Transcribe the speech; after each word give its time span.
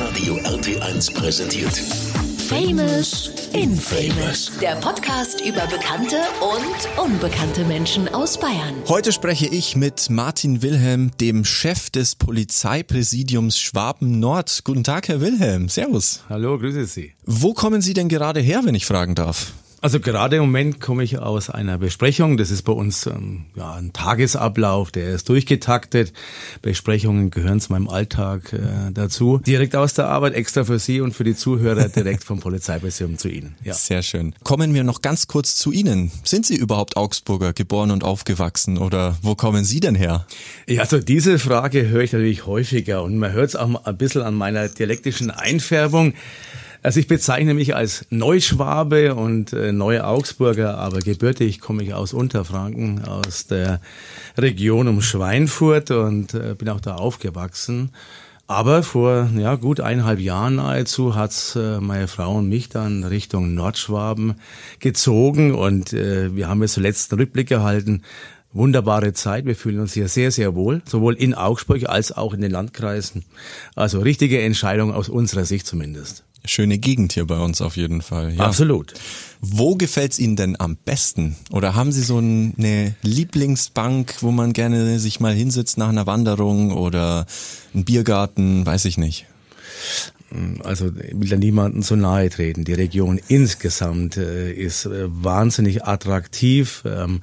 Hitradio 0.00 0.36
RT1 0.44 1.12
präsentiert. 1.12 1.76
Famous 2.48 3.30
Infamous. 3.52 4.50
Der 4.58 4.76
Podcast 4.76 5.42
über 5.42 5.66
bekannte 5.66 6.16
und 6.40 7.04
unbekannte 7.04 7.66
Menschen 7.66 8.08
aus 8.08 8.40
Bayern. 8.40 8.76
Heute 8.88 9.12
spreche 9.12 9.46
ich 9.46 9.76
mit 9.76 10.08
Martin 10.08 10.62
Wilhelm, 10.62 11.10
dem 11.20 11.44
Chef 11.44 11.90
des 11.90 12.14
Polizeipräsidiums 12.14 13.58
Schwaben 13.58 14.20
Nord. 14.20 14.62
Guten 14.64 14.84
Tag, 14.84 15.08
Herr 15.08 15.20
Wilhelm. 15.20 15.68
Servus. 15.68 16.20
Hallo, 16.30 16.58
grüße 16.58 16.86
Sie. 16.86 17.12
Wo 17.26 17.52
kommen 17.52 17.82
Sie 17.82 17.92
denn 17.92 18.08
gerade 18.08 18.40
her, 18.40 18.62
wenn 18.64 18.74
ich 18.74 18.86
fragen 18.86 19.14
darf? 19.14 19.52
Also 19.82 19.98
gerade 19.98 20.36
im 20.36 20.42
Moment 20.42 20.78
komme 20.80 21.02
ich 21.02 21.18
aus 21.18 21.48
einer 21.48 21.78
Besprechung. 21.78 22.36
Das 22.36 22.50
ist 22.50 22.62
bei 22.62 22.72
uns 22.72 23.06
ähm, 23.06 23.46
ja, 23.56 23.74
ein 23.74 23.94
Tagesablauf, 23.94 24.90
der 24.90 25.14
ist 25.14 25.28
durchgetaktet. 25.30 26.12
Besprechungen 26.60 27.30
gehören 27.30 27.60
zu 27.60 27.72
meinem 27.72 27.88
Alltag 27.88 28.52
äh, 28.52 28.90
dazu. 28.92 29.38
Direkt 29.38 29.74
aus 29.74 29.94
der 29.94 30.08
Arbeit, 30.08 30.34
extra 30.34 30.64
für 30.64 30.78
Sie 30.78 31.00
und 31.00 31.14
für 31.14 31.24
die 31.24 31.34
Zuhörer, 31.34 31.88
direkt 31.96 32.24
vom 32.24 32.40
Polizeipräsidium 32.40 33.16
zu 33.16 33.28
Ihnen. 33.28 33.54
Ja. 33.64 33.72
Sehr 33.72 34.02
schön. 34.02 34.34
Kommen 34.44 34.74
wir 34.74 34.84
noch 34.84 35.00
ganz 35.00 35.28
kurz 35.28 35.56
zu 35.56 35.72
Ihnen. 35.72 36.10
Sind 36.24 36.44
Sie 36.44 36.56
überhaupt 36.56 36.98
Augsburger, 36.98 37.54
geboren 37.54 37.90
und 37.90 38.04
aufgewachsen 38.04 38.76
oder 38.76 39.16
wo 39.22 39.34
kommen 39.34 39.64
Sie 39.64 39.80
denn 39.80 39.94
her? 39.94 40.26
Ja, 40.68 40.82
also 40.82 40.98
diese 40.98 41.38
Frage 41.38 41.88
höre 41.88 42.02
ich 42.02 42.12
natürlich 42.12 42.44
häufiger 42.44 43.02
und 43.02 43.16
man 43.16 43.32
hört 43.32 43.48
es 43.48 43.56
auch 43.56 43.86
ein 43.86 43.96
bisschen 43.96 44.22
an 44.22 44.34
meiner 44.34 44.68
dialektischen 44.68 45.30
Einfärbung. 45.30 46.12
Also 46.82 46.98
ich 46.98 47.08
bezeichne 47.08 47.52
mich 47.52 47.76
als 47.76 48.06
Neuschwabe 48.08 49.14
und 49.14 49.52
äh, 49.52 49.70
Neue 49.70 50.06
Augsburger, 50.06 50.78
aber 50.78 51.00
gebürtig 51.00 51.60
komme 51.60 51.82
ich 51.82 51.92
aus 51.92 52.14
Unterfranken, 52.14 53.04
aus 53.04 53.46
der 53.46 53.80
Region 54.38 54.88
um 54.88 55.02
Schweinfurt 55.02 55.90
und 55.90 56.32
äh, 56.32 56.54
bin 56.56 56.70
auch 56.70 56.80
da 56.80 56.94
aufgewachsen. 56.94 57.90
Aber 58.46 58.82
vor 58.82 59.28
ja, 59.36 59.56
gut 59.56 59.80
eineinhalb 59.80 60.20
Jahren 60.20 60.56
nahezu 60.56 61.14
hat's 61.14 61.54
äh, 61.54 61.80
meine 61.80 62.08
Frau 62.08 62.38
und 62.38 62.48
mich 62.48 62.70
dann 62.70 63.04
Richtung 63.04 63.54
Nordschwaben 63.54 64.36
gezogen 64.80 65.54
und 65.54 65.92
äh, 65.92 66.34
wir 66.34 66.48
haben 66.48 66.62
jetzt 66.62 66.72
zuletzt 66.72 67.12
einen 67.12 67.20
Rückblick 67.20 67.48
gehalten. 67.48 68.02
Wunderbare 68.52 69.12
Zeit, 69.12 69.44
wir 69.44 69.54
fühlen 69.54 69.78
uns 69.78 69.92
hier 69.92 70.08
sehr, 70.08 70.32
sehr 70.32 70.56
wohl, 70.56 70.82
sowohl 70.84 71.14
in 71.14 71.34
Augsburg 71.34 71.88
als 71.88 72.10
auch 72.10 72.34
in 72.34 72.40
den 72.40 72.50
Landkreisen. 72.50 73.24
Also 73.76 74.00
richtige 74.00 74.40
Entscheidung 74.40 74.92
aus 74.92 75.08
unserer 75.08 75.44
Sicht 75.44 75.66
zumindest. 75.66 76.24
Schöne 76.44 76.78
Gegend 76.78 77.12
hier 77.12 77.26
bei 77.26 77.38
uns 77.38 77.60
auf 77.60 77.76
jeden 77.76 78.02
Fall. 78.02 78.34
Ja. 78.34 78.44
Absolut. 78.44 78.94
Wo 79.40 79.74
gefällt's 79.76 80.18
Ihnen 80.18 80.36
denn 80.36 80.58
am 80.58 80.76
besten? 80.76 81.36
Oder 81.50 81.74
haben 81.74 81.92
Sie 81.92 82.02
so 82.02 82.18
eine 82.18 82.94
Lieblingsbank, 83.02 84.16
wo 84.20 84.30
man 84.30 84.52
gerne 84.52 84.98
sich 84.98 85.20
mal 85.20 85.34
hinsetzt 85.34 85.78
nach 85.78 85.88
einer 85.88 86.06
Wanderung 86.06 86.72
oder 86.72 87.26
einen 87.74 87.84
Biergarten, 87.84 88.64
weiß 88.64 88.86
ich 88.86 88.98
nicht? 88.98 89.26
Also 90.62 90.86
ich 90.96 91.18
will 91.18 91.28
da 91.28 91.36
niemanden 91.36 91.82
zu 91.82 91.96
nahe 91.96 92.30
treten. 92.30 92.64
Die 92.64 92.74
Region 92.74 93.20
insgesamt 93.28 94.16
äh, 94.16 94.52
ist 94.52 94.86
äh, 94.86 95.06
wahnsinnig 95.08 95.84
attraktiv. 95.84 96.82
Ähm, 96.86 97.20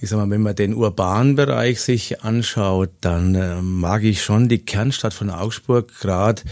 ich 0.00 0.08
sag 0.08 0.18
mal, 0.18 0.30
wenn 0.30 0.42
man 0.42 0.56
den 0.56 0.74
urbanen 0.74 1.36
Bereich 1.36 1.80
sich 1.80 2.22
anschaut, 2.22 2.90
dann 3.00 3.34
äh, 3.34 3.62
mag 3.62 4.02
ich 4.02 4.22
schon 4.22 4.48
die 4.48 4.58
Kernstadt 4.58 5.14
von 5.14 5.30
Augsburg, 5.30 5.92
gerade 6.00 6.42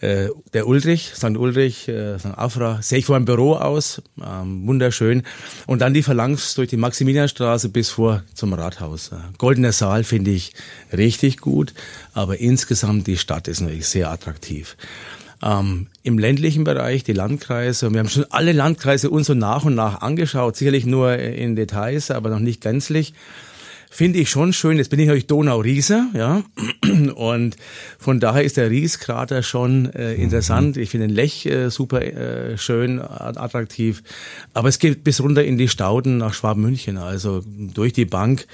äh, 0.00 0.28
der 0.54 0.66
Ulrich, 0.66 1.12
St. 1.14 1.36
Ulrich, 1.36 1.88
äh, 1.88 2.18
St. 2.18 2.36
Afra, 2.36 2.80
sehe 2.80 2.98
ich 2.98 3.06
vor 3.06 3.16
einem 3.16 3.24
Büro 3.24 3.54
aus, 3.54 4.02
ähm, 4.22 4.66
wunderschön. 4.66 5.22
Und 5.66 5.80
dann 5.80 5.94
die 5.94 6.02
Phalanx 6.02 6.54
durch 6.54 6.68
die 6.68 6.76
Maximilianstraße 6.76 7.68
bis 7.68 7.90
vor 7.90 8.22
zum 8.34 8.52
Rathaus. 8.52 9.12
Äh, 9.12 9.16
Goldener 9.38 9.72
Saal 9.72 10.04
finde 10.04 10.30
ich 10.30 10.54
richtig 10.92 11.38
gut, 11.38 11.74
aber 12.14 12.38
insgesamt 12.38 13.06
die 13.06 13.18
Stadt 13.18 13.48
ist 13.48 13.60
natürlich 13.60 13.88
sehr 13.88 14.10
attraktiv. 14.10 14.76
Ähm, 15.42 15.88
Im 16.02 16.18
ländlichen 16.18 16.64
Bereich, 16.64 17.04
die 17.04 17.12
Landkreise, 17.12 17.88
und 17.88 17.94
wir 17.94 18.00
haben 18.00 18.08
schon 18.08 18.26
alle 18.30 18.52
Landkreise 18.52 19.10
uns 19.10 19.26
so 19.26 19.34
nach 19.34 19.64
und 19.64 19.74
nach 19.74 20.00
angeschaut, 20.00 20.56
sicherlich 20.56 20.86
nur 20.86 21.16
in 21.16 21.56
Details, 21.56 22.10
aber 22.10 22.30
noch 22.30 22.40
nicht 22.40 22.60
gänzlich 22.62 23.12
finde 23.96 24.18
ich 24.18 24.28
schon 24.28 24.52
schön. 24.52 24.76
Jetzt 24.76 24.90
bin 24.90 25.00
ich 25.00 25.06
natürlich 25.06 25.26
Donau-Riese, 25.26 26.08
ja. 26.14 26.42
Und 27.14 27.56
von 27.98 28.20
daher 28.20 28.44
ist 28.44 28.58
der 28.58 28.70
Rieskrater 28.70 29.42
schon 29.42 29.92
äh, 29.94 30.14
interessant. 30.14 30.76
Ich 30.76 30.90
finde 30.90 31.08
den 31.08 31.16
Lech 31.16 31.46
äh, 31.46 31.70
super 31.70 32.02
äh, 32.02 32.58
schön, 32.58 33.00
attraktiv. 33.00 34.02
Aber 34.52 34.68
es 34.68 34.78
geht 34.78 35.02
bis 35.02 35.22
runter 35.22 35.44
in 35.44 35.56
die 35.56 35.68
Stauden 35.68 36.18
nach 36.18 36.34
Schwaben-München, 36.34 36.98
also 36.98 37.42
durch 37.46 37.94
die 37.94 38.04
Bank 38.04 38.46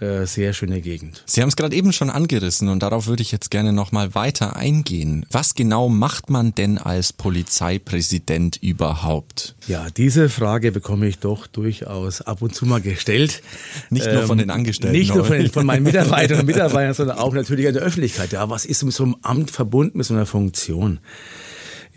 äh, 0.00 0.26
sehr 0.26 0.52
schöne 0.52 0.80
Gegend. 0.80 1.24
Sie 1.26 1.42
haben 1.42 1.48
es 1.48 1.56
gerade 1.56 1.74
eben 1.74 1.92
schon 1.92 2.10
angerissen 2.10 2.68
und 2.68 2.82
darauf 2.82 3.06
würde 3.06 3.22
ich 3.22 3.32
jetzt 3.32 3.50
gerne 3.50 3.72
nochmal 3.72 4.14
weiter 4.14 4.56
eingehen. 4.56 5.26
Was 5.30 5.54
genau 5.54 5.88
macht 5.88 6.30
man 6.30 6.54
denn 6.54 6.78
als 6.78 7.12
Polizeipräsident 7.12 8.56
überhaupt? 8.62 9.56
Ja, 9.66 9.88
diese 9.90 10.28
Frage 10.28 10.70
bekomme 10.70 11.08
ich 11.08 11.18
doch 11.18 11.46
durchaus 11.46 12.22
ab 12.22 12.42
und 12.42 12.54
zu 12.54 12.64
mal 12.64 12.80
gestellt. 12.80 13.42
Nicht 13.90 14.10
nur 14.10 14.22
von 14.22 14.38
den 14.38 14.50
ähm, 14.50 14.54
Angestellten. 14.56 14.96
Nicht 14.96 15.14
nur 15.14 15.24
von, 15.24 15.50
von 15.50 15.66
meinen 15.66 15.82
Mitarbeiterinnen 15.82 16.40
und 16.40 16.46
Mitarbeitern, 16.54 16.94
sondern 16.94 17.18
auch 17.18 17.34
natürlich 17.34 17.66
an 17.66 17.74
der 17.74 17.82
Öffentlichkeit. 17.82 18.32
Ja, 18.32 18.48
was 18.50 18.64
ist 18.64 18.84
mit 18.84 18.94
so 18.94 19.04
einem 19.04 19.16
Amt 19.22 19.50
verbunden, 19.50 19.98
mit 19.98 20.06
so 20.06 20.14
einer 20.14 20.26
Funktion? 20.26 21.00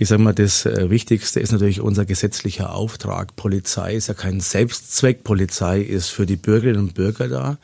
Ich 0.02 0.08
sage 0.08 0.24
mal, 0.24 0.34
das 0.34 0.66
äh, 0.66 0.90
Wichtigste 0.90 1.40
ist 1.40 1.52
natürlich 1.52 1.80
unser 1.80 2.06
gesetzlicher 2.06 2.74
Auftrag. 2.74 3.36
Polizei 3.36 3.94
ist 3.94 4.08
ja 4.08 4.16
kein 4.16 4.40
Selbstzweck. 4.40 5.24
Polizei 5.24 5.80
ist 5.80 6.10
für 6.10 6.26
die 6.26 6.38
Bürgerinnen 6.38 6.80
und 6.80 6.96
Bürger 6.96 7.28
da. 7.28 7.60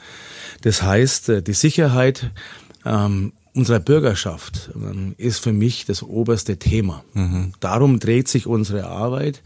Das 0.62 0.84
heißt, 0.84 1.30
äh, 1.30 1.42
die 1.42 1.53
Sicherheit 1.53 2.30
ähm, 2.86 3.34
unserer 3.56 3.80
Bürgerschaft 3.80 4.70
ähm, 4.75 5.16
ist 5.18 5.40
für 5.40 5.52
mich 5.52 5.88
das 5.88 6.03
oberste 6.03 6.58
Thema. 6.58 7.03
Mhm. 7.16 7.53
Darum 7.59 8.00
dreht 8.00 8.28
sich 8.28 8.46
unsere 8.46 8.86
Arbeit. 8.86 9.42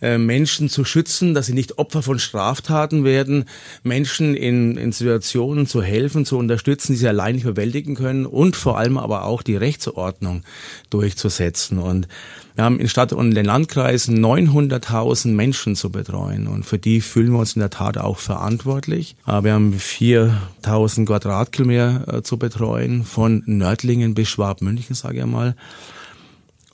Äh, 0.00 0.18
Menschen 0.18 0.68
zu 0.68 0.84
schützen, 0.84 1.34
dass 1.34 1.46
sie 1.46 1.54
nicht 1.54 1.78
Opfer 1.78 2.02
von 2.02 2.20
Straftaten 2.20 3.02
werden, 3.02 3.46
Menschen 3.82 4.36
in, 4.36 4.76
in 4.76 4.92
Situationen 4.92 5.66
zu 5.66 5.82
helfen, 5.82 6.24
zu 6.24 6.38
unterstützen, 6.38 6.92
die 6.92 6.98
sie 6.98 7.08
allein 7.08 7.34
nicht 7.34 7.44
bewältigen 7.44 7.96
können 7.96 8.24
und 8.24 8.54
vor 8.54 8.78
allem 8.78 8.96
aber 8.96 9.24
auch 9.24 9.42
die 9.42 9.56
Rechtsordnung 9.56 10.44
durchzusetzen. 10.88 11.78
Und 11.78 12.06
wir 12.54 12.62
haben 12.62 12.78
in 12.78 12.88
Stadt 12.88 13.12
und 13.12 13.30
in 13.30 13.34
den 13.34 13.46
Landkreisen 13.46 14.24
900.000 14.24 15.28
Menschen 15.28 15.74
zu 15.74 15.90
betreuen 15.90 16.46
und 16.46 16.64
für 16.64 16.78
die 16.78 17.00
fühlen 17.00 17.32
wir 17.32 17.40
uns 17.40 17.56
in 17.56 17.60
der 17.60 17.70
Tat 17.70 17.98
auch 17.98 18.18
verantwortlich. 18.18 19.16
Wir 19.26 19.52
haben 19.52 19.74
4.000 19.74 21.06
Quadratkilometer 21.06 22.18
äh, 22.18 22.22
zu 22.22 22.36
betreuen, 22.36 23.02
von 23.02 23.42
Nördlingen 23.46 24.14
bis 24.14 24.28
Schwabmünchen, 24.28 24.94
sage 24.94 25.18
ich 25.18 25.26
mal. 25.26 25.56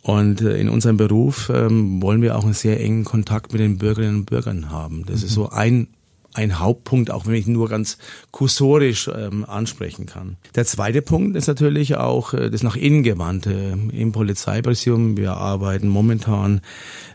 Und 0.04 0.42
äh, 0.42 0.58
in 0.58 0.68
unserem 0.68 0.98
Beruf 0.98 1.50
ähm, 1.52 2.02
wollen 2.02 2.20
wir 2.20 2.36
auch 2.36 2.44
einen 2.44 2.52
sehr 2.52 2.78
engen 2.78 3.04
Kontakt 3.04 3.52
mit 3.52 3.60
den 3.62 3.78
Bürgerinnen 3.78 4.16
und 4.16 4.26
Bürgern 4.26 4.70
haben. 4.70 5.04
Das 5.06 5.20
mhm. 5.20 5.26
ist 5.26 5.32
so 5.32 5.48
ein 5.48 5.88
ein 6.34 6.58
Hauptpunkt, 6.58 7.10
auch 7.10 7.26
wenn 7.26 7.34
ich 7.34 7.46
nur 7.46 7.68
ganz 7.68 7.98
kursorisch 8.30 9.08
ähm, 9.08 9.44
ansprechen 9.44 10.06
kann. 10.06 10.36
Der 10.54 10.66
zweite 10.66 11.00
Punkt 11.00 11.36
ist 11.36 11.46
natürlich 11.46 11.96
auch 11.96 12.34
äh, 12.34 12.50
das 12.50 12.62
nach 12.62 12.76
innen 12.76 13.02
gewandte 13.02 13.78
im 13.92 14.12
Polizeipräsidium. 14.12 15.16
Wir 15.16 15.36
arbeiten 15.36 15.88
momentan 15.88 16.60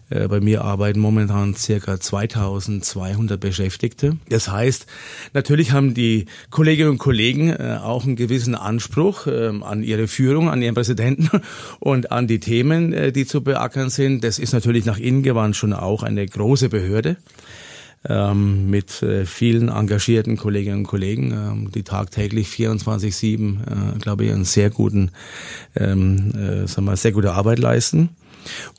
äh, 0.10 0.28
bei 0.28 0.40
mir 0.40 0.64
arbeiten 0.64 1.00
momentan 1.00 1.56
circa 1.56 2.00
2200 2.00 3.40
Beschäftigte. 3.40 4.18
Das 4.30 4.50
heißt, 4.50 4.88
natürlich 5.34 5.72
haben 5.72 5.94
die 5.94 6.26
Kolleginnen 6.50 6.90
und 6.90 6.98
Kollegen 6.98 7.50
äh, 7.50 7.80
auch 7.82 8.06
einen 8.06 8.16
gewissen 8.16 8.56
Anspruch 8.56 9.28
ähm, 9.28 9.64
an 9.64 9.84
ihre 9.84 10.08
Führung, 10.08 10.50
an 10.50 10.62
ihren 10.62 10.76
Präsidenten 10.76 11.42
und 11.80 12.12
an 12.12 12.28
die 12.28 12.40
Themen, 12.40 12.94
äh, 12.94 13.12
die 13.12 13.26
zu 13.26 13.44
beackern 13.44 13.90
sind. 13.90 14.24
Das 14.24 14.40
ist 14.40 14.54
natürlich 14.54 14.86
nach 14.86 14.98
innen 14.98 15.24
gewandt 15.24 15.56
schon 15.56 15.74
auch 15.74 16.04
eine 16.04 16.26
große 16.26 16.70
Behörde 16.70 17.18
ähm, 18.08 18.70
mit 18.70 19.02
äh, 19.04 19.26
vielen 19.26 19.70
engagierten 19.70 20.38
Kolleginnen 20.38 20.80
und 20.80 20.88
Kollegen, 20.88 21.32
ähm, 21.32 21.72
die 21.72 21.84
tagtäglich 21.84 22.48
24/7, 22.48 23.96
äh, 23.96 24.00
glaube 24.00 24.26
ich, 24.26 24.32
einen 24.32 24.46
sehr 24.46 24.70
guten, 24.70 25.12
ähm, 25.76 26.32
äh, 26.34 26.68
sagen 26.68 26.86
wir, 26.86 26.96
sehr 26.96 27.12
gute 27.12 27.34
Arbeit 27.34 27.60
leisten. 27.60 28.10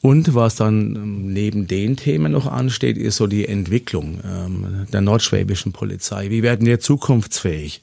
Und 0.00 0.34
was 0.34 0.56
dann 0.56 0.96
ähm, 0.96 1.32
neben 1.32 1.66
den 1.66 1.96
Themen 1.96 2.32
noch 2.32 2.46
ansteht, 2.46 2.96
ist 2.96 3.16
so 3.16 3.26
die 3.26 3.46
Entwicklung 3.46 4.20
ähm, 4.24 4.86
der 4.92 5.02
nordschwäbischen 5.02 5.72
Polizei. 5.72 6.30
Wie 6.30 6.42
werden 6.42 6.66
wir 6.66 6.80
zukunftsfähig? 6.80 7.82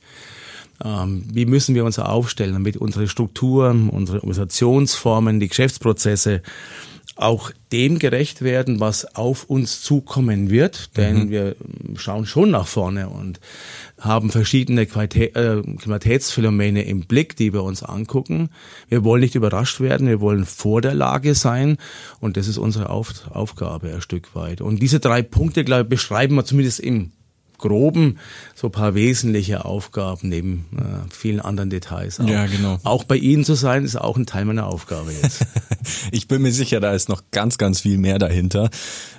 Ähm, 0.84 1.24
wie 1.32 1.46
müssen 1.46 1.76
wir 1.76 1.86
uns 1.86 2.00
aufstellen, 2.00 2.54
damit 2.54 2.78
unsere 2.78 3.08
Strukturen, 3.08 3.90
unsere 3.90 4.20
Organisationsformen, 4.20 5.40
die 5.40 5.48
Geschäftsprozesse 5.48 6.42
auch 7.18 7.52
dem 7.72 8.00
gerecht 8.00 8.42
werden, 8.42 8.80
was 8.80 9.16
auf 9.16 9.46
uns 9.46 9.82
zukommen 9.82 10.50
wird, 10.50 10.96
denn 10.98 11.26
mhm. 11.26 11.30
wir 11.30 11.56
schauen 11.96 12.26
schon 12.26 12.52
nach 12.52 12.68
vorne 12.68 13.10
und 13.10 13.40
haben 14.00 14.30
verschiedene 14.30 14.86
Qualität, 14.86 15.36
äh, 15.36 15.62
Qualitätsphänomene 15.82 16.84
im 16.84 17.02
Blick, 17.02 17.36
die 17.36 17.52
wir 17.54 17.64
uns 17.64 17.84
angucken. 17.84 18.50
Wir 18.88 19.04
wollen 19.04 19.22
nicht 19.22 19.36
überrascht 19.36 19.80
werden, 19.80 20.08
wir 20.08 20.22
wollen 20.22 20.46
vor 20.46 20.82
der 20.82 20.94
Lage 20.94 21.36
sein 21.36 21.78
und 22.20 22.38
das 22.38 22.48
ist 22.48 22.58
unsere 22.58 22.90
auf 22.90 23.14
Aufgabe 23.32 23.94
ein 23.94 24.02
Stück 24.02 24.36
weit. 24.36 24.62
Und 24.62 24.82
diese 24.82 25.00
drei 25.00 25.22
Punkte, 25.22 25.64
glaube 25.64 25.84
ich, 25.84 25.90
beschreiben 25.90 26.36
wir 26.36 26.46
zumindest 26.46 26.80
im 26.80 27.12
Groben 27.58 28.20
so 28.56 28.68
ein 28.68 28.72
paar 28.72 28.96
wesentliche 28.96 29.66
Aufgaben 29.66 30.30
neben 30.30 30.66
äh, 30.78 31.14
vielen 31.14 31.40
anderen 31.40 31.70
Details. 31.70 32.20
Auch. 32.20 32.28
Ja, 32.28 32.46
genau. 32.46 32.80
Auch 32.84 33.04
bei 33.04 33.18
Ihnen 33.18 33.44
zu 33.44 33.56
sein, 33.56 33.84
ist 33.84 33.96
auch 33.96 34.18
ein 34.18 34.26
Teil 34.26 34.46
meiner 34.46 34.68
Aufgabe 34.68 35.12
jetzt. 35.12 35.46
ich 36.12 36.28
bin 36.28 36.42
mir 36.42 36.52
sicher, 36.52 36.80
da 36.80 36.94
ist 36.94 37.10
noch 37.10 37.24
ganz, 37.32 37.58
ganz 37.58 37.82
viel 37.82 37.98
mehr 37.98 38.20
dahinter. 38.20 38.70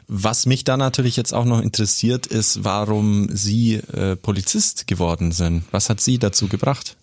Was 0.06 0.46
mich 0.46 0.64
da 0.64 0.76
natürlich 0.76 1.16
jetzt 1.16 1.34
auch 1.34 1.44
noch 1.44 1.60
interessiert, 1.60 2.26
ist, 2.26 2.64
warum 2.64 3.28
Sie 3.30 3.74
äh, 3.74 4.16
Polizist 4.16 4.86
geworden 4.86 5.32
sind. 5.32 5.64
Was 5.70 5.90
hat 5.90 6.00
Sie 6.00 6.18
dazu 6.18 6.48
gebracht? 6.48 6.96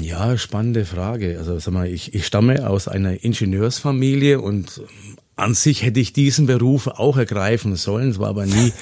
Ja, 0.00 0.36
spannende 0.36 0.84
Frage. 0.84 1.38
Also 1.38 1.58
sag 1.58 1.72
mal, 1.72 1.88
ich, 1.88 2.14
ich 2.14 2.26
stamme 2.26 2.68
aus 2.68 2.86
einer 2.88 3.24
Ingenieursfamilie 3.24 4.40
und 4.40 4.82
an 5.40 5.54
sich 5.54 5.82
hätte 5.82 6.00
ich 6.00 6.12
diesen 6.12 6.46
Beruf 6.46 6.86
auch 6.86 7.16
ergreifen 7.16 7.76
sollen. 7.76 8.10
Es 8.10 8.18
war 8.18 8.28
aber 8.28 8.46
nie 8.46 8.72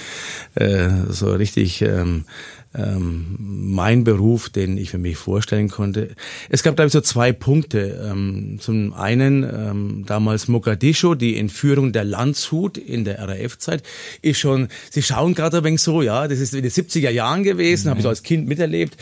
äh, 0.55 0.89
so 1.09 1.33
richtig 1.33 1.83
ähm, 1.83 2.25
ähm, 2.75 3.37
mein 3.39 4.05
Beruf, 4.05 4.51
den 4.51 4.77
ich 4.77 4.91
für 4.91 4.99
mich 4.99 5.17
vorstellen 5.17 5.69
konnte. 5.69 6.11
Es 6.51 6.63
gab, 6.63 6.77
glaube 6.77 6.89
ich, 6.89 6.93
so 6.93 7.01
zwei 7.01 7.33
Punkte. 7.33 8.09
Ähm, 8.11 8.59
zum 8.61 8.93
einen 8.93 9.43
ähm, 9.43 10.05
damals 10.07 10.49
Mogadischu, 10.49 11.15
die 11.15 11.39
Entführung 11.39 11.93
der 11.93 12.05
Landshut 12.05 12.77
in 12.77 13.05
der 13.05 13.27
RAF-Zeit, 13.27 13.83
ist 14.21 14.39
schon, 14.39 14.69
Sie 14.91 15.03
schauen 15.03 15.35
gerade 15.35 15.59
ein 15.59 15.65
wenig 15.65 15.81
so, 15.81 16.03
ja, 16.03 16.29
das 16.29 16.41
ist 16.41 16.55
in 16.55 16.63
den 16.63 16.71
70er 16.71 17.11
Jahren 17.11 17.43
gewesen, 17.43 17.87
mhm. 17.87 17.91
habe 17.91 18.01
ich 18.01 18.03
so 18.03 18.11
als 18.11 18.23
Kind 18.23 18.47
miterlebt, 18.47 18.97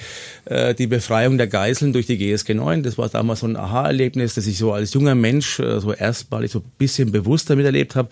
äh, 0.45 0.75
die 0.75 0.87
Befreiung 0.87 1.37
der 1.37 1.49
Geiseln 1.49 1.93
durch 1.93 2.07
die 2.07 2.19
GSG 2.19 2.55
9, 2.55 2.83
das 2.85 2.99
war 2.99 3.09
damals 3.09 3.41
so 3.41 3.47
ein 3.47 3.57
Aha-Erlebnis, 3.57 4.35
das 4.35 4.47
ich 4.47 4.59
so 4.59 4.73
als 4.73 4.95
junger 4.95 5.15
Mensch 5.15 5.59
äh, 5.59 5.81
so 5.81 5.93
erstmalig 5.93 6.53
so 6.53 6.61
ein 6.61 6.73
bisschen 6.79 7.11
bewusster 7.11 7.57
miterlebt 7.57 7.97
habe. 7.97 8.11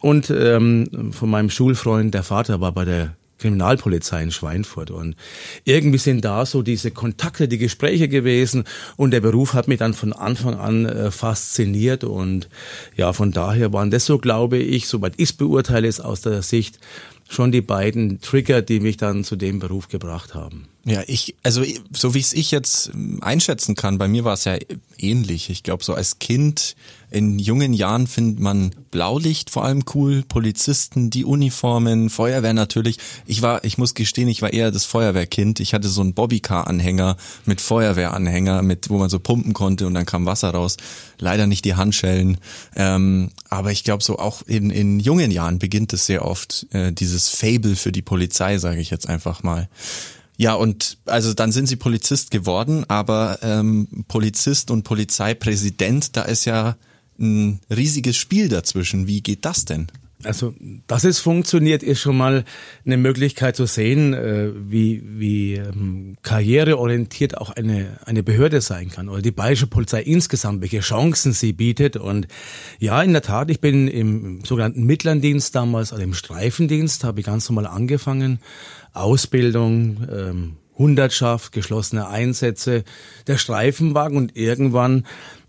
Und 0.00 0.30
ähm, 0.30 1.12
von 1.12 1.30
meinem 1.30 1.50
Schulfreund, 1.50 2.14
der 2.14 2.22
Vater 2.22 2.60
war 2.60 2.72
bei 2.72 2.84
der 2.84 3.16
Kriminalpolizei 3.38 4.22
in 4.22 4.30
Schweinfurt. 4.30 4.90
Und 4.90 5.16
irgendwie 5.64 5.98
sind 5.98 6.24
da 6.24 6.44
so 6.44 6.62
diese 6.62 6.90
Kontakte, 6.90 7.48
die 7.48 7.58
Gespräche 7.58 8.08
gewesen. 8.08 8.64
Und 8.96 9.12
der 9.12 9.20
Beruf 9.20 9.54
hat 9.54 9.68
mich 9.68 9.78
dann 9.78 9.94
von 9.94 10.12
Anfang 10.12 10.54
an 10.54 10.86
äh, 10.86 11.10
fasziniert. 11.10 12.04
Und 12.04 12.48
ja, 12.96 13.12
von 13.12 13.32
daher 13.32 13.72
waren 13.72 13.90
das 13.90 14.06
so, 14.06 14.18
glaube 14.18 14.58
ich, 14.58 14.88
soweit 14.88 15.14
ich 15.16 15.36
beurteile, 15.36 15.88
ist 15.88 16.00
aus 16.00 16.20
der 16.20 16.42
Sicht 16.42 16.78
schon 17.28 17.52
die 17.52 17.60
beiden 17.60 18.20
Trigger, 18.20 18.62
die 18.62 18.80
mich 18.80 18.96
dann 18.96 19.24
zu 19.24 19.36
dem 19.36 19.58
Beruf 19.58 19.88
gebracht 19.88 20.34
haben. 20.34 20.66
Ja, 20.88 21.02
ich, 21.06 21.36
also 21.42 21.62
so 21.94 22.14
wie 22.14 22.20
es 22.20 22.32
ich 22.32 22.50
jetzt 22.50 22.90
ähm, 22.94 23.18
einschätzen 23.22 23.74
kann, 23.74 23.98
bei 23.98 24.08
mir 24.08 24.24
war 24.24 24.32
es 24.32 24.44
ja 24.44 24.56
ähnlich. 24.96 25.50
Ich 25.50 25.62
glaube, 25.62 25.84
so 25.84 25.92
als 25.92 26.18
Kind 26.18 26.76
in 27.10 27.38
jungen 27.38 27.74
Jahren 27.74 28.06
findet 28.06 28.40
man 28.40 28.70
Blaulicht 28.90 29.50
vor 29.50 29.64
allem 29.64 29.84
cool, 29.94 30.24
Polizisten, 30.26 31.10
die 31.10 31.26
Uniformen, 31.26 32.08
Feuerwehr 32.08 32.54
natürlich. 32.54 32.96
Ich 33.26 33.42
war, 33.42 33.64
ich 33.64 33.76
muss 33.76 33.92
gestehen, 33.92 34.28
ich 34.28 34.40
war 34.40 34.54
eher 34.54 34.70
das 34.70 34.86
Feuerwehrkind. 34.86 35.60
Ich 35.60 35.74
hatte 35.74 35.88
so 35.88 36.00
einen 36.00 36.14
Bobbycar-Anhänger 36.14 37.18
mit 37.44 37.60
Feuerwehranhänger, 37.60 38.62
mit 38.62 38.88
wo 38.88 38.96
man 38.96 39.10
so 39.10 39.18
pumpen 39.18 39.52
konnte 39.52 39.86
und 39.86 39.92
dann 39.92 40.06
kam 40.06 40.24
Wasser 40.24 40.50
raus. 40.50 40.78
Leider 41.18 41.46
nicht 41.46 41.66
die 41.66 41.74
Handschellen. 41.74 42.38
Ähm, 42.76 43.30
aber 43.50 43.72
ich 43.72 43.84
glaube, 43.84 44.02
so 44.02 44.18
auch 44.18 44.40
in, 44.46 44.70
in 44.70 45.00
jungen 45.00 45.30
Jahren 45.30 45.58
beginnt 45.58 45.92
es 45.92 46.06
sehr 46.06 46.24
oft, 46.24 46.66
äh, 46.70 46.92
dieses 46.92 47.28
Fable 47.28 47.76
für 47.76 47.92
die 47.92 48.02
Polizei, 48.02 48.56
sage 48.56 48.80
ich 48.80 48.88
jetzt 48.88 49.06
einfach 49.06 49.42
mal. 49.42 49.68
Ja, 50.40 50.54
und 50.54 50.98
also 51.04 51.34
dann 51.34 51.50
sind 51.50 51.66
sie 51.66 51.74
Polizist 51.74 52.30
geworden, 52.30 52.84
aber 52.86 53.40
ähm, 53.42 54.04
Polizist 54.06 54.70
und 54.70 54.84
Polizeipräsident, 54.84 56.16
da 56.16 56.22
ist 56.22 56.44
ja 56.44 56.76
ein 57.18 57.58
riesiges 57.68 58.16
Spiel 58.16 58.48
dazwischen. 58.48 59.08
Wie 59.08 59.20
geht 59.20 59.44
das 59.44 59.64
denn? 59.64 59.88
Also, 60.24 60.54
dass 60.88 61.04
es 61.04 61.20
funktioniert, 61.20 61.84
ist 61.84 62.00
schon 62.00 62.16
mal 62.16 62.44
eine 62.84 62.96
Möglichkeit 62.96 63.54
zu 63.54 63.66
sehen, 63.66 64.14
äh, 64.14 64.50
wie, 64.54 65.02
wie 65.04 65.54
ähm, 65.54 66.16
karriereorientiert 66.22 67.38
auch 67.38 67.50
eine, 67.50 67.98
eine 68.04 68.24
Behörde 68.24 68.60
sein 68.60 68.90
kann 68.90 69.08
oder 69.08 69.22
die 69.22 69.30
Bayerische 69.30 69.68
Polizei 69.68 70.02
insgesamt, 70.02 70.60
welche 70.60 70.80
Chancen 70.80 71.32
sie 71.32 71.52
bietet. 71.52 71.96
Und 71.96 72.26
ja, 72.80 73.00
in 73.02 73.12
der 73.12 73.22
Tat, 73.22 73.50
ich 73.50 73.60
bin 73.60 73.86
im 73.86 74.44
sogenannten 74.44 74.84
Mittlerndienst 74.84 75.54
damals, 75.54 75.92
also 75.92 76.02
im 76.02 76.14
Streifendienst, 76.14 77.04
habe 77.04 77.20
ich 77.20 77.26
ganz 77.26 77.48
normal 77.48 77.66
angefangen 77.66 78.40
Ausbildung, 78.92 80.06
ähm, 80.10 80.56
Hundertschaft, 80.76 81.52
geschlossene 81.52 82.08
Einsätze, 82.08 82.84
der 83.26 83.36
Streifenwagen 83.36 84.16
und 84.16 84.36
irgendwann 84.36 85.04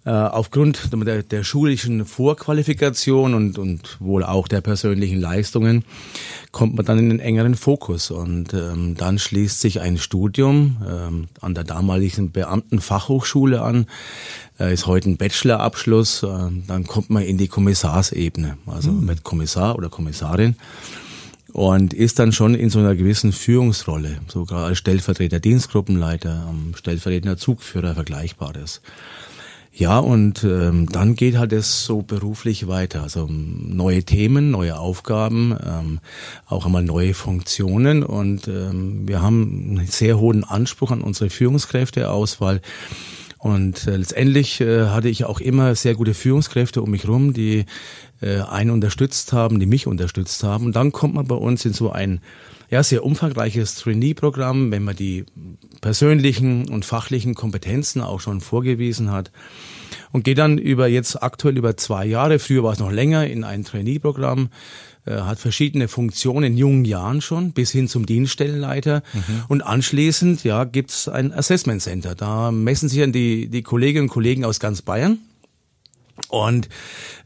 äh, 0.05 0.11
aufgrund 0.11 0.91
der, 0.93 1.23
der 1.23 1.43
schulischen 1.43 2.05
Vorqualifikation 2.05 3.33
und, 3.33 3.59
und 3.59 3.97
wohl 3.99 4.23
auch 4.23 4.47
der 4.47 4.61
persönlichen 4.61 5.19
Leistungen 5.19 5.83
kommt 6.51 6.75
man 6.75 6.85
dann 6.85 6.97
in 6.97 7.09
den 7.09 7.19
engeren 7.19 7.55
Fokus. 7.55 8.09
Und 8.09 8.53
ähm, 8.53 8.95
dann 8.97 9.19
schließt 9.19 9.59
sich 9.59 9.81
ein 9.81 9.97
Studium 9.97 10.77
ähm, 10.89 11.27
an 11.41 11.53
der 11.53 11.63
damaligen 11.63 12.31
Beamtenfachhochschule 12.31 13.61
an, 13.61 13.85
äh, 14.59 14.73
ist 14.73 14.87
heute 14.87 15.11
ein 15.11 15.17
Bachelorabschluss, 15.17 16.23
äh, 16.23 16.27
dann 16.65 16.87
kommt 16.87 17.09
man 17.09 17.23
in 17.23 17.37
die 17.37 17.47
Kommissarsebene, 17.47 18.57
also 18.65 18.91
mhm. 18.91 19.05
mit 19.05 19.23
Kommissar 19.23 19.75
oder 19.75 19.89
Kommissarin 19.89 20.55
und 21.53 21.93
ist 21.93 22.19
dann 22.19 22.31
schon 22.31 22.55
in 22.55 22.69
so 22.69 22.79
einer 22.79 22.95
gewissen 22.95 23.31
Führungsrolle, 23.31 24.19
sogar 24.27 24.65
als 24.65 24.77
Stellvertreter 24.77 25.39
Dienstgruppenleiter, 25.39 26.53
stellvertretender 26.75 27.37
Zugführer, 27.37 27.95
Vergleichbares. 27.95 28.81
Ja, 29.71 29.99
und 29.99 30.43
ähm, 30.43 30.87
dann 30.91 31.15
geht 31.15 31.37
halt 31.37 31.53
es 31.53 31.85
so 31.85 32.01
beruflich 32.01 32.67
weiter. 32.67 33.03
Also 33.03 33.27
neue 33.29 34.03
Themen, 34.03 34.51
neue 34.51 34.77
Aufgaben, 34.77 35.55
ähm, 35.65 35.99
auch 36.47 36.65
einmal 36.65 36.83
neue 36.83 37.13
Funktionen. 37.13 38.03
Und 38.03 38.47
ähm, 38.47 39.07
wir 39.07 39.21
haben 39.21 39.77
einen 39.77 39.87
sehr 39.87 40.19
hohen 40.19 40.43
Anspruch 40.43 40.91
an 40.91 41.01
unsere 41.01 41.29
Führungskräfteauswahl. 41.29 42.61
Und 43.37 43.87
äh, 43.87 43.95
letztendlich 43.95 44.59
äh, 44.59 44.87
hatte 44.87 45.07
ich 45.07 45.23
auch 45.23 45.39
immer 45.39 45.73
sehr 45.75 45.95
gute 45.95 46.13
Führungskräfte 46.13 46.81
um 46.81 46.91
mich 46.91 47.07
rum, 47.07 47.31
die 47.31 47.65
äh, 48.21 48.41
einen 48.41 48.71
unterstützt 48.71 49.33
haben, 49.33 49.59
die 49.59 49.65
mich 49.65 49.87
unterstützt 49.87 50.43
haben. 50.43 50.65
Und 50.65 50.75
dann 50.75 50.91
kommt 50.91 51.15
man 51.15 51.27
bei 51.27 51.35
uns 51.35 51.65
in 51.65 51.73
so 51.73 51.91
ein 51.91 52.21
ja, 52.69 52.83
sehr 52.83 53.03
umfangreiches 53.03 53.75
Trainee-Programm, 53.75 54.71
wenn 54.71 54.83
man 54.83 54.95
die 54.95 55.25
persönlichen 55.81 56.69
und 56.69 56.85
fachlichen 56.85 57.33
Kompetenzen 57.33 58.01
auch 58.01 58.19
schon 58.19 58.41
vorgewiesen 58.41 59.11
hat 59.11 59.31
und 60.11 60.23
geht 60.23 60.37
dann 60.37 60.57
über 60.57 60.87
jetzt 60.87 61.21
aktuell 61.21 61.57
über 61.57 61.77
zwei 61.77 62.05
Jahre, 62.05 62.39
früher 62.39 62.63
war 62.63 62.73
es 62.73 62.79
noch 62.79 62.91
länger, 62.91 63.25
in 63.27 63.43
ein 63.43 63.63
Trainee-Programm, 63.63 64.49
äh, 65.05 65.21
hat 65.21 65.39
verschiedene 65.39 65.87
Funktionen 65.87 66.51
in 66.53 66.57
jungen 66.57 66.85
Jahren 66.85 67.21
schon, 67.21 67.53
bis 67.53 67.71
hin 67.71 67.87
zum 67.87 68.05
Dienststellenleiter. 68.05 69.01
Mhm. 69.13 69.43
Und 69.47 69.61
anschließend 69.61 70.43
ja, 70.43 70.63
gibt's 70.63 71.07
ein 71.07 71.31
Assessment 71.31 71.81
Center. 71.81 72.13
Da 72.13 72.51
messen 72.51 72.89
sich 72.89 72.99
dann 72.99 73.11
die, 73.11 73.47
die 73.47 73.63
Kolleginnen 73.63 74.05
und 74.05 74.09
Kollegen 74.09 74.45
aus 74.45 74.59
ganz 74.59 74.81
Bayern 74.81 75.19
und 76.27 76.67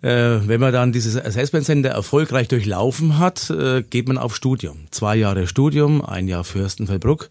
äh, 0.01 0.39
wenn 0.47 0.59
man 0.59 0.71
dann 0.71 0.91
dieses 0.91 1.17
Assessment 1.17 1.65
Center 1.65 1.89
erfolgreich 1.89 2.47
durchlaufen 2.47 3.19
hat, 3.19 3.49
äh, 3.49 3.81
geht 3.81 4.07
man 4.07 4.17
auf 4.17 4.35
Studium. 4.35 4.85
Zwei 4.91 5.15
Jahre 5.15 5.47
Studium, 5.47 6.03
ein 6.03 6.27
Jahr 6.27 6.43
Fürstenfeldbruck 6.43 7.29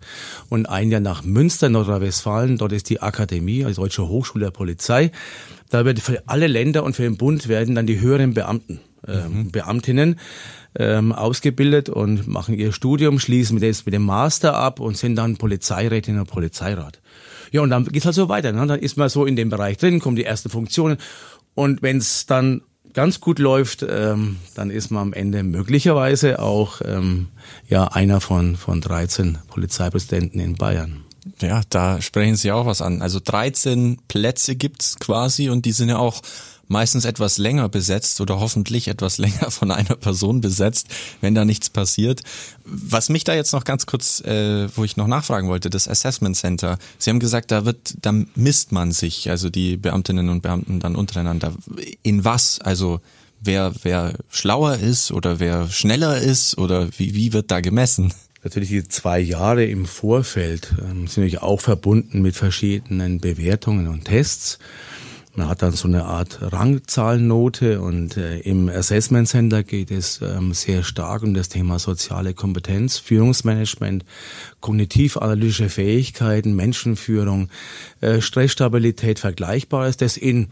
und 0.49 0.67
ein 0.67 0.91
Jahr 0.91 1.01
nach 1.01 1.23
Münster, 1.23 1.69
Nordrhein-Westfalen. 1.69 2.59
Dort 2.59 2.73
ist 2.73 2.91
die 2.91 3.01
Akademie, 3.01 3.65
also 3.65 3.83
Deutsche 3.83 4.09
Hochschule 4.09 4.47
der 4.47 4.51
Polizei. 4.51 5.13
Da 5.71 5.85
wird 5.85 6.01
für 6.01 6.23
alle 6.27 6.47
Länder 6.47 6.85
und 6.85 6.97
für 6.97 7.03
den 7.03 7.17
Bund 7.17 7.49
werden 7.49 7.75
dann 7.75 7.87
die 7.87 8.01
höheren 8.01 8.35
Beamten, 8.35 8.81
äh, 9.07 9.29
mhm. 9.29 9.51
Beamtinnen 9.51 10.17
ähm, 10.75 11.13
ausgebildet 11.13 11.89
und 11.89 12.29
machen 12.29 12.55
ihr 12.55 12.73
Studium, 12.73 13.19
schließen 13.19 13.59
mit, 13.59 13.63
mit 13.63 13.95
dem 13.95 14.05
Master 14.05 14.55
ab 14.55 14.81
und 14.81 14.97
sind 14.97 15.17
dann 15.17 15.37
Polizeirätin 15.37 16.19
und 16.19 16.27
Polizeirat. 16.27 17.01
Ja, 17.51 17.61
und 17.61 17.71
dann 17.71 17.85
geht's 17.85 18.07
halt 18.07 18.15
so 18.15 18.29
weiter. 18.29 18.53
Ne? 18.53 18.67
Dann 18.67 18.81
ist 18.81 18.97
man 18.97 19.09
so 19.09 19.27
in 19.27 19.37
dem 19.37 19.51
Bereich 19.51 19.77
drin, 19.77 20.01
kommen 20.01 20.17
die 20.17 20.25
ersten 20.25 20.49
Funktionen 20.49 20.97
und 21.55 21.83
wenn 21.83 21.99
es 21.99 22.27
dann 22.27 22.63
ganz 22.93 23.21
gut 23.21 23.39
läuft, 23.39 23.85
ähm, 23.89 24.37
dann 24.55 24.71
ist 24.71 24.91
man 24.91 25.03
am 25.03 25.13
Ende 25.13 25.43
möglicherweise 25.43 26.41
auch 26.41 26.81
ähm, 26.85 27.29
ja 27.69 27.85
einer 27.89 28.21
von, 28.21 28.57
von 28.57 28.81
13 28.81 29.39
Polizeipräsidenten 29.49 30.41
in 30.41 30.55
Bayern. 30.55 31.05
Ja, 31.41 31.63
da 31.69 32.01
sprechen 32.01 32.37
Sie 32.37 32.53
auch 32.53 32.67
was 32.67 32.83
an. 32.83 33.01
Also 33.01 33.21
13 33.23 33.99
Plätze 34.09 34.57
gibt's 34.57 34.99
quasi 34.99 35.51
und 35.51 35.65
die 35.65 35.73
sind 35.73 35.89
ja 35.89 35.99
auch 35.99 36.21
meistens 36.69 37.05
etwas 37.05 37.39
länger 37.39 37.69
besetzt 37.69 38.21
oder 38.21 38.41
hoffentlich 38.41 38.89
etwas 38.89 39.19
länger 39.19 39.51
von 39.51 39.71
einer 39.71 39.97
Person 39.97 40.41
besetzt, 40.41 40.89
wenn 41.21 41.35
da 41.35 41.45
nichts 41.45 41.71
passiert. 41.71 42.23
Was 42.65 43.09
mich 43.09 43.25
da 43.25 43.35
jetzt 43.35 43.53
noch 43.53 43.65
ganz 43.65 43.87
kurz, 43.87 44.21
äh, 44.21 44.69
wo 44.77 44.85
ich 44.85 44.97
noch 44.97 45.07
nachfragen 45.07 45.49
wollte, 45.49 45.71
das 45.71 45.89
Assessment 45.89 46.37
Center. 46.37 46.79
Sie 46.99 47.11
haben 47.11 47.21
gesagt, 47.21 47.51
da 47.51 47.65
wird, 47.65 47.95
da 48.03 48.13
misst 48.35 48.73
man 48.73 48.93
sich, 48.93 49.31
also 49.31 49.51
die 49.51 49.77
Beamtinnen 49.77 50.29
und 50.29 50.43
Beamten 50.43 50.81
dann 50.81 50.97
untereinander. 50.97 51.53
In 52.03 52.25
was? 52.25 52.61
Also 52.61 53.01
wer, 53.41 53.73
wer 53.83 54.15
schlauer 54.31 54.77
ist 54.77 55.13
oder 55.13 55.41
wer 55.41 55.69
schneller 55.69 56.19
ist 56.19 56.59
oder 56.59 56.89
wie, 56.97 57.15
wie 57.15 57.33
wird 57.33 57.51
da 57.51 57.61
gemessen? 57.61 58.13
Natürlich 58.45 58.71
die 58.71 58.89
zwei 58.89 59.21
Jahre 59.21 59.65
im 59.65 59.87
Vorfeld 59.87 60.75
ähm, 60.81 61.07
sind 61.07 61.19
natürlich 61.19 61.43
auch 61.43 61.61
verbunden 61.61 62.23
mit 62.23 62.35
verschiedenen 62.35 63.21
Bewertungen 63.21 63.87
und 63.87 64.07
Tests. 64.07 64.59
Man 65.35 65.49
hat 65.49 65.63
dann 65.63 65.73
so 65.73 65.89
eine 65.89 66.05
Art 66.05 66.41
Rangzahlnote 66.43 67.81
und 67.81 68.19
äh, 68.19 68.41
im 68.41 68.69
Assessment 68.69 69.27
Center 69.27 69.63
geht 69.63 69.91
es 69.91 70.21
ähm, 70.21 70.53
sehr 70.53 70.83
stark 70.83 71.23
um 71.23 71.33
das 71.33 71.49
Thema 71.49 71.79
soziale 71.79 72.35
Kompetenz, 72.35 72.99
Führungsmanagement, 72.99 74.05
kognitiv-analytische 74.61 75.71
Fähigkeiten, 75.71 76.55
Menschenführung, 76.55 77.49
äh, 78.03 78.21
Stressstabilität, 78.21 79.19
Vergleichbares, 79.19 79.97
das 79.97 80.19
in 80.19 80.49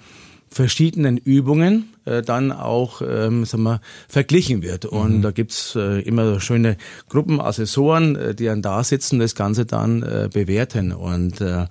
verschiedenen 0.53 1.17
Übungen 1.17 1.95
äh, 2.05 2.23
dann 2.23 2.51
auch 2.51 3.03
ähm, 3.03 3.45
sagen 3.45 3.63
wir, 3.63 3.81
verglichen 4.09 4.63
wird. 4.63 4.85
Und 4.85 5.19
mhm. 5.19 5.23
da 5.23 5.31
gibt's 5.31 5.77
äh, 5.77 6.01
immer 6.01 6.41
schöne 6.41 6.77
Gruppenassessoren, 7.09 8.17
äh, 8.17 8.35
die 8.35 8.47
dann 8.47 8.61
da 8.61 8.83
sitzen, 8.83 9.21
das 9.21 9.35
Ganze 9.35 9.65
dann 9.65 10.03
äh, 10.03 10.29
bewerten. 10.33 10.93
Und 10.93 11.41
äh, 11.41 11.67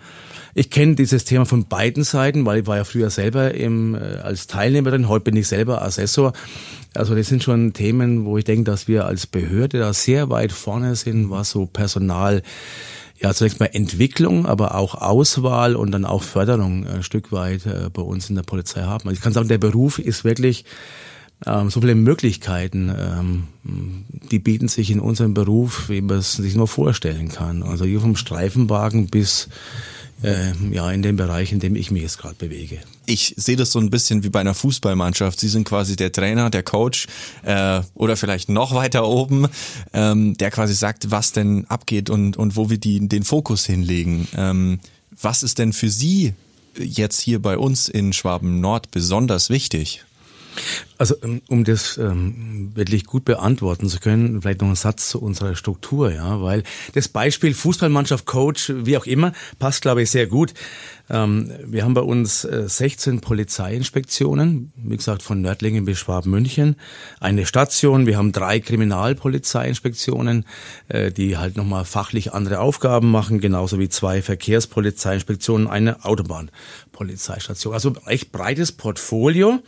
ich 0.54 0.70
kenne 0.70 0.96
dieses 0.96 1.26
Thema 1.26 1.46
von 1.46 1.66
beiden 1.66 2.04
Seiten, 2.04 2.46
weil 2.46 2.62
ich 2.62 2.68
war 2.68 2.78
ja 2.78 2.84
früher 2.86 3.10
selber 3.10 3.54
im, 3.54 3.96
äh, 3.96 4.00
als 4.24 4.48
Teilnehmerin, 4.48 5.10
heute 5.10 5.26
bin 5.26 5.36
ich 5.36 5.48
selber 5.48 5.82
Assessor. 5.82 6.32
Also 6.96 7.16
das 7.16 7.28
sind 7.28 7.44
schon 7.44 7.74
Themen, 7.74 8.26
wo 8.26 8.38
ich 8.38 8.46
denke, 8.46 8.64
dass 8.64 8.88
wir 8.88 9.06
als 9.06 9.28
Behörde 9.28 9.80
da 9.80 9.94
sehr 9.94 10.30
weit 10.30 10.52
vorne 10.52 10.96
sind, 10.96 11.30
was 11.30 11.52
so 11.52 11.66
Personal 11.66 12.42
ja, 13.22 13.34
zunächst 13.34 13.60
mal 13.60 13.70
Entwicklung, 13.74 14.46
aber 14.46 14.76
auch 14.76 14.96
Auswahl 14.96 15.76
und 15.76 15.92
dann 15.92 16.06
auch 16.06 16.24
Förderung 16.24 16.86
äh, 16.86 16.90
ein 16.90 17.04
Stück 17.04 17.32
weit 17.32 17.66
äh, 17.66 17.90
bei 17.92 18.02
uns 18.02 18.30
in 18.30 18.36
der 18.36 18.44
Polizei 18.44 18.82
haben. 18.82 19.08
Also 19.08 19.18
ich 19.18 19.22
kann 19.22 19.34
sagen, 19.34 19.50
der 19.50 19.58
Beruf 19.58 20.00
ist 20.00 20.24
wirklich 20.24 20.66
ähm, 21.46 21.70
so 21.70 21.82
viele 21.82 21.96
Möglichkeiten, 21.96 22.94
ähm, 22.96 23.48
die 24.32 24.40
bieten 24.40 24.68
sich 24.68 24.92
in 24.92 25.00
unserem 25.00 25.34
Beruf, 25.34 25.90
wie 25.90 26.02
man 26.02 26.18
es 26.18 26.34
sich 26.34 26.56
nur 26.56 26.68
vorstellen 26.68 27.30
kann. 27.30 27.64
Also 27.64 27.86
hier 27.86 28.02
vom 28.02 28.16
Streifenwagen 28.16 29.08
bis 29.08 29.50
äh, 30.24 30.52
ja 30.72 30.92
in 30.92 31.02
dem 31.02 31.16
Bereich, 31.16 31.52
in 31.52 31.60
dem 31.60 31.76
ich 31.76 31.92
mich 31.92 32.02
jetzt 32.02 32.18
gerade 32.18 32.36
bewege. 32.36 32.80
Ich 33.06 33.34
sehe 33.38 33.56
das 33.56 33.72
so 33.72 33.80
ein 33.80 33.90
bisschen 33.90 34.24
wie 34.24 34.30
bei 34.30 34.40
einer 34.40 34.54
Fußballmannschaft. 34.54 35.40
Sie 35.40 35.48
sind 35.48 35.68
quasi 35.68 35.96
der 35.96 36.12
Trainer, 36.12 36.50
der 36.50 36.64
Coach 36.64 37.08
äh, 37.44 37.82
oder 37.96 38.18
vielleicht 38.18 38.50
noch 38.50 38.74
weiter 38.74 39.08
oben, 39.08 39.48
ähm, 39.94 40.36
der 40.38 40.52
quasi 40.52 40.74
sagt, 40.74 41.12
was 41.12 41.32
denn 41.32 41.66
abgeht 41.66 42.10
und, 42.10 42.38
und 42.38 42.56
wo 42.56 42.70
wir 42.70 42.78
die, 42.78 43.08
den 43.08 43.24
Fokus 43.24 43.66
hinlegen. 43.66 44.28
Ähm, 44.36 44.80
was 45.22 45.44
ist 45.44 45.58
denn 45.60 45.74
für 45.74 45.90
Sie 45.90 46.34
jetzt 46.78 47.20
hier 47.20 47.42
bei 47.42 47.58
uns 47.58 47.90
in 47.90 48.14
Schwaben 48.14 48.62
Nord 48.62 48.92
besonders 48.92 49.50
wichtig? 49.50 50.06
Also 50.98 51.16
ähm, 51.24 51.42
um 51.48 51.64
das 51.64 51.98
ähm, 51.98 52.72
wirklich 52.76 53.06
gut 53.06 53.26
beantworten 53.26 53.88
zu 53.88 54.00
können, 54.00 54.42
vielleicht 54.42 54.62
noch 54.62 54.70
ein 54.70 54.76
Satz 54.76 55.10
zu 55.10 55.22
unserer 55.22 55.56
Struktur, 55.56 56.12
ja, 56.12 56.42
weil 56.42 56.64
das 56.94 57.08
Beispiel 57.08 57.54
Fußballmannschaft, 57.54 58.26
Coach, 58.26 58.74
wie 58.76 58.98
auch 58.98 59.06
immer, 59.06 59.32
passt, 59.60 59.82
glaube 59.82 60.02
ich, 60.02 60.12
sehr 60.12 60.28
gut. 60.28 60.54
Ähm, 61.10 61.52
wir 61.66 61.84
haben 61.84 61.94
bei 61.94 62.02
uns 62.02 62.44
äh, 62.44 62.68
16 62.68 63.22
Polizeiinspektionen, 63.22 64.72
wie 64.76 64.98
gesagt, 64.98 65.24
von 65.24 65.42
Nördlingen 65.42 65.86
bis 65.86 66.00
Schwabmünchen, 66.00 66.76
eine 67.20 67.46
Station, 67.46 68.06
wir 68.06 68.18
haben 68.18 68.32
drei 68.32 68.60
Kriminalpolizeiinspektionen, 68.60 70.46
äh, 70.90 71.12
die 71.12 71.38
halt 71.38 71.58
nochmal 71.58 71.86
fachlich 71.86 72.34
andere 72.34 72.60
Aufgaben 72.60 73.10
machen, 73.10 73.40
genauso 73.40 73.80
wie 73.80 73.90
zwei 73.90 74.22
Verkehrspolizeiinspektionen, 74.22 75.68
eine 75.68 76.06
Autobahnpolizeistation. 76.06 77.74
Also 77.74 77.96
echt 78.06 78.32
breites 78.32 78.72
Portfolio. 78.72 79.60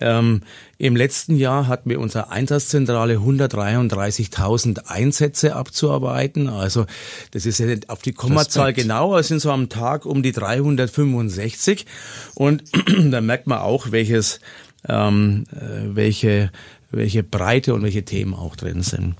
Ähm, 0.00 0.40
Im 0.78 0.96
letzten 0.96 1.36
Jahr 1.36 1.68
hatten 1.68 1.90
wir 1.90 2.00
unsere 2.00 2.30
Einsatzzentrale 2.30 3.16
133.000 3.16 4.86
Einsätze 4.86 5.54
abzuarbeiten. 5.54 6.48
Also 6.48 6.86
das 7.32 7.46
ist 7.46 7.58
ja 7.58 7.66
nicht 7.66 7.90
auf 7.90 8.02
die 8.02 8.12
Kommazahl 8.12 8.72
genau, 8.72 9.16
es 9.18 9.28
sind 9.28 9.40
so 9.40 9.50
am 9.50 9.68
Tag 9.68 10.06
um 10.06 10.22
die 10.22 10.32
365. 10.32 11.86
Und 12.34 12.64
da 13.10 13.20
merkt 13.20 13.46
man 13.46 13.58
auch, 13.58 13.90
welches, 13.90 14.40
ähm, 14.88 15.44
äh, 15.52 15.94
welche, 15.94 16.50
welche 16.90 17.22
Breite 17.22 17.74
und 17.74 17.82
welche 17.82 18.04
Themen 18.04 18.34
auch 18.34 18.56
drin 18.56 18.82
sind. 18.82 19.16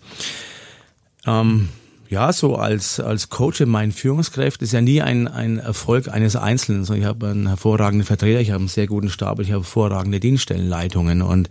Ähm, 1.26 1.68
ja, 2.12 2.31
so 2.33 2.57
als, 2.57 3.00
als 3.00 3.31
Coach 3.31 3.62
in 3.62 3.71
meinen 3.71 3.90
Führungskräften 3.90 4.64
ist 4.64 4.73
ja 4.73 4.83
nie 4.83 5.00
ein, 5.00 5.28
ein 5.28 5.59
Erfolg 5.59 6.09
eines 6.09 6.37
Einzelnen. 6.37 6.85
So, 6.85 6.92
ich 6.92 7.04
habe 7.04 7.28
einen 7.28 7.49
hervorragenden 7.49 8.07
Vertreter, 8.07 8.38
ich 8.38 8.50
habe 8.50 8.61
einen 8.61 8.69
sehr 8.69 8.87
guten 8.87 9.09
Stab, 9.09 9.40
ich 9.40 9.50
habe 9.50 9.62
hervorragende 9.62 10.21
Dienststellenleitungen 10.21 11.23
und 11.23 11.49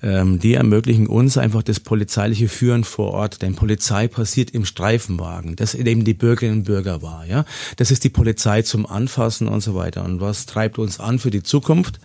ähm, 0.00 0.38
die 0.38 0.54
ermöglichen 0.54 1.08
uns 1.08 1.36
einfach 1.36 1.64
das 1.64 1.80
polizeiliche 1.80 2.48
Führen 2.48 2.84
vor 2.84 3.10
Ort. 3.12 3.42
Denn 3.42 3.56
Polizei 3.56 4.06
passiert 4.06 4.52
im 4.52 4.64
Streifenwagen, 4.64 5.56
das 5.56 5.74
eben 5.74 6.04
die 6.04 6.14
Bürgerinnen 6.14 6.58
und 6.58 6.64
Bürger 6.64 7.02
war. 7.02 7.26
Ja, 7.26 7.44
Das 7.76 7.90
ist 7.90 8.04
die 8.04 8.08
Polizei 8.08 8.62
zum 8.62 8.86
Anfassen 8.86 9.48
und 9.48 9.62
so 9.62 9.74
weiter. 9.74 10.04
Und 10.04 10.20
was 10.20 10.46
treibt 10.46 10.78
uns 10.78 11.00
an 11.00 11.18
für 11.18 11.30
die 11.30 11.42
Zukunft? 11.42 11.98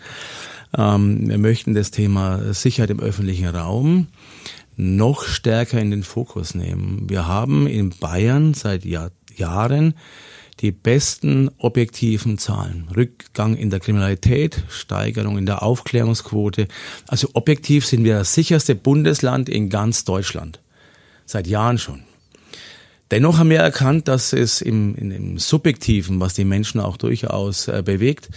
Ähm, 0.76 1.30
wir 1.30 1.38
möchten 1.38 1.76
das 1.76 1.92
Thema 1.92 2.54
Sicherheit 2.56 2.90
im 2.90 3.00
öffentlichen 3.00 3.48
Raum 3.48 4.08
noch 4.76 5.24
stärker 5.24 5.80
in 5.80 5.92
den 5.92 6.04
Fokus 6.04 6.56
nehmen. 6.56 7.10
Wir 7.10 7.28
haben 7.28 7.68
in 7.68 7.92
Bayern 7.92 8.54
seit 8.54 8.86
Jahr, 8.86 9.12
Jahren 9.36 9.96
die 10.60 10.72
besten 10.72 11.50
objektiven 11.58 12.38
Zahlen. 12.38 12.88
Rückgang 12.96 13.56
in 13.56 13.70
der 13.70 13.80
Kriminalität, 13.80 14.64
Steigerung 14.70 15.38
in 15.38 15.46
der 15.46 15.64
Aufklärungsquote. 15.64 16.68
Also 17.08 17.30
objektiv 17.34 17.86
sind 17.86 18.04
wir 18.04 18.20
das 18.20 18.34
sicherste 18.34 18.76
Bundesland 18.76 19.50
in 19.50 19.70
ganz 19.70 20.06
Deutschland. 20.06 20.60
Seit 21.26 21.48
Jahren 21.48 21.78
schon. 21.78 22.04
Dennoch 23.12 23.38
haben 23.38 23.50
wir 23.50 23.60
erkannt, 23.60 24.08
dass 24.08 24.34
es 24.34 24.62
im, 24.62 24.96
im 24.96 25.38
Subjektiven, 25.38 26.20
was 26.20 26.34
die 26.34 26.46
Menschen 26.46 26.80
auch 26.80 26.98
durchaus 26.98 27.68
äh, 27.68 27.84
bewegt, 27.86 28.30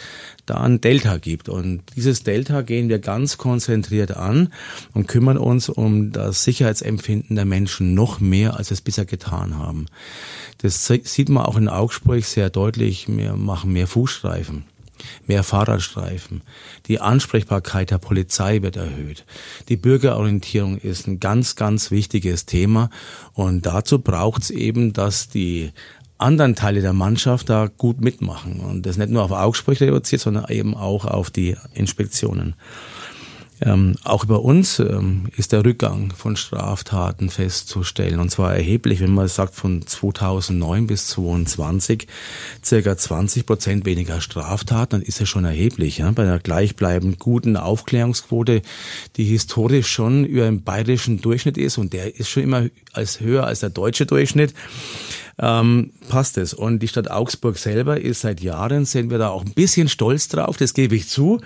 da 0.47 0.57
ein 0.57 0.81
Delta 0.81 1.19
gibt. 1.19 1.49
Und 1.49 1.83
dieses 1.97 2.23
Delta 2.23 2.63
gehen 2.63 2.89
wir 2.89 2.99
ganz 2.99 3.37
konzentriert 3.37 4.17
an 4.17 4.53
und 4.95 5.09
kümmern 5.09 5.39
uns 5.39 5.69
um 5.69 6.13
das 6.13 6.45
Sicherheitsempfinden 6.45 7.37
der 7.37 7.45
Menschen 7.45 7.95
noch 7.95 8.21
mehr, 8.21 8.57
als 8.57 8.71
wir 8.71 8.75
es 8.75 8.81
bisher 8.81 9.05
getan 9.05 9.59
haben. 9.59 9.87
Das 10.59 10.87
sieht 10.87 11.29
man 11.29 11.45
auch 11.45 11.57
in 11.57 11.69
Augsburg 11.69 12.25
sehr 12.25 12.51
deutlich. 12.51 13.07
Wir 13.09 13.35
machen 13.35 13.73
mehr 13.73 13.87
Fußstreifen 13.87 14.65
mehr 15.27 15.43
Fahrradstreifen. 15.43 16.43
Die 16.87 17.01
Ansprechbarkeit 17.01 17.91
der 17.91 17.99
Polizei 17.99 18.63
wird 18.63 18.77
erhöht. 18.77 19.25
Die 19.69 19.77
Bürgerorientierung 19.77 20.79
ist 20.79 21.07
ein 21.07 21.21
ganz, 21.21 21.57
ganz 21.57 21.91
wichtiges 21.91 22.47
Thema. 22.47 22.91
Und 23.33 23.67
dazu 23.67 23.99
braucht 23.99 24.43
es 24.43 24.51
eben, 24.51 24.93
dass 24.93 25.29
die 25.29 25.73
anderen 26.19 26.55
Teile 26.55 26.81
der 26.81 26.93
Mannschaft 26.93 27.49
da 27.49 27.69
gut 27.77 28.01
mitmachen. 28.01 28.61
Und 28.61 28.87
das 28.87 28.97
nicht 28.97 29.11
nur 29.11 29.23
auf 29.23 29.33
Augsburg 29.33 29.81
reduziert, 29.81 30.21
sondern 30.21 30.47
eben 30.49 30.75
auch 30.75 31.05
auf 31.05 31.31
die 31.31 31.57
Inspektionen. 31.75 32.55
Ähm, 33.63 33.95
auch 34.05 34.25
über 34.25 34.43
uns 34.43 34.81
ähm, 34.81 35.29
ist 35.35 35.53
der 35.53 35.65
Rückgang 35.65 36.13
von 36.15 36.37
Straftaten 36.37 37.31
festzustellen 37.31 38.21
und 38.21 38.31
zwar 38.31 38.55
erheblich, 38.55 39.01
wenn 39.01 39.15
man 39.15 39.29
sagt 39.29 39.55
von 39.55 39.87
2009 39.87 40.87
bis 40.87 41.09
2022 41.09 42.07
circa 42.63 42.99
20 42.99 43.47
Prozent 43.47 43.87
weniger 43.87 44.21
Straftaten, 44.21 45.01
dann 45.01 45.03
ist 45.03 45.23
es 45.23 45.31
schon 45.31 45.47
erheblich. 45.47 45.99
Ja? 45.99 46.11
Bei 46.11 46.25
einer 46.25 46.39
gleichbleibend 46.39 47.19
guten 47.19 47.57
Aufklärungsquote, 47.57 48.61
die 49.17 49.25
historisch 49.25 49.89
schon 49.89 50.27
über 50.27 50.45
dem 50.45 50.63
bayerischen 50.63 51.23
Durchschnitt 51.23 51.57
ist 51.57 51.79
und 51.79 51.95
der 51.95 52.15
ist 52.21 52.29
schon 52.29 52.43
immer 52.43 52.67
als 52.93 53.21
höher 53.21 53.47
als 53.47 53.61
der 53.61 53.71
deutsche 53.71 54.05
Durchschnitt. 54.05 54.53
Ähm, 55.39 55.93
passt 56.09 56.39
es. 56.39 56.55
Und 56.55 56.79
die 56.79 56.89
Stadt 56.89 57.11
Augsburg 57.11 57.59
selber 57.59 58.01
ist 58.01 58.23
seit 58.23 58.41
Jahren, 58.41 58.85
sind 58.85 59.11
wir 59.11 59.19
da 59.19 59.29
auch 59.29 59.45
ein 59.45 59.53
bisschen 59.53 59.89
stolz 59.89 60.29
drauf, 60.29 60.57
das 60.57 60.73
gebe 60.73 60.97
ich 60.97 61.09
zu 61.09 61.41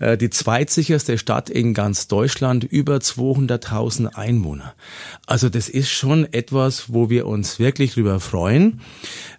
die 0.00 0.30
zweitsicherste 0.30 1.18
Stadt 1.18 1.50
in 1.50 1.74
ganz 1.74 2.06
Deutschland, 2.06 2.64
über 2.64 2.96
200.000 2.96 4.14
Einwohner. 4.14 4.74
Also 5.26 5.48
das 5.48 5.68
ist 5.68 5.90
schon 5.90 6.32
etwas, 6.32 6.92
wo 6.92 7.10
wir 7.10 7.26
uns 7.26 7.58
wirklich 7.58 7.94
drüber 7.94 8.20
freuen, 8.20 8.80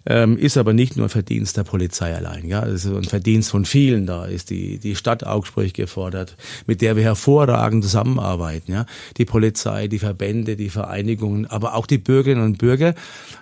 ähm, 0.06 0.36
ist 0.38 0.56
aber 0.56 0.72
nicht 0.72 0.96
nur 0.96 1.06
ein 1.06 1.10
Verdienst 1.10 1.56
der 1.56 1.64
Polizei 1.64 2.14
allein. 2.14 2.46
Ja, 2.46 2.60
ist 2.60 2.86
ein 2.86 3.04
Verdienst 3.04 3.50
von 3.50 3.64
vielen. 3.64 4.06
Da 4.06 4.26
ist 4.26 4.50
die 4.50 4.78
die 4.78 4.96
Stadt 4.96 5.24
Augsburg 5.24 5.74
gefordert, 5.74 6.36
mit 6.66 6.80
der 6.80 6.96
wir 6.96 7.02
hervorragend 7.02 7.84
zusammenarbeiten. 7.84 8.72
Ja, 8.72 8.86
die 9.16 9.24
Polizei, 9.24 9.88
die 9.88 9.98
Verbände, 9.98 10.56
die 10.56 10.70
Vereinigungen, 10.70 11.46
aber 11.46 11.74
auch 11.74 11.86
die 11.86 11.98
Bürgerinnen 11.98 12.44
und 12.44 12.58
Bürger, 12.58 12.94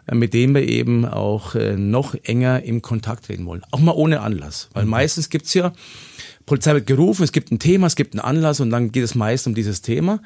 äh, 0.07 0.15
mit 0.15 0.35
denen 0.35 0.55
wir 0.55 0.63
eben 0.63 1.05
auch 1.05 1.55
äh, 1.55 1.77
noch 1.77 2.15
enger 2.23 2.63
im 2.63 2.83
Kontakt 2.83 3.27
treten 3.27 3.47
wollen. 3.47 3.63
Auch 3.71 3.81
mal 3.81 3.93
ohne 3.93 4.21
Anlass, 4.21 4.69
weil 4.73 4.85
mhm. 4.85 4.91
meistens 4.91 5.31
gibt's 5.31 5.55
ja 5.55 5.73
Polizei 6.49 6.75
wird 6.75 6.87
gerufen, 6.87 7.23
es 7.23 7.33
gibt 7.33 7.53
ein 7.53 7.59
Thema, 7.59 7.87
es 7.87 7.97
gibt 7.97 8.15
einen 8.15 8.21
Anlass 8.21 8.61
und 8.61 8.71
dann 8.71 8.91
geht 8.91 9.05
es 9.05 9.15
meist 9.15 9.47
um 9.47 9.55
dieses 9.55 9.83
Thema. 9.83 10.21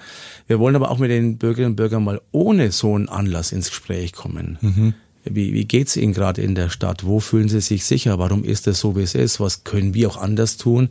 Wir 0.46 0.58
wollen 0.58 0.76
aber 0.76 0.90
auch 0.90 0.98
mit 0.98 1.10
den 1.10 1.38
Bürgerinnen 1.38 1.72
und 1.72 1.76
Bürgern 1.76 2.04
mal 2.04 2.20
ohne 2.30 2.72
so 2.72 2.94
einen 2.94 3.08
Anlass 3.08 3.52
ins 3.52 3.68
Gespräch 3.68 4.12
kommen. 4.12 4.58
Mhm. 4.60 4.94
Wie, 5.24 5.54
wie 5.54 5.64
geht's 5.66 5.96
Ihnen 5.96 6.12
gerade 6.12 6.42
in 6.42 6.56
der 6.56 6.68
Stadt? 6.68 7.04
Wo 7.04 7.20
fühlen 7.20 7.48
Sie 7.48 7.60
sich 7.60 7.84
sicher? 7.84 8.18
Warum 8.18 8.42
ist 8.42 8.66
es 8.66 8.80
so, 8.80 8.96
wie 8.96 9.02
es 9.02 9.14
ist? 9.14 9.38
Was 9.38 9.62
können 9.62 9.94
wir 9.94 10.08
auch 10.08 10.16
anders 10.16 10.56
tun, 10.56 10.88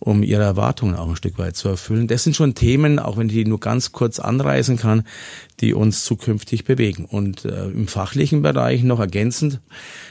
um 0.00 0.24
Ihre 0.24 0.42
Erwartungen 0.42 0.96
auch 0.96 1.08
ein 1.08 1.14
Stück 1.14 1.38
weit 1.38 1.54
zu 1.54 1.68
erfüllen? 1.68 2.08
Das 2.08 2.24
sind 2.24 2.34
schon 2.34 2.56
Themen, 2.56 2.98
auch 2.98 3.16
wenn 3.16 3.28
ich 3.28 3.34
die 3.34 3.44
nur 3.44 3.60
ganz 3.60 3.92
kurz 3.92 4.18
anreißen 4.18 4.76
kann, 4.76 5.04
die 5.60 5.72
uns 5.72 6.04
zukünftig 6.04 6.64
bewegen. 6.64 7.04
Und 7.04 7.44
äh, 7.44 7.66
im 7.66 7.86
fachlichen 7.86 8.42
Bereich 8.42 8.82
noch 8.82 8.98
ergänzend, 8.98 9.60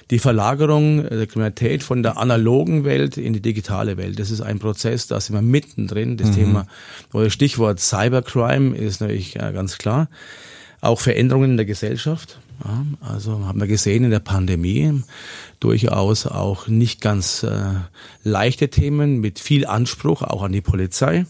die 0.10 0.20
Verlagerung 0.20 1.04
der 1.10 1.28
Kriminalität 1.28 1.84
von 1.84 2.02
der 2.02 2.18
analogen 2.18 2.86
Welt 2.86 3.18
in 3.18 3.34
die 3.34 3.42
digitale 3.42 3.98
Welt. 3.98 4.20
Das 4.20 4.32
ist 4.32 4.40
ein 4.40 4.60
Prozess, 4.60 5.08
da 5.08 5.20
sind 5.20 5.36
wir 5.36 5.42
mittendrin. 5.42 6.16
Das 6.16 6.30
mhm. 6.30 6.36
Thema, 6.36 6.68
oder 7.12 7.30
Stichwort 7.30 7.82
Cybercrime 7.82 8.74
ist 8.78 9.02
natürlich 9.02 9.36
äh, 9.36 9.52
ganz 9.52 9.78
klar. 9.78 10.08
Auch 10.80 11.02
Veränderungen 11.02 11.52
in 11.52 11.58
der 11.58 11.66
Gesellschaft. 11.66 12.40
Ja, 12.64 12.86
also 13.02 13.46
haben 13.46 13.60
wir 13.60 13.68
gesehen 13.68 14.04
in 14.04 14.12
der 14.12 14.20
Pandemie 14.20 15.02
durchaus 15.60 16.26
auch 16.26 16.68
nicht 16.68 17.02
ganz 17.02 17.44
äh, 17.44 17.76
leichte 18.24 18.70
Themen 18.70 19.20
mit 19.22 19.40
viel 19.40 19.66
Anspruch 19.66 20.22
auch 20.22 20.44
an 20.44 20.52
die 20.52 20.62
Polizei. 20.62 21.26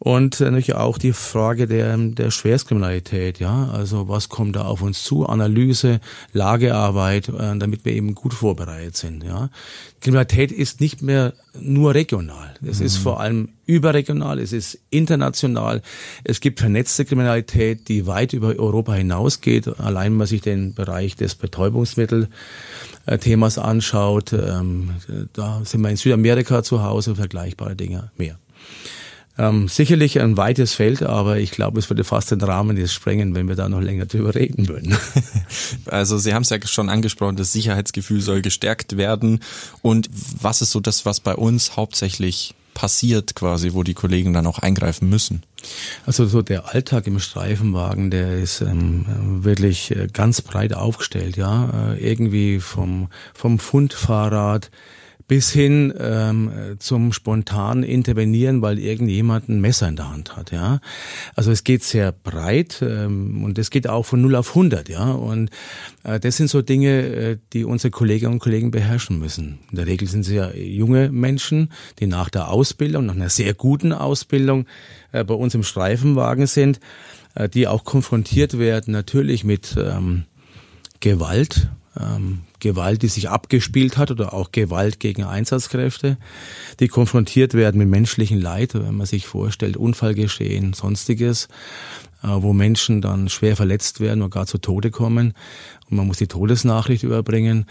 Und 0.00 0.38
natürlich 0.38 0.74
auch 0.74 0.96
die 0.96 1.12
Frage 1.12 1.66
der, 1.66 1.96
der 1.96 2.30
Schwerstkriminalität, 2.30 3.40
ja. 3.40 3.68
Also 3.72 4.08
was 4.08 4.28
kommt 4.28 4.54
da 4.54 4.62
auf 4.62 4.80
uns 4.80 5.02
zu? 5.02 5.26
Analyse, 5.26 5.98
Lagearbeit, 6.32 7.28
äh, 7.28 7.58
damit 7.58 7.84
wir 7.84 7.92
eben 7.92 8.14
gut 8.14 8.32
vorbereitet 8.32 8.96
sind, 8.96 9.24
ja. 9.24 9.50
Kriminalität 10.00 10.52
ist 10.52 10.80
nicht 10.80 11.02
mehr 11.02 11.34
nur 11.60 11.94
regional. 11.94 12.54
Es 12.64 12.78
mhm. 12.78 12.86
ist 12.86 12.98
vor 12.98 13.18
allem 13.18 13.48
überregional, 13.66 14.38
es 14.38 14.52
ist 14.52 14.78
international. 14.90 15.82
Es 16.22 16.40
gibt 16.40 16.60
vernetzte 16.60 17.04
Kriminalität, 17.04 17.88
die 17.88 18.06
weit 18.06 18.32
über 18.32 18.54
Europa 18.56 18.94
hinausgeht. 18.94 19.66
Allein 19.80 20.12
wenn 20.12 20.18
man 20.18 20.28
sich 20.28 20.42
den 20.42 20.74
Bereich 20.74 21.16
des 21.16 21.34
Betäubungsmittel-Themas 21.34 23.58
anschaut, 23.58 24.32
ähm, 24.32 24.90
da 25.32 25.62
sind 25.64 25.80
wir 25.80 25.90
in 25.90 25.96
Südamerika 25.96 26.62
zu 26.62 26.84
Hause, 26.84 27.16
vergleichbare 27.16 27.74
Dinge 27.74 28.12
mehr. 28.16 28.38
Ähm, 29.38 29.68
sicherlich 29.68 30.20
ein 30.20 30.36
weites 30.36 30.74
Feld, 30.74 31.02
aber 31.04 31.38
ich 31.38 31.52
glaube, 31.52 31.78
es 31.78 31.88
würde 31.88 32.02
fast 32.02 32.32
den 32.32 32.40
Rahmen 32.40 32.76
jetzt 32.76 32.92
sprengen, 32.92 33.36
wenn 33.36 33.48
wir 33.48 33.54
da 33.54 33.68
noch 33.68 33.80
länger 33.80 34.06
drüber 34.06 34.34
reden 34.34 34.68
würden. 34.68 34.96
Also 35.86 36.18
Sie 36.18 36.34
haben 36.34 36.42
es 36.42 36.50
ja 36.50 36.58
schon 36.66 36.88
angesprochen, 36.88 37.36
das 37.36 37.52
Sicherheitsgefühl 37.52 38.20
soll 38.20 38.42
gestärkt 38.42 38.96
werden. 38.96 39.40
Und 39.80 40.08
was 40.40 40.60
ist 40.60 40.72
so 40.72 40.80
das, 40.80 41.06
was 41.06 41.20
bei 41.20 41.34
uns 41.34 41.76
hauptsächlich 41.76 42.54
passiert 42.74 43.34
quasi, 43.34 43.72
wo 43.72 43.82
die 43.82 43.94
Kollegen 43.94 44.32
dann 44.32 44.46
auch 44.46 44.58
eingreifen 44.58 45.08
müssen? 45.08 45.42
Also 46.06 46.26
so 46.26 46.42
der 46.42 46.72
Alltag 46.74 47.06
im 47.06 47.18
Streifenwagen, 47.18 48.10
der 48.10 48.38
ist 48.38 48.60
ähm, 48.60 49.04
wirklich 49.44 49.90
äh, 49.90 50.08
ganz 50.12 50.42
breit 50.42 50.74
aufgestellt, 50.74 51.36
ja. 51.36 51.92
Äh, 51.92 52.10
irgendwie 52.10 52.60
vom, 52.60 53.08
vom 53.34 53.58
Fundfahrrad 53.58 54.70
bis 55.28 55.52
hin 55.52 55.92
ähm, 56.00 56.50
zum 56.78 57.12
spontanen 57.12 57.84
Intervenieren, 57.84 58.62
weil 58.62 58.78
irgendjemand 58.78 59.48
ein 59.48 59.60
Messer 59.60 59.86
in 59.86 59.96
der 59.96 60.10
Hand 60.10 60.36
hat. 60.36 60.50
Ja, 60.50 60.80
also 61.36 61.52
es 61.52 61.64
geht 61.64 61.84
sehr 61.84 62.12
breit 62.12 62.82
ähm, 62.82 63.44
und 63.44 63.58
es 63.58 63.70
geht 63.70 63.88
auch 63.88 64.06
von 64.06 64.22
0 64.22 64.34
auf 64.36 64.48
100. 64.48 64.88
Ja, 64.88 65.12
und 65.12 65.50
äh, 66.02 66.18
das 66.18 66.38
sind 66.38 66.48
so 66.48 66.62
Dinge, 66.62 67.02
äh, 67.02 67.38
die 67.52 67.64
unsere 67.64 67.90
Kolleginnen 67.90 68.32
und 68.32 68.38
Kollegen 68.38 68.70
beherrschen 68.70 69.18
müssen. 69.18 69.58
In 69.70 69.76
der 69.76 69.86
Regel 69.86 70.08
sind 70.08 70.24
sie 70.24 70.36
ja 70.36 70.50
junge 70.52 71.10
Menschen, 71.10 71.70
die 71.98 72.06
nach 72.06 72.30
der 72.30 72.48
Ausbildung, 72.48 73.06
nach 73.06 73.14
einer 73.14 73.28
sehr 73.28 73.52
guten 73.52 73.92
Ausbildung 73.92 74.66
äh, 75.12 75.24
bei 75.24 75.34
uns 75.34 75.54
im 75.54 75.62
Streifenwagen 75.62 76.46
sind, 76.46 76.80
äh, 77.34 77.50
die 77.50 77.66
auch 77.66 77.84
konfrontiert 77.84 78.58
werden 78.58 78.92
natürlich 78.92 79.44
mit 79.44 79.76
ähm, 79.78 80.24
Gewalt, 81.00 81.68
ähm, 81.98 82.40
Gewalt, 82.60 83.02
die 83.02 83.08
sich 83.08 83.28
abgespielt 83.28 83.96
hat 83.96 84.10
oder 84.10 84.32
auch 84.32 84.52
Gewalt 84.52 85.00
gegen 85.00 85.24
Einsatzkräfte, 85.24 86.16
die 86.80 86.88
konfrontiert 86.88 87.54
werden 87.54 87.78
mit 87.78 87.88
menschlichen 87.88 88.40
Leid, 88.40 88.74
wenn 88.74 88.96
man 88.96 89.06
sich 89.06 89.26
vorstellt, 89.26 89.76
Unfallgeschehen, 89.76 90.72
sonstiges, 90.72 91.48
äh, 92.22 92.28
wo 92.28 92.52
Menschen 92.52 93.00
dann 93.00 93.28
schwer 93.28 93.56
verletzt 93.56 94.00
werden 94.00 94.22
oder 94.22 94.30
gar 94.30 94.46
zu 94.46 94.58
Tode 94.58 94.90
kommen 94.90 95.34
und 95.90 95.96
man 95.96 96.06
muss 96.06 96.18
die 96.18 96.26
Todesnachricht 96.26 97.02
überbringen. 97.02 97.66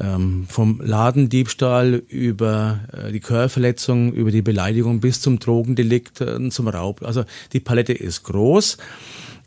Ähm, 0.00 0.46
vom 0.48 0.80
Ladendiebstahl 0.80 1.94
über 1.94 2.80
äh, 2.92 3.12
die 3.12 3.20
Körperverletzung, 3.20 4.12
über 4.12 4.30
die 4.30 4.42
Beleidigung 4.42 5.00
bis 5.00 5.20
zum 5.20 5.38
Drogendelikt, 5.38 6.20
äh, 6.20 6.48
zum 6.50 6.68
Raub. 6.68 7.02
Also 7.02 7.24
die 7.52 7.60
Palette 7.60 7.92
ist 7.92 8.22
groß. 8.24 8.78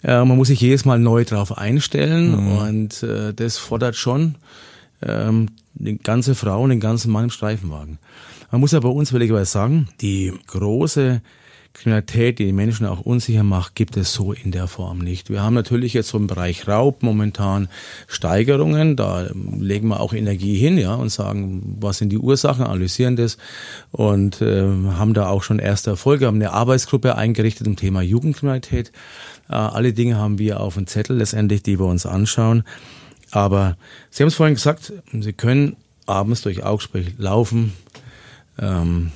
Äh, 0.03 0.25
man 0.25 0.37
muss 0.37 0.47
sich 0.47 0.61
jedes 0.61 0.85
Mal 0.85 0.99
neu 0.99 1.23
drauf 1.25 1.57
einstellen 1.57 2.31
mhm. 2.31 2.57
und 2.57 3.03
äh, 3.03 3.33
das 3.33 3.57
fordert 3.57 3.95
schon 3.95 4.35
ähm, 5.01 5.49
die 5.73 5.97
ganze 5.97 6.35
Frau 6.35 6.63
und 6.63 6.69
den 6.69 6.79
ganzen 6.79 7.11
Mann 7.11 7.25
im 7.25 7.29
Streifenwagen. 7.29 7.99
Man 8.51 8.61
muss 8.61 8.73
aber 8.73 8.91
uns 8.91 9.13
willigerweise 9.13 9.51
sagen, 9.51 9.87
die 10.01 10.33
große 10.47 11.21
Kriminalität, 11.73 12.39
die 12.39 12.45
die 12.45 12.53
Menschen 12.53 12.85
auch 12.85 12.99
unsicher 12.99 13.43
macht, 13.43 13.75
gibt 13.75 13.95
es 13.95 14.13
so 14.13 14.33
in 14.33 14.51
der 14.51 14.67
Form 14.67 14.99
nicht. 14.99 15.29
Wir 15.29 15.41
haben 15.41 15.53
natürlich 15.53 15.93
jetzt 15.93 16.09
so 16.09 16.17
im 16.17 16.27
Bereich 16.27 16.67
Raub 16.67 17.01
momentan 17.01 17.69
Steigerungen, 18.07 18.95
da 18.95 19.29
legen 19.57 19.87
wir 19.87 19.99
auch 19.99 20.13
Energie 20.13 20.57
hin, 20.57 20.77
ja, 20.77 20.93
und 20.95 21.09
sagen, 21.09 21.77
was 21.79 21.97
sind 21.97 22.09
die 22.09 22.17
Ursachen, 22.17 22.65
analysieren 22.65 23.15
das 23.15 23.37
und 23.91 24.41
äh, 24.41 24.63
haben 24.63 25.13
da 25.13 25.27
auch 25.27 25.43
schon 25.43 25.59
erste 25.59 25.91
Erfolge, 25.91 26.27
haben 26.27 26.35
eine 26.35 26.51
Arbeitsgruppe 26.51 27.15
eingerichtet 27.15 27.65
zum 27.65 27.77
Thema 27.77 28.01
Jugendkriminalität. 28.01 28.91
Äh, 29.49 29.53
alle 29.53 29.93
Dinge 29.93 30.17
haben 30.17 30.39
wir 30.39 30.59
auf 30.59 30.73
dem 30.73 30.87
Zettel 30.87 31.17
letztendlich, 31.17 31.63
die 31.63 31.79
wir 31.79 31.85
uns 31.85 32.05
anschauen. 32.05 32.63
Aber 33.31 33.77
Sie 34.09 34.23
haben 34.23 34.27
es 34.27 34.35
vorhin 34.35 34.55
gesagt, 34.55 34.91
Sie 35.13 35.33
können 35.33 35.77
abends 36.05 36.41
durch 36.41 36.63
Augsburg 36.63 37.05
laufen 37.17 37.73
ähm, 38.59 39.11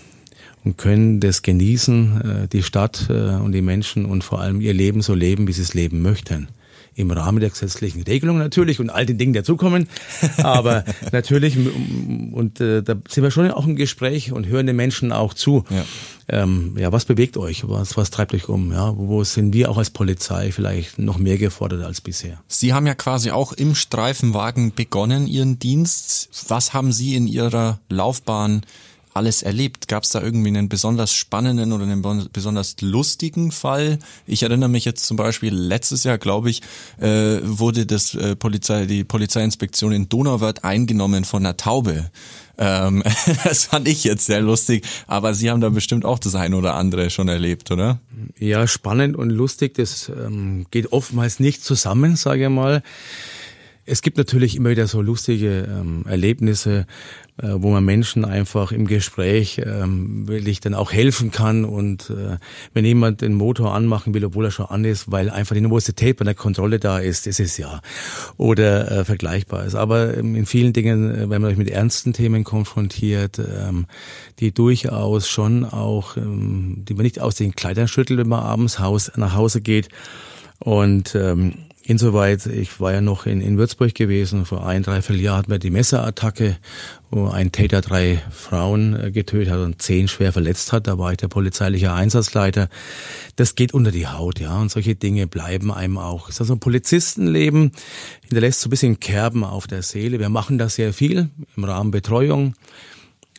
und 0.66 0.78
können 0.78 1.20
das 1.20 1.44
genießen, 1.44 2.22
äh, 2.22 2.48
die 2.48 2.64
Stadt 2.64 3.08
äh, 3.10 3.36
und 3.36 3.54
die 3.54 3.62
Menschen 3.62 4.06
und 4.06 4.24
vor 4.24 4.42
allem 4.42 4.60
ihr 4.60 4.74
Leben 4.74 5.02
so 5.02 5.14
leben, 5.14 5.48
wie 5.48 5.54
sie 5.54 5.62
es 5.62 5.74
leben 5.74 6.02
möchten 6.02 6.50
im 6.96 7.12
Rahmen 7.12 7.42
der 7.42 7.50
gesetzlichen 7.50 8.04
Regelungen 8.04 8.40
natürlich 8.40 8.80
und 8.80 8.90
all 8.90 9.06
den 9.06 9.18
Dingen 9.18 9.34
dazukommen. 9.34 9.88
Aber 10.38 10.86
natürlich, 11.12 11.58
und 11.58 12.62
äh, 12.62 12.82
da 12.82 12.96
sind 13.10 13.24
wir 13.24 13.32
schon 13.32 13.52
auch 13.52 13.68
im 13.68 13.76
Gespräch 13.76 14.32
und 14.32 14.48
hören 14.48 14.66
den 14.66 14.78
Menschen 14.78 15.12
auch 15.12 15.34
zu. 15.34 15.66
Ja. 15.70 15.86
Ähm, 16.28 16.76
ja, 16.80 16.92
was 16.92 17.06
bewegt 17.06 17.38
euch? 17.38 17.68
Was, 17.68 17.98
was 17.98 18.10
treibt 18.10 18.34
euch 18.34 18.50
um? 18.50 18.72
Ja, 18.72 18.98
wo 18.98 19.24
sind 19.24 19.54
wir 19.54 19.70
auch 19.70 19.78
als 19.78 19.90
Polizei 19.90 20.52
vielleicht 20.52 20.98
noch 20.98 21.18
mehr 21.18 21.38
gefordert 21.38 21.84
als 21.84 22.02
bisher? 22.02 22.42
Sie 22.48 22.74
haben 22.74 22.88
ja 22.88 22.96
quasi 22.96 23.30
auch 23.30 23.52
im 23.52 23.76
Streifenwagen 23.76 24.74
begonnen, 24.74 25.28
Ihren 25.28 25.60
Dienst. 25.60 26.30
Was 26.48 26.74
haben 26.74 26.92
Sie 26.92 27.16
in 27.16 27.28
Ihrer 27.28 27.80
Laufbahn 27.90 28.62
alles 29.16 29.42
erlebt? 29.42 29.88
Gab 29.88 30.04
es 30.04 30.10
da 30.10 30.22
irgendwie 30.22 30.50
einen 30.50 30.70
besonders 30.70 31.14
spannenden 31.14 31.72
oder 31.72 31.84
einen 31.84 32.30
besonders 32.32 32.76
lustigen 32.82 33.52
Fall? 33.52 34.00
Ich 34.26 34.44
erinnere 34.44 34.70
mich 34.70 34.86
jetzt 34.86 35.06
zum 35.06 35.18
Beispiel 35.18 35.54
letztes 35.54 36.04
Jahr, 36.04 36.18
glaube 36.18 36.50
ich, 36.50 36.62
äh, 37.00 37.40
wurde 37.42 37.86
das 37.86 38.14
äh, 38.16 38.36
Polizei, 38.36 38.86
die 38.86 39.04
Polizeiinspektion 39.04 39.92
in 39.92 40.10
Donauwörth 40.10 40.64
eingenommen 40.64 41.24
von 41.24 41.46
einer 41.46 41.58
Taube. 41.58 42.12
Ähm, 42.58 43.04
das 43.44 43.66
fand 43.66 43.88
ich 43.88 44.04
jetzt 44.04 44.26
sehr 44.26 44.42
lustig, 44.42 44.86
aber 45.08 45.34
Sie 45.34 45.50
haben 45.50 45.62
da 45.62 45.70
bestimmt 45.70 46.06
auch 46.06 46.20
das 46.20 46.36
eine 46.36 46.56
oder 46.56 46.76
andere 46.76 47.10
schon 47.10 47.28
erlebt, 47.28 47.72
oder? 47.72 48.00
Ja, 48.38 48.68
spannend 48.68 49.16
und 49.16 49.30
lustig, 49.30 49.76
das 49.76 50.10
ähm, 50.10 50.66
geht 50.72 50.92
oftmals 50.92 51.40
nicht 51.40 51.64
zusammen, 51.64 52.16
sage 52.16 52.46
ich 52.46 52.50
mal. 52.50 52.84
Es 53.88 54.02
gibt 54.02 54.18
natürlich 54.18 54.56
immer 54.56 54.72
wieder 54.72 54.88
so 54.88 55.00
lustige 55.00 55.68
ähm, 55.70 56.06
Erlebnisse, 56.08 56.88
äh, 57.38 57.50
wo 57.54 57.70
man 57.70 57.86
Menschen 57.86 58.26
einfach 58.26 58.72
im 58.72 58.88
Gespräch 58.88 59.62
ähm, 59.64 60.28
wirklich 60.28 60.60
dann 60.60 60.74
auch 60.74 60.92
helfen 60.92 61.30
kann. 61.30 61.66
Und 61.66 62.10
äh, 62.10 62.38
wenn 62.74 62.84
jemand 62.84 63.22
den 63.22 63.36
Motor 63.36 63.76
anmachen 63.76 64.16
will, 64.16 64.26
obwohl 64.26 64.46
er 64.46 64.52
schon 64.52 64.66
an 64.66 64.86
ist, 64.86 65.12
weil 65.12 65.30
einfach 65.30 65.54
die 65.54 65.62
Nervosität 65.62 66.18
bei 66.18 66.26
der 66.26 66.34
Kontrolle 66.34 66.80
da 66.80 66.98
ist, 66.98 67.28
ist 67.28 67.58
ja. 67.58 67.80
Oder 68.38 68.92
äh, 68.92 69.06
vergleichbar 69.06 69.66
ist. 69.66 69.76
Aber 69.76 70.18
ähm, 70.18 70.34
in 70.36 70.48
vielen 70.48 70.74
Dingen, 70.74 71.14
äh, 71.14 71.30
wenn 71.30 71.44
man 71.44 71.52
euch 71.52 71.58
mit 71.58 71.70
ernsten 71.70 72.12
Themen 72.12 72.44
konfrontiert, 72.44 73.38
ähm, 73.38 73.86
die 74.40 74.52
durchaus 74.52 75.30
schon 75.30 75.64
auch, 75.64 76.18
ähm, 76.18 76.86
die 76.90 76.96
man 76.96 77.04
nicht 77.04 77.22
aus 77.22 77.36
den 77.36 77.54
Kleidern 77.54 77.88
schüttelt, 77.88 78.20
wenn 78.20 78.30
man 78.30 78.42
abends 78.42 78.80
Haus, 78.80 79.12
nach 79.16 79.36
Hause 79.36 79.62
geht. 79.62 79.90
Und 80.58 81.14
ähm, 81.14 81.54
Insoweit, 81.88 82.48
ich 82.48 82.80
war 82.80 82.94
ja 82.94 83.02
noch 83.02 83.28
in, 83.28 83.42
in 83.42 83.60
Würzburg 83.60 83.94
gewesen, 83.94 84.46
vor 84.46 84.66
ein, 84.66 84.82
dreiviertel 84.82 85.22
Jahr 85.22 85.38
hatten 85.38 85.52
wir 85.52 85.60
die 85.60 85.70
Messerattacke, 85.70 86.58
wo 87.12 87.28
ein 87.28 87.52
Täter 87.52 87.82
drei 87.82 88.24
Frauen 88.32 89.00
äh, 89.00 89.12
getötet 89.12 89.54
hat 89.54 89.60
und 89.60 89.84
zehn 89.84 90.08
schwer 90.08 90.34
verletzt 90.34 90.74
hat. 90.74 90.88
Da 90.88 90.98
war 90.98 91.12
ich 91.12 91.18
der 91.18 91.28
polizeiliche 91.28 91.94
Einsatzleiter. 91.94 92.70
Das 93.36 93.54
geht 93.54 93.76
unter 93.76 93.92
die 93.92 94.08
Haut, 94.08 94.40
ja, 94.40 94.58
und 94.58 94.72
solche 94.72 94.96
Dinge 94.96 95.28
bleiben 95.28 95.72
einem 95.72 96.00
auch. 96.00 96.26
Das 96.26 96.38
ist 96.38 96.42
also 96.42 96.56
ein 96.56 96.60
Polizistenleben, 96.60 97.72
hinterlässt 98.22 98.62
so 98.62 98.68
ein 98.68 98.72
bisschen 98.72 99.00
Kerben 99.00 99.44
auf 99.44 99.68
der 99.68 99.84
Seele. 99.84 100.20
Wir 100.20 100.30
machen 100.30 100.58
das 100.58 100.74
sehr 100.74 100.92
viel 100.92 101.30
im 101.56 101.66
Rahmen 101.66 101.92
Betreuung 101.92 102.56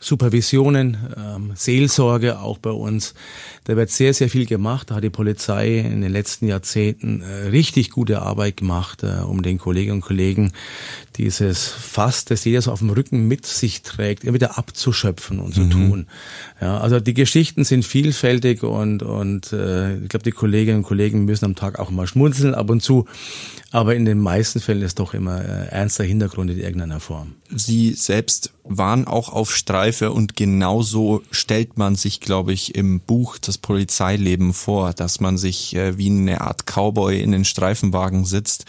Supervisionen, 0.00 0.98
ähm, 1.16 1.52
Seelsorge 1.54 2.38
auch 2.38 2.58
bei 2.58 2.70
uns. 2.70 3.14
Da 3.64 3.76
wird 3.76 3.90
sehr, 3.90 4.12
sehr 4.12 4.28
viel 4.28 4.44
gemacht. 4.44 4.90
Da 4.90 4.96
hat 4.96 5.04
die 5.04 5.10
Polizei 5.10 5.78
in 5.78 6.02
den 6.02 6.12
letzten 6.12 6.46
Jahrzehnten 6.46 7.22
äh, 7.22 7.48
richtig 7.48 7.90
gute 7.90 8.20
Arbeit 8.20 8.58
gemacht, 8.58 9.02
äh, 9.02 9.22
um 9.22 9.42
den 9.42 9.56
Kolleginnen 9.56 9.96
und 9.96 10.02
Kollegen 10.02 10.52
dieses 11.16 11.66
Fass, 11.66 12.26
das 12.26 12.44
jeder 12.44 12.60
so 12.60 12.72
auf 12.72 12.80
dem 12.80 12.90
Rücken 12.90 13.26
mit 13.26 13.46
sich 13.46 13.82
trägt, 13.82 14.24
immer 14.24 14.34
wieder 14.34 14.58
abzuschöpfen 14.58 15.38
und 15.38 15.54
zu 15.54 15.62
mhm. 15.62 15.70
tun. 15.70 16.06
Ja, 16.60 16.78
also 16.78 17.00
die 17.00 17.14
Geschichten 17.14 17.64
sind 17.64 17.84
vielfältig 17.84 18.62
und, 18.62 19.02
und 19.02 19.52
äh, 19.54 19.96
ich 19.96 20.08
glaube, 20.10 20.24
die 20.24 20.32
Kolleginnen 20.32 20.78
und 20.78 20.84
Kollegen 20.84 21.24
müssen 21.24 21.46
am 21.46 21.54
Tag 21.54 21.78
auch 21.78 21.90
mal 21.90 22.06
schmunzeln 22.06 22.54
ab 22.54 22.68
und 22.68 22.82
zu. 22.82 23.06
Aber 23.72 23.94
in 23.94 24.04
den 24.04 24.18
meisten 24.18 24.60
Fällen 24.60 24.82
ist 24.82 24.98
doch 24.98 25.12
immer 25.12 25.42
äh, 25.42 25.68
ernster 25.68 26.04
Hintergrund 26.04 26.50
in 26.50 26.58
irgendeiner 26.58 27.00
Form. 27.00 27.34
Sie 27.54 27.92
selbst 27.92 28.52
waren 28.64 29.06
auch 29.06 29.28
auf 29.28 29.54
Streife 29.86 30.10
und 30.10 30.34
genauso 30.34 31.22
stellt 31.30 31.78
man 31.78 31.94
sich, 31.94 32.18
glaube 32.18 32.52
ich, 32.52 32.74
im 32.74 32.98
Buch 32.98 33.38
das 33.38 33.56
Polizeileben 33.56 34.52
vor, 34.52 34.92
dass 34.92 35.20
man 35.20 35.38
sich 35.38 35.76
äh, 35.76 35.96
wie 35.96 36.10
eine 36.10 36.40
Art 36.40 36.66
Cowboy 36.66 37.20
in 37.20 37.30
den 37.30 37.44
Streifenwagen 37.44 38.24
sitzt 38.24 38.64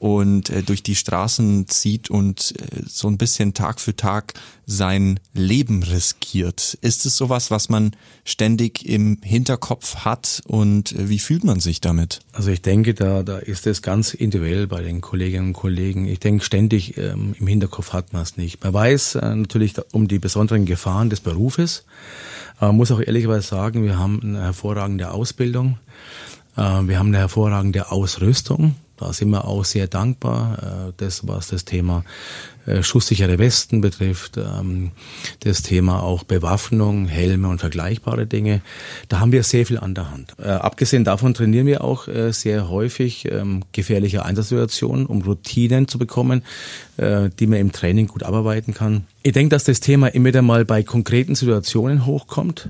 und 0.00 0.48
äh, 0.48 0.62
durch 0.62 0.82
die 0.82 0.96
Straßen 0.96 1.68
zieht 1.68 2.10
und 2.10 2.54
äh, 2.58 2.82
so 2.88 3.06
ein 3.06 3.18
bisschen 3.18 3.52
Tag 3.52 3.80
für 3.80 3.94
Tag 3.94 4.32
sein 4.64 5.20
Leben 5.34 5.82
riskiert. 5.82 6.78
Ist 6.80 7.04
es 7.04 7.16
sowas, 7.16 7.50
was 7.50 7.68
man 7.68 7.92
ständig 8.24 8.88
im 8.88 9.18
Hinterkopf 9.22 9.96
hat 9.96 10.42
und 10.46 10.92
äh, 10.92 11.10
wie 11.10 11.18
fühlt 11.18 11.44
man 11.44 11.60
sich 11.60 11.82
damit? 11.82 12.20
Also 12.32 12.50
ich 12.50 12.62
denke, 12.62 12.94
da, 12.94 13.22
da 13.22 13.36
ist 13.36 13.66
es 13.66 13.82
ganz 13.82 14.14
individuell 14.14 14.66
bei 14.66 14.82
den 14.82 15.02
Kolleginnen 15.02 15.48
und 15.48 15.52
Kollegen. 15.52 16.06
Ich 16.06 16.18
denke, 16.18 16.44
ständig 16.46 16.96
ähm, 16.96 17.34
im 17.38 17.46
Hinterkopf 17.46 17.92
hat 17.92 18.14
man 18.14 18.22
es 18.22 18.38
nicht. 18.38 18.64
Man 18.64 18.72
weiß 18.72 19.16
äh, 19.16 19.34
natürlich 19.34 19.74
um 19.92 20.08
die 20.08 20.18
besonderen 20.18 20.64
Gefahren 20.64 21.10
des 21.10 21.20
Berufes. 21.20 21.84
Man 22.58 22.76
muss 22.76 22.90
auch 22.90 23.00
ehrlicherweise 23.00 23.48
sagen, 23.48 23.84
wir 23.84 23.98
haben 23.98 24.20
eine 24.22 24.40
hervorragende 24.40 25.10
Ausbildung. 25.10 25.78
Äh, 26.56 26.60
wir 26.60 26.98
haben 26.98 27.08
eine 27.08 27.18
hervorragende 27.18 27.90
Ausrüstung. 27.90 28.76
Da 29.00 29.14
sind 29.14 29.30
wir 29.30 29.46
auch 29.46 29.64
sehr 29.64 29.86
dankbar, 29.86 30.88
äh, 30.88 30.92
das 30.98 31.26
was 31.26 31.48
das 31.48 31.64
Thema 31.64 32.04
äh, 32.66 32.82
schusssichere 32.82 33.38
Westen 33.38 33.80
betrifft, 33.80 34.36
ähm, 34.36 34.90
das 35.40 35.62
Thema 35.62 36.02
auch 36.02 36.22
Bewaffnung, 36.22 37.06
Helme 37.06 37.48
und 37.48 37.60
vergleichbare 37.60 38.26
Dinge. 38.26 38.60
Da 39.08 39.18
haben 39.18 39.32
wir 39.32 39.42
sehr 39.42 39.64
viel 39.64 39.78
an 39.78 39.94
der 39.94 40.10
Hand. 40.10 40.34
Äh, 40.38 40.48
abgesehen 40.50 41.04
davon 41.04 41.32
trainieren 41.32 41.66
wir 41.66 41.82
auch 41.82 42.08
sehr 42.30 42.68
häufig 42.68 43.26
ähm, 43.30 43.62
gefährliche 43.72 44.24
Einsatzsituationen, 44.24 45.06
um 45.06 45.22
Routinen 45.22 45.88
zu 45.88 45.98
bekommen, 45.98 46.42
die 46.98 47.46
man 47.46 47.58
im 47.58 47.72
Training 47.72 48.08
gut 48.08 48.24
abarbeiten 48.24 48.74
kann. 48.74 49.06
Ich 49.22 49.32
denke, 49.32 49.48
dass 49.48 49.64
das 49.64 49.80
Thema 49.80 50.08
immer 50.08 50.26
wieder 50.26 50.42
mal 50.42 50.66
bei 50.66 50.82
konkreten 50.82 51.34
Situationen 51.34 52.04
hochkommt. 52.04 52.68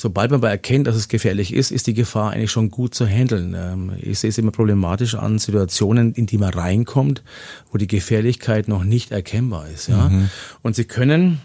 Sobald 0.00 0.30
man 0.30 0.40
aber 0.40 0.48
erkennt, 0.48 0.86
dass 0.86 0.96
es 0.96 1.08
gefährlich 1.08 1.52
ist, 1.52 1.70
ist 1.70 1.86
die 1.86 1.92
Gefahr 1.92 2.30
eigentlich 2.30 2.50
schon 2.50 2.70
gut 2.70 2.94
zu 2.94 3.06
handeln. 3.06 3.54
Ähm, 3.54 3.92
ich 4.00 4.18
sehe 4.18 4.30
es 4.30 4.38
immer 4.38 4.50
problematisch 4.50 5.14
an 5.14 5.38
Situationen, 5.38 6.14
in 6.14 6.24
die 6.24 6.38
man 6.38 6.54
reinkommt, 6.54 7.22
wo 7.70 7.76
die 7.76 7.86
Gefährlichkeit 7.86 8.66
noch 8.66 8.82
nicht 8.82 9.10
erkennbar 9.10 9.68
ist. 9.68 9.88
Ja? 9.88 10.08
Mhm. 10.08 10.30
Und 10.62 10.74
Sie 10.74 10.84
können 10.84 11.42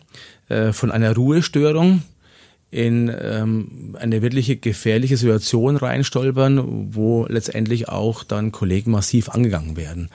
äh, 0.48 0.72
von 0.72 0.90
einer 0.90 1.14
Ruhestörung 1.14 2.04
in 2.76 3.10
ähm, 3.22 3.96
eine 3.98 4.22
wirkliche 4.22 4.58
gefährliche 4.58 5.16
Situation 5.16 5.78
reinstolpern, 5.78 6.94
wo 6.94 7.26
letztendlich 7.30 7.88
auch 7.88 8.26
dann 8.26 8.52
Kollegen 8.52 8.92
massiv 8.92 9.30
angegangen 9.30 9.78
werden. 9.78 10.10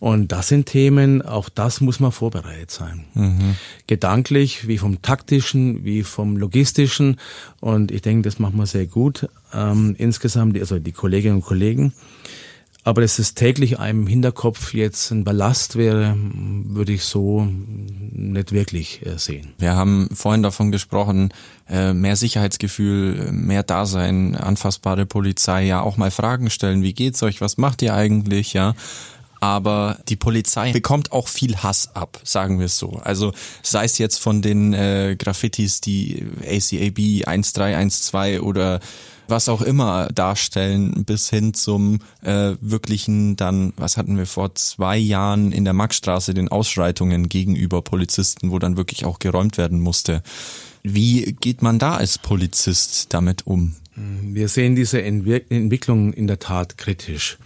Und 0.00 0.30
das 0.30 0.48
sind 0.48 0.66
Themen, 0.66 1.22
auch 1.22 1.48
das 1.48 1.80
muss 1.80 2.00
man 2.00 2.12
vorbereitet 2.12 2.70
sein. 2.70 3.04
Mhm. 3.14 3.56
Gedanklich, 3.86 4.68
wie 4.68 4.76
vom 4.76 5.00
taktischen, 5.00 5.84
wie 5.84 6.02
vom 6.02 6.36
logistischen. 6.36 7.16
Und 7.60 7.90
ich 7.90 8.02
denke, 8.02 8.28
das 8.28 8.38
machen 8.38 8.58
wir 8.58 8.66
sehr 8.66 8.86
gut. 8.86 9.28
Ähm, 9.54 9.94
insgesamt, 9.96 10.58
also 10.58 10.78
die 10.78 10.92
Kolleginnen 10.92 11.36
und 11.36 11.44
Kollegen. 11.44 11.94
Aber 12.84 13.00
dass 13.00 13.18
es 13.18 13.32
täglich 13.32 13.78
einem 13.78 14.06
Hinterkopf 14.06 14.74
jetzt 14.74 15.10
ein 15.10 15.24
Ballast 15.24 15.76
wäre, 15.76 16.14
würde 16.18 16.92
ich 16.92 17.04
so 17.04 17.48
nicht 17.48 18.52
wirklich 18.52 19.04
äh, 19.06 19.18
sehen. 19.18 19.54
Wir 19.58 19.74
haben 19.74 20.10
vorhin 20.14 20.42
davon 20.42 20.70
gesprochen, 20.70 21.32
äh, 21.68 21.94
mehr 21.94 22.16
Sicherheitsgefühl, 22.16 23.32
mehr 23.32 23.62
Dasein, 23.62 24.36
anfassbare 24.36 25.06
Polizei, 25.06 25.64
ja 25.64 25.80
auch 25.80 25.96
mal 25.96 26.10
Fragen 26.10 26.50
stellen, 26.50 26.82
wie 26.82 26.92
geht's 26.92 27.22
euch, 27.22 27.40
was 27.40 27.56
macht 27.56 27.80
ihr 27.80 27.94
eigentlich, 27.94 28.52
ja 28.52 28.74
aber 29.44 29.98
die 30.08 30.16
Polizei 30.16 30.72
bekommt 30.72 31.12
auch 31.12 31.28
viel 31.28 31.58
Hass 31.58 31.94
ab, 31.94 32.18
sagen 32.24 32.58
wir 32.60 32.64
es 32.64 32.78
so. 32.78 32.98
Also 33.04 33.34
sei 33.62 33.84
es 33.84 33.98
jetzt 33.98 34.16
von 34.16 34.40
den 34.40 34.72
äh, 34.72 35.16
Graffitis, 35.18 35.82
die 35.82 36.24
ACAB 36.40 37.28
1312 37.28 38.40
oder 38.40 38.80
was 39.28 39.48
auch 39.48 39.62
immer 39.62 40.08
darstellen, 40.08 41.04
bis 41.04 41.30
hin 41.30 41.54
zum 41.54 42.00
äh, 42.22 42.54
wirklichen 42.60 43.36
dann, 43.36 43.72
was 43.76 43.96
hatten 43.96 44.16
wir 44.16 44.26
vor 44.26 44.54
zwei 44.54 44.96
Jahren 44.96 45.52
in 45.52 45.64
der 45.64 45.72
Maxstraße, 45.72 46.34
den 46.34 46.48
Ausschreitungen 46.48 47.28
gegenüber 47.28 47.82
Polizisten, 47.82 48.50
wo 48.50 48.58
dann 48.58 48.76
wirklich 48.76 49.04
auch 49.04 49.18
geräumt 49.18 49.58
werden 49.58 49.80
musste. 49.80 50.22
Wie 50.82 51.36
geht 51.40 51.62
man 51.62 51.78
da 51.78 51.96
als 51.96 52.18
Polizist 52.18 53.14
damit 53.14 53.46
um? 53.46 53.74
Wir 53.96 54.48
sehen 54.48 54.74
diese 54.74 55.02
Entwicklung 55.02 56.12
in 56.12 56.26
der 56.26 56.40
Tat 56.40 56.76
kritisch. 56.76 57.38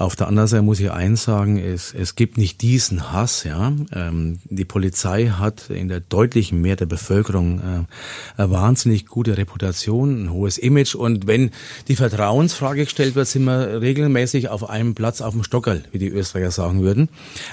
Auf 0.00 0.16
der 0.16 0.28
anderen 0.28 0.48
Seite 0.48 0.62
muss 0.62 0.80
ich 0.80 0.90
eins 0.90 1.24
sagen, 1.24 1.58
es, 1.58 1.92
es 1.92 2.14
gibt 2.14 2.38
nicht 2.38 2.62
diesen 2.62 3.12
Hass. 3.12 3.44
Ja, 3.44 3.70
ähm, 3.92 4.38
Die 4.44 4.64
Polizei 4.64 5.26
hat 5.26 5.68
in 5.68 5.88
der 5.88 6.00
deutlichen 6.00 6.62
Mehr 6.62 6.76
der 6.76 6.86
Bevölkerung 6.86 7.58
äh, 7.58 8.40
eine 8.40 8.50
wahnsinnig 8.50 9.04
gute 9.04 9.36
Reputation, 9.36 10.24
ein 10.24 10.32
hohes 10.32 10.56
Image. 10.56 10.94
Und 10.94 11.26
wenn 11.26 11.50
die 11.88 11.96
Vertrauensfrage 11.96 12.84
gestellt 12.84 13.14
wird, 13.14 13.28
sind 13.28 13.44
wir 13.44 13.82
regelmäßig 13.82 14.48
auf 14.48 14.70
einem 14.70 14.94
Platz 14.94 15.20
auf 15.20 15.34
dem 15.34 15.44
Stockerl, 15.44 15.82
wie 15.92 15.98
die 15.98 16.08
Österreicher 16.08 16.50
sagen 16.50 16.80
würden. 16.80 17.10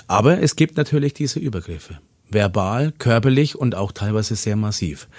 Aber 0.07 0.41
es 0.41 0.55
gibt 0.55 0.77
natürlich 0.77 1.13
diese 1.13 1.39
Übergriffe. 1.39 1.99
Verbal, 2.29 2.93
körperlich 2.97 3.57
und 3.57 3.75
auch 3.75 3.91
teilweise 3.91 4.37
sehr 4.37 4.55
massiv. 4.55 5.09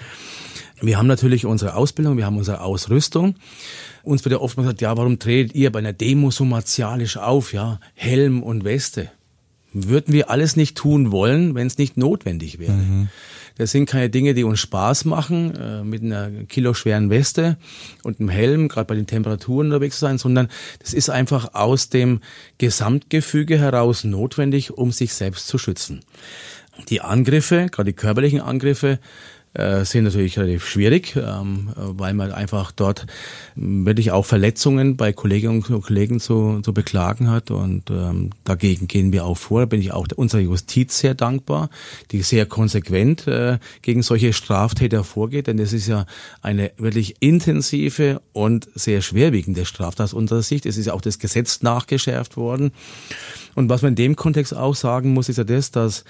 Wir 0.81 0.97
haben 0.97 1.07
natürlich 1.07 1.45
unsere 1.45 1.75
Ausbildung, 1.75 2.17
wir 2.17 2.25
haben 2.25 2.37
unsere 2.37 2.61
Ausrüstung. 2.61 3.35
Uns 4.09 4.25
wird 4.25 4.33
ja 4.33 4.39
oft 4.39 4.57
gesagt, 4.57 4.81
ja, 4.81 4.97
warum 4.97 5.19
tretet 5.19 5.53
ihr 5.53 5.71
bei 5.71 5.77
einer 5.77 5.93
Demo 5.93 6.31
so 6.31 6.43
martialisch 6.43 7.17
auf, 7.17 7.53
ja, 7.53 7.79
Helm 7.93 8.41
und 8.41 8.63
Weste? 8.63 9.11
Würden 9.71 10.15
wir 10.15 10.31
alles 10.31 10.55
nicht 10.55 10.75
tun 10.75 11.11
wollen, 11.11 11.53
wenn 11.53 11.67
es 11.67 11.77
nicht 11.77 11.95
notwendig 11.95 12.57
wäre. 12.57 12.73
Mhm. 12.73 13.09
Das 13.59 13.69
sind 13.71 13.85
keine 13.87 14.09
Dinge, 14.09 14.33
die 14.33 14.43
uns 14.43 14.61
Spaß 14.61 15.05
machen, 15.05 15.53
äh, 15.55 15.83
mit 15.83 16.01
einer 16.01 16.31
kiloschweren 16.45 17.11
Weste 17.11 17.57
und 18.01 18.19
einem 18.19 18.29
Helm, 18.29 18.67
gerade 18.67 18.87
bei 18.87 18.95
den 18.95 19.05
Temperaturen 19.05 19.67
unterwegs 19.67 19.99
zu 19.99 20.05
sein, 20.05 20.17
sondern 20.17 20.47
das 20.79 20.95
ist 20.95 21.11
einfach 21.11 21.53
aus 21.53 21.89
dem 21.89 22.21
Gesamtgefüge 22.57 23.59
heraus 23.59 24.05
notwendig, 24.05 24.71
um 24.71 24.91
sich 24.91 25.13
selbst 25.13 25.47
zu 25.47 25.59
schützen. 25.59 25.99
Die 26.87 27.01
Angriffe, 27.01 27.67
gerade 27.69 27.91
die 27.91 27.95
körperlichen 27.95 28.41
Angriffe, 28.41 28.97
äh, 29.53 29.83
sind 29.83 30.03
natürlich 30.03 30.37
relativ 30.37 30.65
schwierig, 30.65 31.15
ähm, 31.15 31.69
weil 31.75 32.13
man 32.13 32.31
einfach 32.31 32.71
dort 32.71 33.07
wirklich 33.55 34.11
auch 34.11 34.25
Verletzungen 34.25 34.95
bei 34.95 35.11
Kolleginnen 35.11 35.63
und 35.63 35.81
Kollegen 35.81 36.19
zu, 36.19 36.61
zu 36.61 36.73
beklagen 36.73 37.29
hat 37.29 37.49
und 37.49 37.89
ähm, 37.89 38.29
dagegen 38.43 38.87
gehen 38.87 39.11
wir 39.11 39.25
auch 39.25 39.37
vor. 39.37 39.61
Da 39.61 39.65
bin 39.65 39.81
ich 39.81 39.91
auch 39.91 40.07
unserer 40.15 40.41
Justiz 40.41 40.99
sehr 40.99 41.15
dankbar, 41.15 41.69
die 42.11 42.21
sehr 42.21 42.45
konsequent 42.45 43.27
äh, 43.27 43.57
gegen 43.81 44.03
solche 44.03 44.33
Straftäter 44.33 45.03
vorgeht, 45.03 45.47
denn 45.47 45.59
es 45.59 45.73
ist 45.73 45.87
ja 45.87 46.05
eine 46.41 46.71
wirklich 46.77 47.15
intensive 47.19 48.21
und 48.33 48.69
sehr 48.75 49.01
schwerwiegende 49.01 49.65
Straftat 49.65 50.05
aus 50.05 50.13
unserer 50.13 50.43
Sicht. 50.43 50.65
Es 50.65 50.77
ist 50.77 50.85
ja 50.85 50.93
auch 50.93 51.01
das 51.01 51.19
Gesetz 51.19 51.61
nachgeschärft 51.61 52.37
worden. 52.37 52.71
Und 53.55 53.69
was 53.69 53.81
man 53.81 53.89
in 53.89 53.95
dem 53.95 54.15
Kontext 54.15 54.55
auch 54.55 54.75
sagen 54.75 55.13
muss, 55.13 55.27
ist 55.27 55.37
ja 55.37 55.43
das, 55.43 55.71
dass 55.71 56.05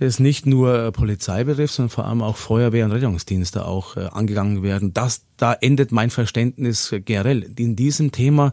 es 0.00 0.18
nicht 0.18 0.46
nur 0.46 0.90
Polizei 0.92 1.44
betrifft, 1.44 1.74
sondern 1.74 1.90
vor 1.90 2.06
allem 2.06 2.22
auch 2.22 2.36
Feuerwehr 2.36 2.86
und 2.86 2.92
Rettungsdienste 2.92 3.66
auch 3.66 3.96
äh, 3.96 4.06
angegangen 4.10 4.62
werden. 4.62 4.94
Das, 4.94 5.26
da 5.36 5.52
endet 5.52 5.92
mein 5.92 6.10
Verständnis 6.10 6.94
generell. 7.04 7.42
In 7.56 7.76
diesem 7.76 8.10
Thema 8.10 8.52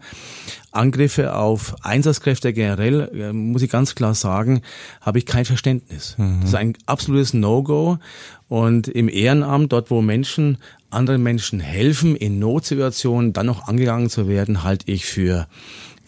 Angriffe 0.72 1.36
auf 1.36 1.76
Einsatzkräfte 1.84 2.52
generell, 2.52 3.10
äh, 3.14 3.34
muss 3.34 3.62
ich 3.62 3.72
ganz 3.72 3.96
klar 3.96 4.14
sagen, 4.14 4.62
habe 5.00 5.20
ich 5.20 5.26
kein 5.26 5.46
Verständnis. 5.46 6.16
Mhm. 6.18 6.42
Das 6.42 6.50
ist 6.50 6.56
ein 6.56 6.74
absolutes 6.86 7.34
No-Go. 7.34 7.98
Und 8.50 8.90
im 8.90 9.08
Ehrenamt, 9.08 9.72
dort 9.72 9.90
wo 9.90 10.02
Menschen 10.02 10.58
anderen 10.90 11.24
Menschen 11.24 11.60
helfen, 11.60 12.16
in 12.16 12.40
Notsituationen 12.40 13.34
dann 13.34 13.46
noch 13.46 13.68
angegangen 13.68 14.10
zu 14.10 14.28
werden, 14.28 14.64
halte 14.64 14.92
ich 14.92 15.06
für 15.06 15.48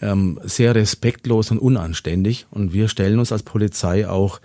ähm, 0.02 0.40
sehr 0.42 0.74
respektlos 0.74 1.50
und 1.50 1.58
unanständig. 1.58 2.46
Und 2.50 2.72
wir 2.72 2.88
stellen 2.88 3.18
uns 3.18 3.32
als 3.32 3.42
Polizei 3.42 4.08
auch 4.08 4.40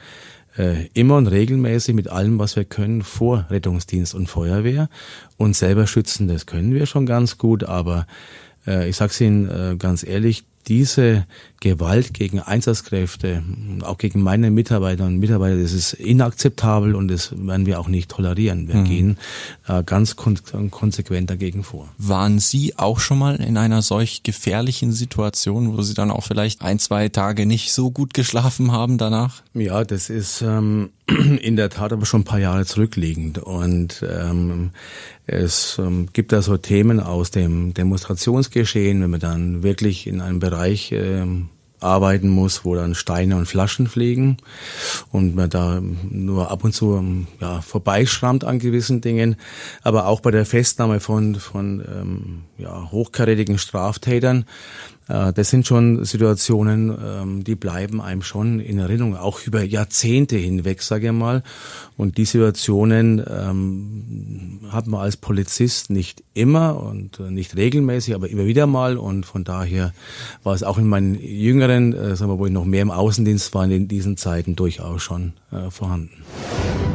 äh, 0.57 0.87
immer 0.93 1.17
und 1.17 1.27
regelmäßig 1.27 1.95
mit 1.95 2.07
allem, 2.09 2.39
was 2.39 2.55
wir 2.55 2.65
können, 2.65 3.01
vor 3.01 3.45
Rettungsdienst 3.49 4.15
und 4.15 4.27
Feuerwehr. 4.27 4.89
Und 5.37 5.55
selber 5.55 5.87
schützen, 5.87 6.27
das 6.27 6.45
können 6.45 6.73
wir 6.73 6.85
schon 6.85 7.05
ganz 7.05 7.37
gut, 7.37 7.63
aber 7.63 8.07
äh, 8.65 8.89
ich 8.89 8.95
sag's 8.95 9.19
Ihnen 9.21 9.49
äh, 9.49 9.75
ganz 9.77 10.03
ehrlich, 10.03 10.45
diese 10.67 11.25
Gewalt 11.59 12.13
gegen 12.13 12.39
Einsatzkräfte, 12.39 13.43
auch 13.81 13.97
gegen 13.97 14.21
meine 14.21 14.51
Mitarbeiter 14.51 15.05
und 15.05 15.17
Mitarbeiter, 15.17 15.59
das 15.59 15.73
ist 15.73 15.93
inakzeptabel 15.93 16.95
und 16.95 17.07
das 17.07 17.33
werden 17.35 17.65
wir 17.65 17.79
auch 17.79 17.87
nicht 17.87 18.11
tolerieren. 18.11 18.67
Wir 18.67 18.75
mhm. 18.75 18.85
gehen 18.85 19.17
äh, 19.67 19.83
ganz 19.83 20.15
kon 20.15 20.37
konsequent 20.69 21.29
dagegen 21.29 21.63
vor. 21.63 21.89
Waren 21.97 22.39
Sie 22.39 22.77
auch 22.77 22.99
schon 22.99 23.17
mal 23.17 23.35
in 23.37 23.57
einer 23.57 23.81
solch 23.81 24.23
gefährlichen 24.23 24.91
Situation, 24.91 25.75
wo 25.75 25.81
Sie 25.81 25.93
dann 25.93 26.11
auch 26.11 26.23
vielleicht 26.23 26.61
ein, 26.61 26.79
zwei 26.79 27.09
Tage 27.09 27.45
nicht 27.45 27.71
so 27.71 27.89
gut 27.91 28.13
geschlafen 28.13 28.71
haben 28.71 28.97
danach? 28.97 29.41
Ja, 29.53 29.83
das 29.83 30.09
ist 30.09 30.41
ähm, 30.41 30.89
in 31.41 31.55
der 31.55 31.69
Tat 31.69 31.93
aber 31.93 32.05
schon 32.05 32.21
ein 32.21 32.25
paar 32.25 32.39
Jahre 32.39 32.65
zurückliegend 32.65 33.37
und 33.37 34.03
ähm, 34.09 34.71
es 35.27 35.77
ähm, 35.79 36.09
gibt 36.13 36.31
da 36.31 36.41
so 36.41 36.57
Themen 36.57 36.99
aus 36.99 37.31
dem 37.31 37.73
Demonstrationsgeschehen, 37.73 39.01
wenn 39.01 39.09
man 39.11 39.19
dann 39.19 39.63
wirklich 39.63 40.07
in 40.07 40.21
einem 40.21 40.39
Bereich 40.39 40.91
ähm, 40.91 41.49
arbeiten 41.79 42.29
muss, 42.29 42.65
wo 42.65 42.75
dann 42.75 42.95
Steine 42.95 43.37
und 43.37 43.45
Flaschen 43.45 43.87
fliegen 43.87 44.37
und 45.11 45.35
man 45.35 45.49
da 45.49 45.79
nur 45.81 46.49
ab 46.49 46.63
und 46.63 46.73
zu 46.73 46.95
ähm, 46.95 47.27
ja, 47.39 47.61
vorbeischrammt 47.61 48.43
an 48.43 48.59
gewissen 48.59 49.01
Dingen. 49.01 49.35
Aber 49.83 50.07
auch 50.07 50.19
bei 50.19 50.31
der 50.31 50.45
Festnahme 50.45 50.99
von, 50.99 51.35
von 51.35 51.83
ähm, 51.87 52.43
ja, 52.57 52.91
hochkarätigen 52.91 53.57
Straftätern 53.57 54.45
das 55.07 55.49
sind 55.49 55.67
schon 55.67 56.03
Situationen, 56.03 56.89
ähm, 56.89 57.43
die 57.43 57.55
bleiben 57.55 58.01
einem 58.01 58.23
schon 58.23 58.59
in 58.59 58.79
Erinnerung, 58.79 59.15
auch 59.15 59.41
über 59.45 59.63
Jahrzehnte 59.63 60.35
hinweg, 60.35 60.81
sage 60.81 61.07
ich 61.07 61.13
mal. 61.13 61.43
Und 61.95 62.17
die 62.17 62.25
Situationen 62.25 63.23
ähm, 63.27 64.61
hat 64.71 64.87
man 64.87 65.01
als 65.01 65.17
Polizist 65.17 65.91
nicht 65.91 66.23
immer 66.33 66.81
und 66.81 67.19
äh, 67.19 67.29
nicht 67.29 67.55
regelmäßig, 67.55 68.15
aber 68.15 68.29
immer 68.29 68.45
wieder 68.45 68.65
mal. 68.65 68.97
Und 68.97 69.25
von 69.25 69.43
daher 69.43 69.93
war 70.43 70.55
es 70.55 70.63
auch 70.63 70.79
in 70.79 70.87
meinen 70.87 71.19
jüngeren, 71.21 71.93
äh, 71.93 72.15
sagen 72.15 72.31
wir, 72.31 72.39
wo 72.39 72.47
ich 72.47 72.51
noch 72.51 72.65
mehr 72.65 72.81
im 72.81 72.91
Außendienst 72.91 73.53
war, 73.53 73.65
in 73.65 73.87
diesen 73.87 74.17
Zeiten 74.17 74.55
durchaus 74.55 75.03
schon 75.03 75.33
vorhanden. 75.69 76.23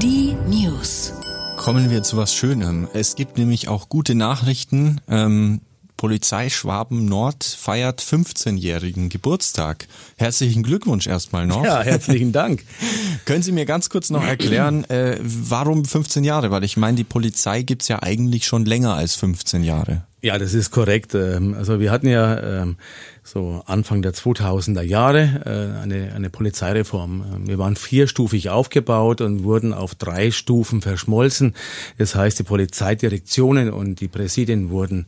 Die 0.02 0.34
News. 0.48 1.12
Kommen 1.56 1.90
wir 1.90 2.02
zu 2.02 2.16
was 2.16 2.34
Schönem. 2.34 2.88
Es 2.92 3.16
gibt 3.16 3.38
nämlich 3.38 3.68
auch 3.68 3.88
gute 3.88 4.14
Nachrichten. 4.14 5.00
Ähm, 5.08 5.60
Polizei 6.00 6.48
Schwaben 6.48 7.04
Nord 7.04 7.44
feiert 7.44 8.00
15-jährigen 8.00 9.10
Geburtstag. 9.10 9.86
Herzlichen 10.16 10.62
Glückwunsch 10.62 11.06
erstmal 11.06 11.46
noch. 11.46 11.62
Ja, 11.62 11.82
herzlichen 11.82 12.32
Dank. 12.32 12.64
Können 13.26 13.42
Sie 13.42 13.52
mir 13.52 13.66
ganz 13.66 13.90
kurz 13.90 14.08
noch 14.08 14.24
erklären, 14.24 14.88
äh, 14.88 15.18
warum 15.20 15.84
15 15.84 16.24
Jahre? 16.24 16.50
Weil 16.50 16.64
ich 16.64 16.78
meine, 16.78 16.96
die 16.96 17.04
Polizei 17.04 17.60
gibt's 17.60 17.88
ja 17.88 18.02
eigentlich 18.02 18.46
schon 18.46 18.64
länger 18.64 18.94
als 18.94 19.14
15 19.16 19.62
Jahre. 19.62 20.04
Ja, 20.22 20.38
das 20.38 20.52
ist 20.52 20.70
korrekt. 20.70 21.14
Ähm, 21.14 21.54
also 21.54 21.80
wir 21.80 21.90
hatten 21.90 22.06
ja 22.06 22.62
ähm, 22.62 22.76
so 23.24 23.62
Anfang 23.66 24.02
der 24.02 24.12
2000er 24.12 24.82
Jahre 24.82 25.40
äh, 25.46 25.82
eine, 25.82 26.12
eine 26.14 26.28
Polizeireform. 26.28 27.24
Ähm, 27.34 27.48
wir 27.48 27.58
waren 27.58 27.74
vierstufig 27.74 28.50
aufgebaut 28.50 29.22
und 29.22 29.44
wurden 29.44 29.72
auf 29.72 29.94
drei 29.94 30.30
Stufen 30.30 30.82
verschmolzen. 30.82 31.54
Das 31.96 32.14
heißt, 32.14 32.38
die 32.38 32.42
Polizeidirektionen 32.42 33.70
und 33.70 34.00
die 34.00 34.08
Präsidien 34.08 34.68
wurden 34.68 35.06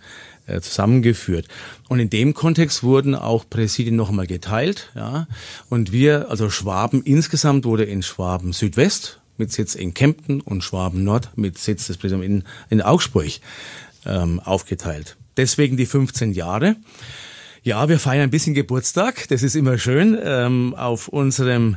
zusammengeführt. 0.61 1.47
Und 1.89 2.01
in 2.01 2.11
dem 2.11 2.35
Kontext 2.35 2.83
wurden 2.83 3.15
auch 3.15 3.49
Präsidien 3.49 3.97
noch 3.97 4.11
einmal 4.11 4.27
geteilt. 4.27 4.91
Ja. 4.95 5.27
Und 5.69 5.93
wir, 5.93 6.31
also 6.31 6.51
Schwaben 6.51 7.03
insgesamt 7.03 7.65
wurde 7.65 7.85
in 7.85 8.03
Schwaben 8.03 8.53
Südwest 8.53 9.21
mit 9.39 9.53
Sitz 9.53 9.75
in 9.75 9.95
Kempten 9.95 10.41
und 10.41 10.63
Schwaben 10.63 11.05
Nord 11.05 11.31
mit 11.37 11.59
Sitz 11.59 11.87
des 11.87 11.97
Präsidiums 11.97 12.27
in, 12.27 12.45
in 12.71 12.83
Augsburg 12.83 13.31
ähm, 14.05 14.41
aufgeteilt. 14.41 15.17
Deswegen 15.37 15.77
die 15.77 15.87
15 15.87 16.33
Jahre. 16.33 16.77
Ja, 17.63 17.89
wir 17.89 17.99
feiern 17.99 18.25
ein 18.25 18.31
bisschen 18.31 18.55
Geburtstag. 18.55 19.29
Das 19.29 19.43
ist 19.43 19.55
immer 19.55 19.79
schön. 19.79 20.19
Ähm, 20.23 20.75
auf 20.75 21.09
unserem 21.09 21.77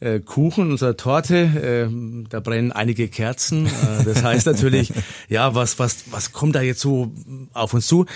äh, 0.00 0.20
Kuchen, 0.20 0.70
unserer 0.70 0.96
Torte, 0.96 1.36
äh, 1.36 2.26
da 2.28 2.40
brennen 2.40 2.72
einige 2.72 3.08
Kerzen. 3.08 3.66
Äh, 3.66 4.04
das 4.04 4.22
heißt 4.22 4.46
natürlich, 4.46 4.92
ja, 5.28 5.54
was, 5.54 5.78
was, 5.78 6.04
was 6.10 6.32
kommt 6.32 6.54
da 6.54 6.60
jetzt 6.60 6.80
so 6.80 7.12
auf 7.52 7.74
uns 7.74 7.86
zu? 7.86 8.06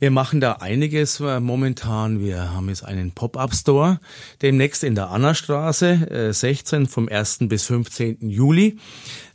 Wir 0.00 0.10
machen 0.10 0.40
da 0.40 0.54
einiges 0.54 1.20
äh, 1.20 1.40
momentan. 1.40 2.20
Wir 2.20 2.52
haben 2.52 2.68
jetzt 2.68 2.84
einen 2.84 3.12
Pop-Up-Store 3.12 4.00
demnächst 4.42 4.84
in 4.84 4.94
der 4.94 5.10
Annastraße, 5.10 6.10
äh, 6.10 6.32
16 6.32 6.86
vom 6.86 7.08
1. 7.08 7.38
bis 7.42 7.66
15. 7.66 8.18
Juli. 8.28 8.78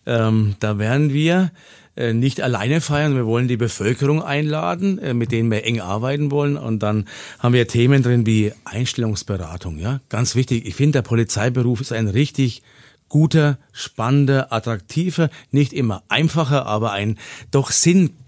Ähm, 0.06 0.56
da 0.60 0.78
werden 0.80 1.14
wir 1.14 1.44
äh, 1.44 1.83
nicht 1.96 2.42
alleine 2.42 2.82
feiern. 2.82 3.16
Wir 3.16 3.26
wollen 3.26 3.48
die 3.48 3.58
Bevölkerung 3.58 4.24
einladen, 4.24 4.98
äh, 5.00 5.14
mit 5.14 5.32
denen 5.32 5.52
wir 5.52 5.64
eng 5.66 5.80
arbeiten 5.80 6.32
wollen. 6.32 6.58
Und 6.58 6.82
dann 6.82 7.06
haben 7.40 7.54
wir 7.54 7.68
Themen 7.68 8.04
drin 8.04 8.26
wie 8.26 8.52
Einstellungsberatung. 8.66 9.78
Ja, 9.78 10.02
ganz 10.10 10.36
wichtig. 10.36 10.66
Ich 10.66 10.76
finde, 10.76 10.94
der 10.94 11.02
Polizeiberuf 11.04 11.82
ist 11.82 11.92
ein 11.92 12.08
richtig 12.08 12.64
guter, 13.10 13.60
spannender, 13.72 14.52
attraktiver, 14.52 15.30
nicht 15.52 15.72
immer 15.72 16.02
einfacher, 16.10 16.66
aber 16.66 16.94
ein 16.94 17.20
doch 17.52 17.70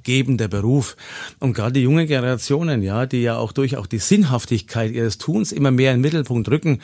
sinngebender 0.06 0.48
Beruf. 0.48 0.96
Und 1.40 1.54
gerade 1.54 1.74
die 1.74 1.82
junge 1.82 2.06
Generationen, 2.06 2.82
ja, 2.82 3.06
die 3.06 3.22
ja 3.22 3.38
auch 3.38 3.52
durch 3.52 3.78
auch 3.78 3.88
die 3.88 4.00
Sinnhaftigkeit 4.00 4.92
ihres 4.92 5.18
Tuns 5.18 5.52
immer 5.52 5.72
mehr 5.72 5.92
in 5.92 5.98
den 5.98 6.02
Mittelpunkt 6.02 6.50
rücken, 6.50 6.80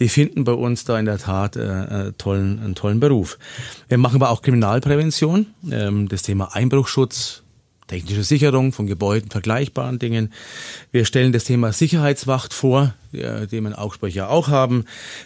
die 0.00 0.08
finden 0.08 0.44
bei 0.44 0.52
uns 0.52 0.84
da 0.84 0.98
in 0.98 1.06
der 1.06 1.18
Tat 1.18 1.56
äh, 1.56 2.08
äh 2.08 2.12
tollen, 2.18 2.58
einen 2.58 2.74
tollen 2.74 3.00
Beruf. 3.00 3.38
Wir 3.88 3.98
machen 3.98 4.16
aber 4.16 4.30
auch 4.30 4.42
Kriminalprävention, 4.42 5.46
ähm, 5.70 6.08
das 6.08 6.22
Thema 6.22 6.54
Einbruchschutz, 6.54 7.42
technische 7.86 8.24
Sicherung 8.24 8.72
von 8.72 8.86
Gebäuden, 8.86 9.30
vergleichbaren 9.30 9.98
Dingen. 9.98 10.32
Wir 10.90 11.04
stellen 11.04 11.32
das 11.32 11.44
Thema 11.44 11.72
Sicherheitswacht 11.72 12.52
vor, 12.52 12.94
die 13.16 13.56
in 13.56 13.74
Augsburg 13.74 14.12
ja 14.12 14.28
auch 14.28 14.48
haben. 14.48 14.84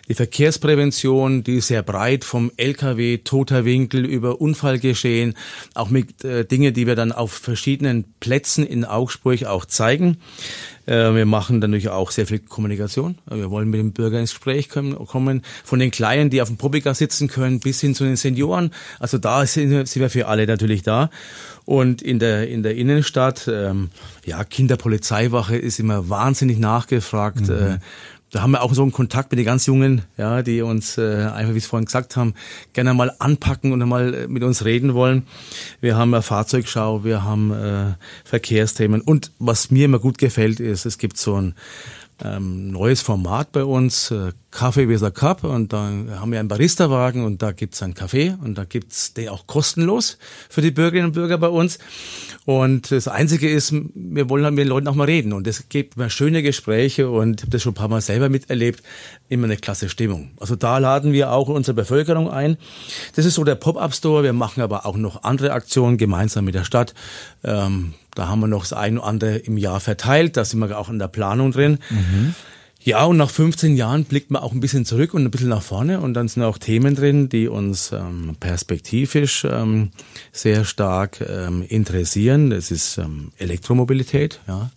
Die 0.08 0.14
Verkehrsprävention, 0.14 1.44
die 1.44 1.56
ist 1.56 1.68
sehr 1.68 1.82
breit 1.82 2.24
vom 2.24 2.50
LKW, 2.56 3.18
toter 3.18 3.64
Winkel 3.64 4.04
über 4.04 4.40
Unfallgeschehen, 4.40 5.34
auch 5.74 5.90
mit 5.90 6.24
äh, 6.24 6.44
Dinge, 6.44 6.72
die 6.72 6.86
wir 6.86 6.96
dann 6.96 7.12
auf 7.12 7.32
verschiedenen 7.32 8.04
Plätzen 8.20 8.64
in 8.66 8.84
Augsburg 8.84 9.44
auch 9.44 9.64
zeigen. 9.64 10.18
Äh, 10.86 11.14
wir 11.14 11.26
machen 11.26 11.60
natürlich 11.60 11.88
auch 11.88 12.10
sehr 12.10 12.26
viel 12.26 12.40
Kommunikation. 12.40 13.18
Wir 13.30 13.50
wollen 13.50 13.70
mit 13.70 13.80
dem 13.80 13.92
Bürger 13.92 14.18
ins 14.18 14.30
Gespräch 14.30 14.68
kommen, 14.68 15.42
von 15.64 15.78
den 15.78 15.90
Kleinen, 15.90 16.30
die 16.30 16.42
auf 16.42 16.48
dem 16.48 16.56
Publika 16.56 16.94
sitzen 16.94 17.28
können, 17.28 17.60
bis 17.60 17.80
hin 17.80 17.94
zu 17.94 18.04
den 18.04 18.16
Senioren. 18.16 18.72
Also 18.98 19.18
da 19.18 19.46
sind 19.46 19.94
wir 19.94 20.10
für 20.10 20.26
alle 20.26 20.46
natürlich 20.46 20.82
da. 20.82 21.10
Und 21.64 22.02
in 22.02 22.18
der, 22.18 22.48
in 22.48 22.64
der 22.64 22.74
Innenstadt, 22.74 23.46
ähm, 23.46 23.90
ja, 24.24 24.42
Kinderpolizeiwache 24.42 25.56
ist 25.56 25.78
immer 25.78 26.08
wahnsinnig 26.08 26.58
nachgefragt. 26.58 27.48
Mhm. 27.48 27.78
Da 28.32 28.42
haben 28.42 28.52
wir 28.52 28.62
auch 28.62 28.74
so 28.74 28.82
einen 28.82 28.92
Kontakt 28.92 29.32
mit 29.32 29.38
den 29.38 29.44
ganz 29.44 29.66
Jungen, 29.66 30.02
ja, 30.16 30.42
die 30.42 30.62
uns 30.62 30.98
äh, 30.98 31.28
einfach, 31.34 31.52
wie 31.54 31.58
Sie 31.58 31.66
vorhin 31.66 31.86
gesagt 31.86 32.16
haben, 32.16 32.34
gerne 32.72 32.94
mal 32.94 33.12
anpacken 33.18 33.72
und 33.72 33.80
mal 33.88 34.14
äh, 34.14 34.28
mit 34.28 34.44
uns 34.44 34.64
reden 34.64 34.94
wollen. 34.94 35.26
Wir 35.80 35.96
haben 35.96 36.14
eine 36.14 36.22
Fahrzeugschau, 36.22 37.02
wir 37.02 37.24
haben 37.24 37.50
äh, 37.50 37.94
Verkehrsthemen 38.24 39.00
und 39.00 39.32
was 39.40 39.72
mir 39.72 39.86
immer 39.86 39.98
gut 39.98 40.18
gefällt 40.18 40.60
ist, 40.60 40.86
es 40.86 40.98
gibt 40.98 41.16
so 41.16 41.40
ein 41.40 41.54
ähm, 42.24 42.70
neues 42.70 43.00
Format 43.00 43.52
bei 43.52 43.64
uns, 43.64 44.10
äh, 44.10 44.32
Kaffee 44.50 44.88
with 44.88 45.02
a 45.02 45.10
Cup 45.10 45.44
und 45.44 45.72
da 45.72 45.90
haben 46.16 46.32
wir 46.32 46.40
einen 46.40 46.48
Barista-Wagen 46.48 47.24
und 47.24 47.40
da 47.40 47.52
gibt's 47.52 47.82
einen 47.82 47.94
Kaffee 47.94 48.34
und 48.42 48.58
da 48.58 48.64
gibt's 48.64 49.14
den 49.14 49.28
auch 49.28 49.46
kostenlos 49.46 50.18
für 50.48 50.60
die 50.60 50.72
Bürgerinnen 50.72 51.06
und 51.06 51.12
Bürger 51.12 51.38
bei 51.38 51.48
uns. 51.48 51.78
Und 52.46 52.90
das 52.90 53.06
Einzige 53.06 53.48
ist, 53.48 53.72
wir 53.94 54.28
wollen 54.28 54.44
halt 54.44 54.54
mit 54.54 54.64
den 54.64 54.68
Leuten 54.68 54.88
auch 54.88 54.94
mal 54.94 55.04
reden 55.04 55.32
und 55.32 55.46
es 55.46 55.68
gibt 55.68 55.96
immer 55.96 56.10
schöne 56.10 56.42
Gespräche 56.42 57.08
und 57.08 57.40
ich 57.40 57.42
habe 57.42 57.52
das 57.52 57.62
schon 57.62 57.72
ein 57.72 57.76
paar 57.76 57.88
Mal 57.88 58.00
selber 58.00 58.28
miterlebt, 58.28 58.82
immer 59.28 59.44
eine 59.44 59.56
klasse 59.56 59.88
Stimmung. 59.88 60.32
Also 60.40 60.56
da 60.56 60.78
laden 60.78 61.12
wir 61.12 61.32
auch 61.32 61.48
unsere 61.48 61.74
Bevölkerung 61.74 62.28
ein. 62.28 62.56
Das 63.14 63.24
ist 63.24 63.34
so 63.34 63.44
der 63.44 63.54
Pop-Up-Store, 63.54 64.24
wir 64.24 64.32
machen 64.32 64.62
aber 64.62 64.84
auch 64.84 64.96
noch 64.96 65.22
andere 65.22 65.52
Aktionen 65.52 65.96
gemeinsam 65.96 66.44
mit 66.44 66.56
der 66.56 66.64
Stadt. 66.64 66.94
Ähm, 67.44 67.94
da 68.20 68.28
haben 68.28 68.40
wir 68.40 68.48
noch 68.48 68.64
das 68.64 68.74
eine 68.74 68.98
oder 68.98 69.08
andere 69.08 69.36
im 69.38 69.56
Jahr 69.56 69.80
verteilt. 69.80 70.36
Da 70.36 70.44
sind 70.44 70.60
wir 70.60 70.78
auch 70.78 70.90
in 70.90 70.98
der 70.98 71.08
Planung 71.08 71.52
drin. 71.52 71.78
Mhm. 71.88 72.34
Ja, 72.82 73.06
und 73.06 73.16
nach 73.16 73.30
15 73.30 73.76
Jahren 73.76 74.04
blickt 74.04 74.30
man 74.30 74.42
auch 74.42 74.52
ein 74.52 74.60
bisschen 74.60 74.84
zurück 74.84 75.14
und 75.14 75.24
ein 75.24 75.30
bisschen 75.30 75.48
nach 75.48 75.62
vorne. 75.62 76.00
Und 76.00 76.12
dann 76.12 76.28
sind 76.28 76.42
auch 76.42 76.58
Themen 76.58 76.94
drin, 76.94 77.30
die 77.30 77.48
uns 77.48 77.92
ähm, 77.92 78.36
perspektivisch 78.38 79.46
ähm, 79.50 79.92
sehr 80.32 80.66
stark 80.66 81.22
ähm, 81.26 81.64
interessieren. 81.66 82.50
Das 82.50 82.70
ist 82.70 82.98
ähm, 82.98 83.32
Elektromobilität, 83.38 84.40
ja. 84.46 84.70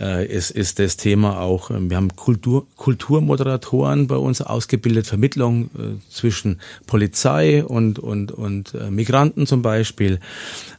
Äh, 0.00 0.26
es 0.26 0.50
ist 0.50 0.80
das 0.80 0.96
Thema 0.96 1.40
auch, 1.40 1.70
ähm, 1.70 1.88
wir 1.88 1.96
haben 1.96 2.16
Kultur, 2.16 2.66
Kulturmoderatoren 2.74 4.08
bei 4.08 4.16
uns 4.16 4.42
ausgebildet, 4.42 5.06
Vermittlung 5.06 5.70
äh, 5.78 6.10
zwischen 6.10 6.60
Polizei 6.86 7.64
und, 7.64 8.00
und, 8.00 8.32
und 8.32 8.74
äh, 8.74 8.90
Migranten 8.90 9.46
zum 9.46 9.62
Beispiel. 9.62 10.18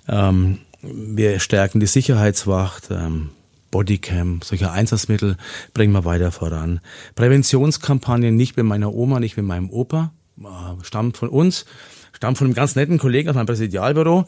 Ähm, 0.07 0.59
wir 0.93 1.39
stärken 1.39 1.79
die 1.79 1.87
Sicherheitswacht, 1.87 2.89
ähm, 2.91 3.29
Bodycam, 3.71 4.39
solche 4.43 4.71
Einsatzmittel 4.71 5.37
bringen 5.73 5.93
wir 5.93 6.05
weiter 6.05 6.31
voran. 6.31 6.79
Präventionskampagnen 7.15 8.35
nicht 8.35 8.57
mit 8.57 8.65
meiner 8.65 8.93
Oma, 8.93 9.19
nicht 9.19 9.37
mit 9.37 9.45
meinem 9.45 9.69
Opa, 9.69 10.13
äh, 10.39 10.83
stammt 10.83 11.17
von 11.17 11.29
uns, 11.29 11.65
stammt 12.13 12.37
von 12.37 12.47
einem 12.47 12.53
ganz 12.53 12.75
netten 12.75 12.97
Kollegen 12.97 13.29
aus 13.29 13.35
meinem 13.35 13.47
Präsidialbüro. 13.47 14.25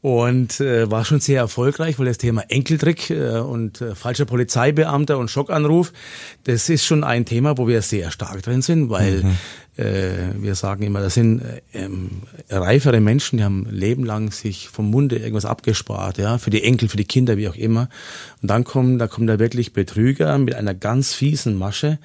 Und 0.00 0.60
äh, 0.60 0.88
war 0.90 1.04
schon 1.04 1.18
sehr 1.18 1.40
erfolgreich, 1.40 1.98
weil 1.98 2.06
das 2.06 2.18
Thema 2.18 2.42
Enkeltrick 2.48 3.10
äh, 3.10 3.38
und 3.38 3.80
äh, 3.80 3.96
falscher 3.96 4.26
Polizeibeamter 4.26 5.18
und 5.18 5.28
Schockanruf, 5.28 5.92
das 6.44 6.68
ist 6.68 6.84
schon 6.84 7.02
ein 7.02 7.24
Thema, 7.24 7.58
wo 7.58 7.66
wir 7.66 7.82
sehr 7.82 8.12
stark 8.12 8.42
drin 8.42 8.62
sind, 8.62 8.90
weil 8.90 9.24
mhm. 9.24 9.36
äh, 9.76 10.40
wir 10.40 10.54
sagen 10.54 10.84
immer, 10.84 11.00
das 11.00 11.14
sind 11.14 11.40
äh, 11.40 11.62
ähm, 11.72 12.22
reifere 12.48 13.00
Menschen, 13.00 13.38
die 13.38 13.44
haben 13.44 13.66
lebenlang 13.70 14.30
sich 14.30 14.68
vom 14.68 14.88
Munde 14.88 15.16
irgendwas 15.16 15.44
abgespart, 15.44 16.18
ja, 16.18 16.38
für 16.38 16.50
die 16.50 16.62
Enkel, 16.62 16.88
für 16.88 16.96
die 16.96 17.04
Kinder, 17.04 17.36
wie 17.36 17.48
auch 17.48 17.56
immer. 17.56 17.88
Und 18.40 18.50
dann 18.50 18.62
kommen, 18.62 19.00
da 19.00 19.08
kommen 19.08 19.26
da 19.26 19.40
wirklich 19.40 19.72
Betrüger 19.72 20.38
mit 20.38 20.54
einer 20.54 20.74
ganz 20.74 21.12
fiesen 21.12 21.56
Masche 21.56 21.98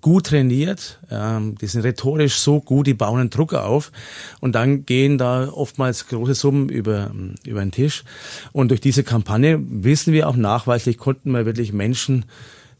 gut 0.00 0.26
trainiert, 0.26 0.98
ähm, 1.10 1.56
die 1.60 1.66
sind 1.66 1.82
rhetorisch 1.82 2.36
so 2.36 2.60
gut, 2.60 2.86
die 2.86 2.94
bauen 2.94 3.20
einen 3.20 3.30
Druck 3.30 3.52
auf 3.54 3.92
und 4.40 4.54
dann 4.54 4.86
gehen 4.86 5.18
da 5.18 5.48
oftmals 5.48 6.06
große 6.08 6.34
Summen 6.34 6.68
über, 6.68 7.10
über 7.44 7.60
den 7.60 7.72
Tisch. 7.72 8.04
Und 8.52 8.70
durch 8.70 8.80
diese 8.80 9.04
Kampagne 9.04 9.58
wissen 9.60 10.12
wir 10.12 10.28
auch 10.28 10.36
nachweislich, 10.36 10.96
konnten 10.96 11.32
wir 11.32 11.44
wirklich 11.44 11.72
Menschen 11.72 12.24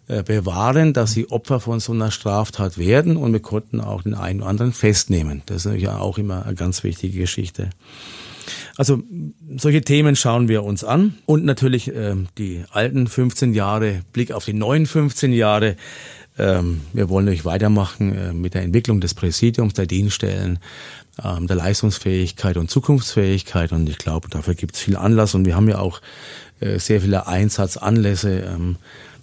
äh, 0.09 0.23
bewahren, 0.23 0.93
dass 0.93 1.13
sie 1.13 1.31
Opfer 1.31 1.61
von 1.61 1.81
so 1.81 1.93
einer 1.93 2.11
Straftat 2.11 2.79
werden 2.79 3.17
und 3.17 3.33
wir 3.33 3.41
konnten 3.41 3.81
auch 3.81 4.03
den 4.03 4.15
einen 4.15 4.41
oder 4.41 4.51
anderen 4.51 4.73
festnehmen. 4.73 5.43
Das 5.47 5.59
ist 5.59 5.65
natürlich 5.67 5.89
auch 5.89 6.17
immer 6.17 6.47
eine 6.47 6.55
ganz 6.55 6.83
wichtige 6.85 7.19
Geschichte. 7.19 7.71
Also 8.77 9.03
solche 9.57 9.81
Themen 9.81 10.17
schauen 10.17 10.49
wir 10.49 10.63
uns 10.63 10.85
an 10.85 11.15
und 11.27 11.45
natürlich 11.45 11.89
äh, 11.89 12.15
die 12.39 12.65
alten 12.71 13.07
15 13.07 13.53
Jahre, 13.53 14.03
Blick 14.13 14.33
auf 14.33 14.45
die 14.45 14.53
neuen 14.53 14.87
15 14.87 15.33
Jahre. 15.33 15.77
Ähm, 16.39 16.83
wir 16.93 17.09
wollen 17.09 17.25
natürlich 17.25 17.45
weitermachen 17.45 18.15
äh, 18.15 18.33
mit 18.33 18.55
der 18.55 18.63
Entwicklung 18.63 19.01
des 19.01 19.15
Präsidiums, 19.15 19.75
der 19.75 19.87
Dienststellen, 19.87 20.59
ähm, 21.23 21.47
der 21.47 21.57
Leistungsfähigkeit 21.57 22.57
und 22.57 22.71
Zukunftsfähigkeit. 22.71 23.73
Und 23.73 23.89
ich 23.89 23.99
glaube, 23.99 24.29
dafür 24.29 24.55
gibt 24.55 24.77
es 24.77 24.83
viel 24.83 24.97
Anlass. 24.97 25.35
Und 25.35 25.47
wir 25.47 25.57
haben 25.57 25.69
ja 25.69 25.79
auch 25.79 26.01
äh, 26.61 26.79
sehr 26.79 27.01
viele 27.01 27.27
Einsatzanlässe. 27.27 28.41
Ähm, 28.41 28.77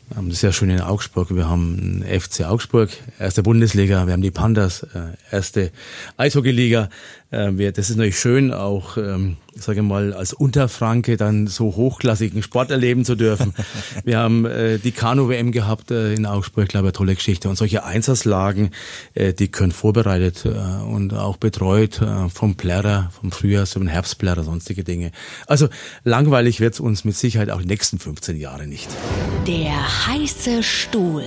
das 0.10 0.34
ist 0.34 0.42
ja 0.42 0.52
schön 0.52 0.70
in 0.70 0.82
Augsburg. 0.82 1.34
Wir 1.36 1.50
haben 1.50 2.04
FC 2.04 2.46
Augsburg, 2.46 2.90
erste 3.20 3.42
Bundesliga. 3.42 4.06
Wir 4.06 4.14
haben 4.14 4.22
die 4.22 4.32
Pandas, 4.32 4.84
äh, 4.84 5.16
erste 5.32 5.72
Eishockeyliga. 6.18 6.90
Äh, 7.34 7.72
das 7.72 7.90
ist 7.90 7.98
natürlich 7.98 8.20
schön, 8.20 8.54
auch, 8.54 8.98
ähm, 8.98 9.38
sage 9.56 9.80
ich 9.80 9.86
mal, 9.86 10.14
als 10.14 10.34
Unterfranke 10.34 11.18
dann 11.18 11.48
so 11.48 11.76
hochklassigen 11.76 12.44
Sport 12.44 12.72
erleben 12.72 13.06
zu 13.06 13.16
dürfen. 13.16 13.54
Wir 14.04 14.20
haben 14.20 14.46
äh, 14.46 14.78
die 14.78 14.92
Kanu-WM 14.92 15.52
gehabt 15.52 15.92
äh, 15.92 16.14
in 16.14 16.26
Augsburg, 16.26 16.70
glaube 16.70 16.88
ich, 16.88 16.94
tolle 16.94 17.16
Geschichte. 17.16 17.50
Und 17.50 17.56
solche 17.56 17.84
Einsatzlagen, 17.84 18.72
äh, 19.16 19.34
die 19.34 19.48
können 19.48 19.72
vorbereitet 19.72 20.46
äh, 20.46 20.50
und 20.50 21.14
auch 21.14 21.38
betreut 21.38 22.02
äh, 22.02 22.30
vom 22.30 22.56
Plärrer, 22.56 23.12
vom 23.20 23.32
Frühjahrs- 23.32 23.72
zum 23.72 23.88
Herbstplärrer, 23.88 24.44
sonstige 24.44 24.84
Dinge. 24.84 25.12
Also 25.48 25.70
langweilig 26.04 26.60
wird 26.60 26.76
es 26.76 26.80
uns 26.80 27.04
mit 27.04 27.16
Sicherheit 27.16 27.50
auch 27.50 27.62
die 27.62 27.68
nächsten 27.68 27.98
15 27.98 28.38
Jahre 28.38 28.68
nicht. 28.68 28.90
Der 29.48 30.08
heiße 30.08 30.62
Stuhl. 30.62 31.24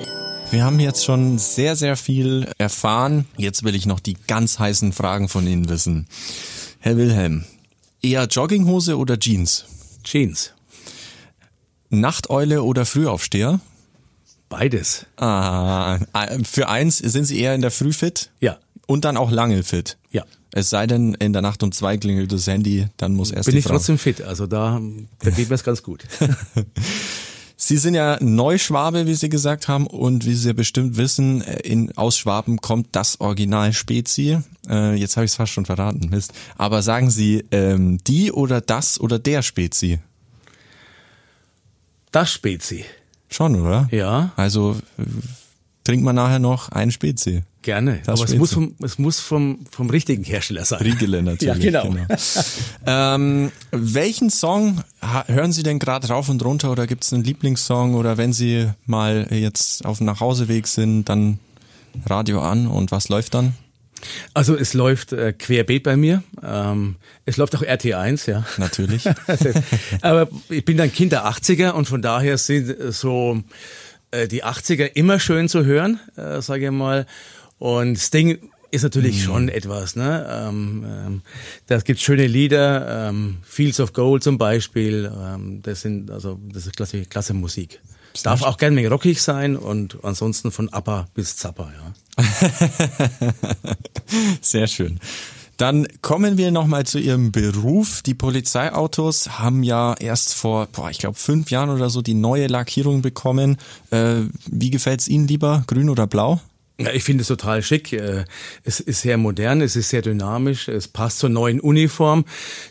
Wir 0.50 0.64
haben 0.64 0.80
jetzt 0.80 1.04
schon 1.04 1.38
sehr, 1.38 1.76
sehr 1.76 1.96
viel 1.96 2.48
erfahren. 2.58 3.26
Jetzt 3.36 3.64
will 3.64 3.74
ich 3.74 3.86
noch 3.86 4.00
die 4.00 4.16
ganz 4.26 4.58
heißen 4.58 4.92
Fragen 4.92 5.28
von 5.28 5.46
Ihnen 5.46 5.68
wissen. 5.68 6.06
Herr 6.78 6.96
Wilhelm, 6.96 7.44
eher 8.02 8.24
Jogginghose 8.26 8.96
oder 8.96 9.18
Jeans? 9.18 9.64
Jeans. 10.04 10.52
Nachteule 11.90 12.62
oder 12.62 12.86
Frühaufsteher? 12.86 13.60
Beides. 14.48 15.06
Ah, 15.16 15.98
für 16.44 16.68
eins 16.68 16.98
sind 16.98 17.24
Sie 17.24 17.40
eher 17.40 17.54
in 17.54 17.60
der 17.60 17.70
Früh 17.72 17.92
fit? 17.92 18.30
Ja. 18.40 18.58
Und 18.86 19.04
dann 19.04 19.16
auch 19.16 19.30
lange 19.32 19.62
fit? 19.64 19.98
Ja. 20.10 20.24
Es 20.52 20.70
sei 20.70 20.86
denn, 20.86 21.14
in 21.14 21.32
der 21.32 21.42
Nacht 21.42 21.62
um 21.64 21.72
zwei 21.72 21.98
klingelt 21.98 22.32
das 22.32 22.46
Handy, 22.46 22.86
dann 22.96 23.14
muss 23.14 23.30
erst 23.32 23.46
Bin 23.48 23.58
ich 23.58 23.64
Frau. 23.64 23.74
trotzdem 23.74 23.98
fit, 23.98 24.22
also 24.22 24.46
da, 24.46 24.80
da 25.18 25.30
geht 25.30 25.48
mir 25.48 25.56
es 25.56 25.64
ganz 25.64 25.82
gut. 25.82 26.04
Sie 27.66 27.78
sind 27.78 27.94
ja 27.94 28.16
Neuschwabe, 28.20 29.06
wie 29.06 29.14
Sie 29.16 29.28
gesagt 29.28 29.66
haben, 29.66 29.88
und 29.88 30.24
wie 30.24 30.34
Sie 30.34 30.54
bestimmt 30.54 30.96
wissen, 30.96 31.40
in, 31.40 31.90
aus 31.98 32.16
Schwaben 32.16 32.60
kommt 32.60 32.90
das 32.92 33.20
Original 33.20 33.72
Spezi. 33.72 34.38
Äh, 34.68 34.94
jetzt 34.94 35.16
habe 35.16 35.24
ich 35.24 35.32
es 35.32 35.36
fast 35.36 35.52
schon 35.52 35.66
verraten, 35.66 36.08
Mist. 36.08 36.32
Aber 36.56 36.82
sagen 36.82 37.10
Sie 37.10 37.44
ähm, 37.50 37.98
die 38.06 38.30
oder 38.30 38.60
das 38.60 39.00
oder 39.00 39.18
der 39.18 39.42
Spezi? 39.42 39.98
Das 42.12 42.30
Spezi. 42.30 42.84
Schon, 43.28 43.56
oder? 43.60 43.88
Ja. 43.90 44.30
Also 44.36 44.76
äh, 44.96 45.02
trinkt 45.82 46.04
man 46.04 46.14
nachher 46.14 46.38
noch 46.38 46.68
ein 46.68 46.92
Spezi. 46.92 47.42
Gerne, 47.66 48.00
Das 48.04 48.20
aber 48.20 48.30
es 48.30 48.36
muss, 48.36 48.52
vom, 48.52 48.76
es 48.80 48.96
muss 48.96 49.18
vom, 49.18 49.58
vom 49.68 49.90
richtigen 49.90 50.22
Hersteller 50.22 50.64
sein. 50.64 50.80
Riegele 50.82 51.20
natürlich. 51.24 51.64
Ja, 51.64 51.82
genau. 51.82 51.96
ähm, 52.86 53.50
welchen 53.72 54.30
Song 54.30 54.84
hören 55.26 55.50
Sie 55.50 55.64
denn 55.64 55.80
gerade 55.80 56.06
rauf 56.06 56.28
und 56.28 56.44
runter 56.44 56.70
oder 56.70 56.86
gibt 56.86 57.02
es 57.02 57.12
einen 57.12 57.24
Lieblingssong 57.24 57.94
oder 57.94 58.18
wenn 58.18 58.32
Sie 58.32 58.68
mal 58.84 59.26
jetzt 59.32 59.84
auf 59.84 59.98
dem 59.98 60.06
Nachhauseweg 60.06 60.68
sind, 60.68 61.08
dann 61.08 61.40
Radio 62.08 62.40
an 62.40 62.68
und 62.68 62.92
was 62.92 63.08
läuft 63.08 63.34
dann? 63.34 63.54
Also 64.32 64.54
es 64.54 64.72
läuft 64.72 65.12
äh, 65.12 65.32
querbeet 65.32 65.82
bei 65.82 65.96
mir. 65.96 66.22
Ähm, 66.44 66.94
es 67.24 67.36
läuft 67.36 67.56
auch 67.56 67.62
RT1, 67.62 68.30
ja. 68.30 68.44
Natürlich. 68.58 69.08
Aber 70.02 70.28
ich 70.50 70.64
bin 70.64 70.80
ein 70.80 70.92
Kind 70.92 71.10
der 71.10 71.26
80er 71.26 71.70
und 71.70 71.88
von 71.88 72.00
daher 72.00 72.38
sind 72.38 72.76
so 72.92 73.42
äh, 74.12 74.28
die 74.28 74.44
80er 74.44 74.84
immer 74.94 75.18
schön 75.18 75.48
zu 75.48 75.64
hören, 75.64 75.98
äh, 76.16 76.40
sage 76.40 76.66
ich 76.66 76.70
mal. 76.70 77.06
Und 77.58 77.96
Sting 77.98 78.38
ist 78.70 78.82
natürlich 78.82 79.22
schon 79.22 79.48
etwas, 79.48 79.96
ne? 79.96 80.26
Ähm, 80.30 80.84
ähm, 80.86 81.22
da 81.66 81.78
gibt's 81.78 82.02
schöne 82.02 82.26
Lieder, 82.26 83.08
ähm, 83.08 83.38
Fields 83.42 83.80
of 83.80 83.92
Gold 83.92 84.22
zum 84.22 84.38
Beispiel. 84.38 85.10
Ähm, 85.16 85.62
das 85.62 85.80
sind 85.80 86.10
also 86.10 86.38
das 86.52 86.66
ist 86.66 86.76
klasse, 86.76 87.02
klasse 87.06 87.34
Musik. 87.34 87.80
Darf 88.22 88.42
auch 88.42 88.56
gerne 88.56 88.76
mehr 88.76 88.90
rockig 88.90 89.20
sein 89.20 89.56
und 89.56 89.98
ansonsten 90.02 90.50
von 90.50 90.70
Appa 90.70 91.06
bis 91.14 91.36
Zappa, 91.36 91.70
ja. 91.70 92.24
Sehr 94.40 94.66
schön. 94.66 95.00
Dann 95.58 95.86
kommen 96.02 96.36
wir 96.36 96.50
nochmal 96.50 96.84
zu 96.84 96.98
Ihrem 96.98 97.32
Beruf. 97.32 98.02
Die 98.02 98.14
Polizeiautos 98.14 99.38
haben 99.38 99.62
ja 99.62 99.94
erst 99.94 100.34
vor, 100.34 100.66
boah, 100.66 100.90
ich 100.90 100.98
glaube, 100.98 101.16
fünf 101.16 101.50
Jahren 101.50 101.70
oder 101.70 101.88
so 101.88 102.02
die 102.02 102.14
neue 102.14 102.46
Lackierung 102.46 103.00
bekommen. 103.00 103.56
Äh, 103.90 104.22
wie 104.46 104.70
gefällt's 104.70 105.08
Ihnen 105.08 105.26
lieber, 105.28 105.64
grün 105.66 105.88
oder 105.88 106.06
blau? 106.06 106.40
Ja, 106.78 106.90
ich 106.92 107.04
finde 107.04 107.22
es 107.22 107.28
total 107.28 107.62
schick. 107.62 107.94
Äh, 107.94 108.24
Es 108.62 108.80
ist 108.80 109.00
sehr 109.00 109.16
modern, 109.16 109.62
es 109.62 109.76
ist 109.76 109.88
sehr 109.88 110.02
dynamisch, 110.02 110.68
es 110.68 110.88
passt 110.88 111.20
zur 111.20 111.30
neuen 111.30 111.58
Uniform. 111.58 112.26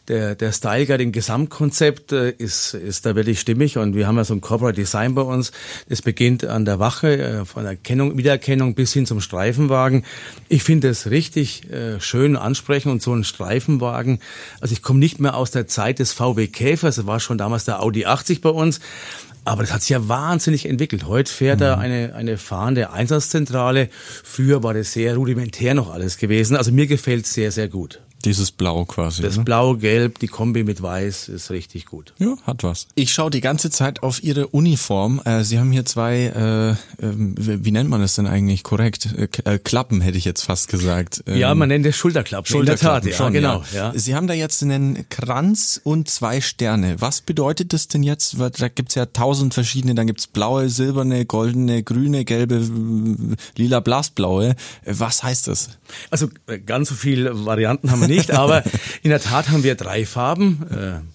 Der, 0.10 0.36
der 0.36 0.52
Style 0.52 0.86
Guide 0.86 1.02
im 1.02 1.12
Gesamtkonzept 1.12 2.12
äh, 2.12 2.30
ist, 2.30 2.76
ist 2.76 3.08
da 3.08 3.16
wirklich 3.16 3.40
stimmig 3.40 3.80
und 3.80 3.96
wir 3.96 4.06
haben 4.06 4.18
ja 4.18 4.24
so 4.24 4.36
ein 4.36 4.42
Corporate 4.42 4.80
Design 4.80 5.16
bei 5.16 5.24
uns. 5.24 5.52
Es 5.90 6.04
beginnt 6.04 6.46
an 6.46 6.66
der 6.66 6.78
Wache, 6.78 7.18
äh, 7.18 7.46
von 7.46 7.66
Erkennung, 7.66 8.16
Wiedererkennung 8.16 8.76
bis 8.76 8.94
hin 8.94 9.08
zum 9.08 9.22
Streifenwagen. 9.22 10.06
Ich 10.50 10.64
finde 10.64 10.90
es 10.90 11.10
richtig 11.10 11.64
schön 12.00 12.36
ansprechend 12.36 12.92
und 12.92 13.02
so 13.02 13.14
ein 13.14 13.24
Streifenwagen. 13.24 14.20
Also 14.62 14.74
ich 14.74 14.82
komme 14.82 15.00
nicht 15.00 15.20
mehr 15.20 15.36
aus 15.36 15.52
der 15.52 15.68
Zeit 15.68 16.00
des 16.00 16.14
VW 16.14 16.48
Käfers, 16.48 16.96
das 16.98 17.08
war 17.08 17.20
schon 17.20 17.38
damals 17.38 17.66
der 17.66 17.82
Audi 17.82 18.06
80 18.06 18.42
bei 18.42 18.50
uns. 18.50 18.80
Aber 19.46 19.62
das 19.64 19.72
hat 19.72 19.82
sich 19.82 19.92
ja 19.92 20.08
wahnsinnig 20.08 20.66
entwickelt. 20.68 21.06
Heute 21.08 21.32
fährt 21.32 21.60
Mhm. 21.60 21.66
er 21.66 21.78
eine, 21.78 22.16
eine 22.16 22.38
fahrende 22.38 22.92
Einsatzzentrale. 22.92 23.90
Früher 24.24 24.64
war 24.64 24.74
das 24.74 24.92
sehr 24.94 25.16
rudimentär 25.16 25.74
noch 25.76 25.92
alles 25.94 26.18
gewesen. 26.18 26.56
Also 26.58 26.72
mir 26.72 26.88
gefällt 26.88 27.26
sehr, 27.28 27.52
sehr 27.52 27.68
gut. 27.70 28.02
Dieses 28.26 28.52
Blau 28.52 28.86
quasi. 28.86 29.22
Das 29.22 29.38
ne? 29.38 29.44
Blau, 29.44 29.76
Gelb, 29.76 30.20
die 30.20 30.28
Kombi 30.28 30.64
mit 30.64 30.82
Weiß 30.82 31.30
ist 31.30 31.52
richtig 31.52 31.86
gut. 31.86 32.14
Ja, 32.18 32.36
hat 32.44 32.64
was. 32.64 32.88
Ich 32.96 33.14
schaue 33.14 33.30
die 33.30 33.42
ganze 33.42 33.70
Zeit 33.70 34.02
auf 34.04 34.24
Ihre 34.24 34.48
Uniform. 34.48 35.22
Äh, 35.26 35.44
Sie 35.44 35.60
haben 35.60 35.72
hier 35.72 35.86
zwei, 35.86 36.78
äh, 37.00 37.04
ähm, 37.06 37.36
wie 37.38 37.72
nennt 37.72 37.90
man 37.90 38.02
das 38.02 38.16
denn 38.16 38.26
eigentlich 38.26 38.64
korrekt? 38.64 39.10
Äh, 39.16 39.28
äh, 39.44 39.60
Klappen 39.60 40.02
hätte 40.02 40.18
ich 40.18 40.26
jetzt 40.26 40.42
fast 40.44 40.70
gesagt. 40.70 41.24
Ähm, 41.28 41.38
Ja, 41.38 41.54
man 41.54 41.70
nennt 41.70 41.86
es 41.86 41.96
Schulterklappen. 41.96 42.60
In 42.60 42.66
der 42.66 42.78
Tat, 42.78 43.04
Schulterklappen, 43.04 43.10
ja, 43.10 43.16
schon, 43.16 43.34
genau. 43.34 43.64
Ja. 43.74 43.94
Sie 43.96 44.16
haben 44.16 44.28
da 44.28 44.34
jetzt 44.34 44.64
einen 44.64 45.08
Kranz 45.10 45.80
und 45.84 46.10
zwei 46.10 46.42
Sterne. 46.42 46.96
Was 47.00 47.22
bedeutet 47.22 47.74
das 47.74 47.88
denn 47.88 48.02
jetzt? 48.02 48.38
Da 48.40 48.68
gibt's 48.70 48.96
ja 48.96 49.06
tausend 49.06 49.54
verschiedene, 49.54 49.94
dann 49.94 50.08
gibt's 50.08 50.26
blaue, 50.26 50.70
silberne, 50.70 51.26
goldene, 51.26 51.84
grüne, 51.84 52.26
gelbe, 52.26 52.68
lila, 53.56 53.82
blassblaue. 53.82 54.50
Äh, 54.50 54.56
Was 54.98 55.22
heißt 55.22 55.48
das? 55.48 55.70
Also 56.10 56.30
äh, 56.48 56.60
ganz 56.60 56.90
so 56.90 56.96
viele 56.96 57.46
Varianten 57.46 57.92
haben 57.92 58.02
wir 58.02 58.08
nicht, 58.08 58.15
aber 58.32 58.64
in 59.04 59.10
der 59.10 59.20
Tat 59.20 59.50
haben 59.50 59.64
wir 59.64 59.76
drei 59.76 60.06
Farben. 60.06 61.06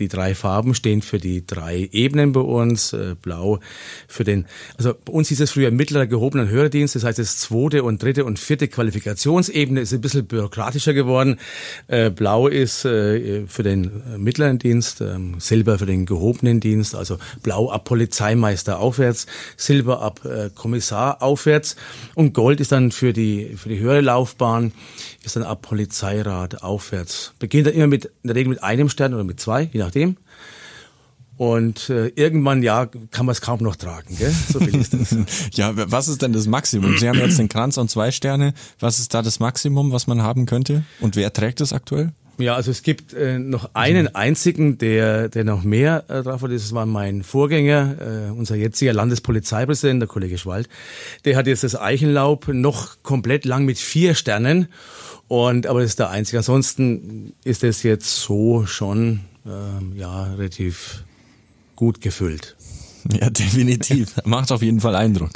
Die 0.00 0.08
drei 0.08 0.34
Farben 0.34 0.74
stehen 0.74 1.02
für 1.02 1.18
die 1.18 1.46
drei 1.46 1.88
Ebenen 1.92 2.32
bei 2.32 2.40
uns. 2.40 2.92
Äh, 2.92 3.14
Blau 3.20 3.60
für 4.08 4.24
den, 4.24 4.46
also 4.78 4.94
bei 5.04 5.12
uns 5.12 5.28
hieß 5.28 5.40
es 5.40 5.50
früher 5.52 5.70
mittlerer 5.70 6.06
gehobener 6.06 6.48
Hörerdienst. 6.48 6.94
Das 6.94 7.04
heißt, 7.04 7.18
das 7.18 7.38
zweite 7.38 7.84
und 7.84 8.02
dritte 8.02 8.24
und 8.24 8.38
vierte 8.38 8.66
Qualifikationsebene 8.66 9.80
ist 9.80 9.92
ein 9.92 10.00
bisschen 10.00 10.26
bürokratischer 10.26 10.94
geworden. 10.94 11.38
Äh, 11.86 12.10
Blau 12.10 12.48
ist 12.48 12.84
äh, 12.84 13.46
für 13.46 13.62
den 13.62 14.02
mittleren 14.16 14.58
Dienst, 14.58 15.02
ähm, 15.02 15.36
Silber 15.38 15.78
für 15.78 15.86
den 15.86 16.06
gehobenen 16.06 16.60
Dienst, 16.60 16.94
also 16.94 17.18
Blau 17.42 17.70
ab 17.70 17.84
Polizeimeister 17.84 18.80
aufwärts, 18.80 19.26
Silber 19.56 20.00
ab 20.00 20.20
Kommissar 20.54 21.22
aufwärts 21.22 21.76
und 22.14 22.32
Gold 22.32 22.60
ist 22.60 22.72
dann 22.72 22.90
für 22.90 23.12
die, 23.12 23.56
für 23.56 23.68
die 23.68 23.78
höhere 23.78 24.00
Laufbahn 24.00 24.72
ist 25.22 25.36
dann 25.36 25.42
ab 25.42 25.62
Polizeirat 25.62 26.62
aufwärts. 26.62 27.34
Beginnt 27.38 27.66
dann 27.66 27.74
immer 27.74 27.86
mit, 27.86 28.06
in 28.06 28.28
der 28.28 28.36
Regel 28.36 28.50
mit 28.50 28.62
einem 28.62 28.88
Stern 28.88 29.14
oder 29.14 29.24
mit 29.24 29.40
zwei, 29.40 29.68
je 29.72 29.78
nachdem. 29.90 30.16
Und 31.36 31.88
äh, 31.88 32.08
irgendwann, 32.08 32.62
ja, 32.62 32.86
kann 33.10 33.24
man 33.24 33.32
es 33.32 33.40
kaum 33.40 33.60
noch 33.62 33.76
tragen, 33.76 34.14
gell? 34.18 34.34
So 34.52 34.60
viel 34.60 34.78
ist 34.78 34.92
das. 34.92 35.16
ja, 35.52 35.72
was 35.90 36.08
ist 36.08 36.20
denn 36.20 36.34
das 36.34 36.46
Maximum? 36.46 36.98
Sie 36.98 37.08
haben 37.08 37.18
jetzt 37.18 37.38
den 37.38 37.48
Kranz 37.48 37.78
und 37.78 37.90
zwei 37.90 38.10
Sterne. 38.10 38.52
Was 38.78 38.98
ist 38.98 39.14
da 39.14 39.22
das 39.22 39.40
Maximum, 39.40 39.90
was 39.90 40.06
man 40.06 40.22
haben 40.22 40.44
könnte? 40.44 40.84
Und 41.00 41.16
wer 41.16 41.32
trägt 41.32 41.62
es 41.62 41.72
aktuell? 41.72 42.12
Ja, 42.36 42.56
also 42.56 42.70
es 42.70 42.82
gibt 42.82 43.14
äh, 43.14 43.38
noch 43.38 43.70
einen 43.74 44.14
einzigen, 44.14 44.76
der, 44.76 45.30
der 45.30 45.44
noch 45.44 45.62
mehr 45.62 46.04
äh, 46.08 46.22
drauf 46.22 46.42
hat. 46.42 46.52
Das 46.52 46.74
war 46.74 46.84
mein 46.84 47.22
Vorgänger, 47.22 48.28
äh, 48.28 48.30
unser 48.32 48.56
jetziger 48.56 48.92
Landespolizeipräsident, 48.92 50.00
der 50.02 50.08
Kollege 50.08 50.36
Schwald. 50.36 50.68
Der 51.24 51.36
hat 51.36 51.46
jetzt 51.46 51.64
das 51.64 51.74
Eichenlaub 51.74 52.48
noch 52.48 53.02
komplett 53.02 53.46
lang 53.46 53.64
mit 53.64 53.78
vier 53.78 54.14
Sternen. 54.14 54.68
Und 55.26 55.66
aber 55.66 55.80
das 55.80 55.90
ist 55.90 55.98
der 56.00 56.10
einzige. 56.10 56.38
Ansonsten 56.38 57.32
ist 57.44 57.64
es 57.64 57.82
jetzt 57.82 58.20
so 58.20 58.66
schon 58.66 59.20
ähm, 59.50 59.96
ja 59.96 60.24
relativ 60.24 61.04
gut 61.76 62.00
gefüllt. 62.00 62.56
Ja, 63.18 63.30
definitiv. 63.30 64.14
Macht 64.26 64.52
auf 64.52 64.60
jeden 64.60 64.82
Fall 64.82 64.94
Eindruck. 64.94 65.30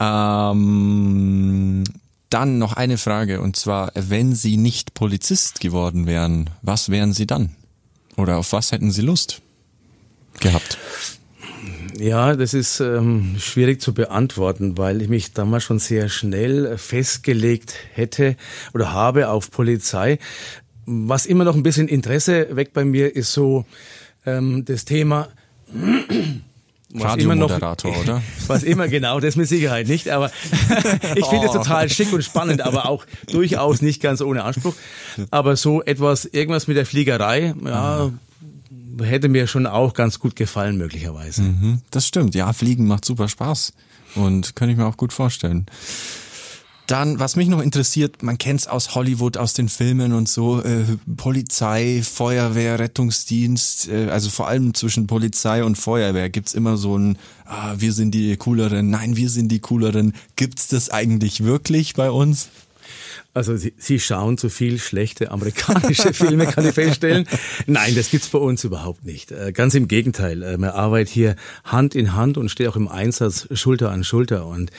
Ähm, 0.00 1.84
dann 2.30 2.58
noch 2.58 2.72
eine 2.72 2.96
Frage 2.96 3.42
und 3.42 3.56
zwar, 3.56 3.92
wenn 3.94 4.34
Sie 4.34 4.56
nicht 4.56 4.94
Polizist 4.94 5.60
geworden 5.60 6.06
wären, 6.06 6.48
was 6.62 6.88
wären 6.88 7.12
Sie 7.12 7.26
dann? 7.26 7.50
Oder 8.16 8.38
auf 8.38 8.52
was 8.52 8.72
hätten 8.72 8.90
Sie 8.90 9.02
Lust 9.02 9.42
gehabt? 10.40 10.78
Ja, 11.98 12.36
das 12.36 12.54
ist 12.54 12.78
ähm, 12.80 13.36
schwierig 13.38 13.80
zu 13.80 13.92
beantworten, 13.92 14.78
weil 14.78 15.02
ich 15.02 15.08
mich 15.08 15.32
damals 15.32 15.64
schon 15.64 15.80
sehr 15.80 16.08
schnell 16.08 16.78
festgelegt 16.78 17.74
hätte 17.92 18.36
oder 18.72 18.92
habe 18.92 19.30
auf 19.30 19.50
Polizei. 19.50 20.18
Was 20.90 21.26
immer 21.26 21.44
noch 21.44 21.54
ein 21.54 21.62
bisschen 21.62 21.86
Interesse 21.86 22.48
weckt 22.56 22.72
bei 22.72 22.84
mir, 22.84 23.14
ist 23.14 23.32
so 23.32 23.66
ähm, 24.24 24.64
das 24.64 24.86
Thema 24.86 25.28
Radiomoderator, 26.94 27.94
oder? 27.98 28.22
Was 28.46 28.62
immer 28.62 28.88
genau, 28.88 29.20
das 29.20 29.36
mit 29.36 29.48
Sicherheit 29.48 29.88
nicht, 29.88 30.08
aber 30.08 30.30
ich 31.14 31.26
finde 31.26 31.46
es 31.46 31.50
oh. 31.50 31.58
total 31.58 31.90
schick 31.90 32.12
und 32.12 32.24
spannend, 32.24 32.62
aber 32.62 32.88
auch 32.88 33.04
durchaus 33.30 33.82
nicht 33.82 34.00
ganz 34.00 34.22
ohne 34.22 34.44
Anspruch. 34.44 34.74
Aber 35.30 35.56
so 35.56 35.82
etwas, 35.82 36.24
irgendwas 36.24 36.66
mit 36.66 36.78
der 36.78 36.86
Fliegerei, 36.86 37.54
ja, 37.62 38.10
hätte 39.02 39.28
mir 39.28 39.46
schon 39.46 39.66
auch 39.66 39.92
ganz 39.92 40.18
gut 40.18 40.34
gefallen, 40.36 40.78
möglicherweise. 40.78 41.42
Mhm, 41.42 41.82
das 41.90 42.06
stimmt. 42.06 42.34
Ja, 42.34 42.52
Fliegen 42.54 42.86
macht 42.86 43.04
super 43.04 43.28
Spaß. 43.28 43.74
Und 44.14 44.56
kann 44.56 44.70
ich 44.70 44.76
mir 44.78 44.86
auch 44.86 44.96
gut 44.96 45.12
vorstellen. 45.12 45.66
Dann, 46.88 47.18
was 47.18 47.36
mich 47.36 47.48
noch 47.48 47.60
interessiert, 47.60 48.22
man 48.22 48.38
kennt 48.38 48.60
es 48.60 48.66
aus 48.66 48.94
Hollywood, 48.94 49.36
aus 49.36 49.52
den 49.52 49.68
Filmen 49.68 50.14
und 50.14 50.26
so, 50.26 50.62
äh, 50.62 50.84
Polizei, 51.18 52.00
Feuerwehr, 52.02 52.78
Rettungsdienst, 52.78 53.88
äh, 53.88 54.08
also 54.08 54.30
vor 54.30 54.48
allem 54.48 54.72
zwischen 54.72 55.06
Polizei 55.06 55.62
und 55.62 55.76
Feuerwehr 55.76 56.30
gibt's 56.30 56.54
immer 56.54 56.78
so 56.78 56.96
ein, 56.96 57.18
ah, 57.44 57.74
wir 57.76 57.92
sind 57.92 58.12
die 58.12 58.34
cooleren, 58.38 58.88
nein, 58.88 59.16
wir 59.16 59.28
sind 59.28 59.48
die 59.48 59.60
cooleren. 59.60 60.14
Gibt's 60.36 60.68
das 60.68 60.88
eigentlich 60.88 61.44
wirklich 61.44 61.92
bei 61.92 62.10
uns? 62.10 62.48
Also 63.38 63.56
Sie, 63.56 63.72
Sie 63.78 64.00
schauen 64.00 64.36
zu 64.36 64.48
viel 64.48 64.80
schlechte 64.80 65.30
amerikanische 65.30 66.12
Filme, 66.12 66.46
kann 66.46 66.66
ich 66.66 66.74
feststellen. 66.74 67.28
Nein, 67.68 67.94
das 67.94 68.10
gibt's 68.10 68.28
bei 68.30 68.40
uns 68.40 68.64
überhaupt 68.64 69.04
nicht. 69.04 69.30
Äh, 69.30 69.52
ganz 69.52 69.76
im 69.76 69.86
Gegenteil. 69.86 70.42
Äh, 70.42 70.58
man 70.58 70.70
arbeitet 70.70 71.08
hier 71.08 71.36
Hand 71.62 71.94
in 71.94 72.16
Hand 72.16 72.36
und 72.36 72.48
steht 72.48 72.66
auch 72.66 72.74
im 72.74 72.88
Einsatz 72.88 73.46
Schulter 73.52 73.92
an 73.92 74.02
Schulter. 74.02 74.44
Und 74.46 74.72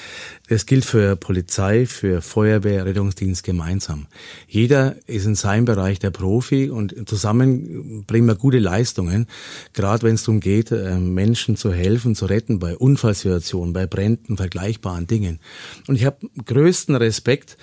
es 0.50 0.66
gilt 0.66 0.84
für 0.84 1.16
Polizei, 1.16 1.86
für 1.86 2.22
Feuerwehr, 2.22 2.86
Rettungsdienst 2.86 3.44
gemeinsam. 3.44 4.08
Jeder 4.46 4.98
ist 5.08 5.26
in 5.26 5.36
seinem 5.36 5.64
Bereich 5.64 6.00
der 6.00 6.12
Profi 6.12 6.70
und 6.70 7.08
zusammen 7.08 8.04
bringen 8.08 8.28
wir 8.28 8.36
gute 8.36 8.60
Leistungen, 8.60 9.28
gerade 9.72 10.04
wenn 10.04 10.16
es 10.16 10.24
darum 10.24 10.42
geht, 10.42 10.72
äh, 10.72 10.98
Menschen 10.98 11.56
zu 11.56 11.72
helfen, 11.72 12.14
zu 12.14 12.26
retten 12.26 12.60
bei 12.60 12.76
Unfallsituationen, 12.76 13.72
bei 13.72 13.88
Bränden, 13.88 14.36
vergleichbaren 14.36 15.08
Dingen. 15.08 15.40
Und 15.88 15.96
ich 15.96 16.04
habe 16.04 16.28
größten 16.46 16.96
Respekt 16.96 17.58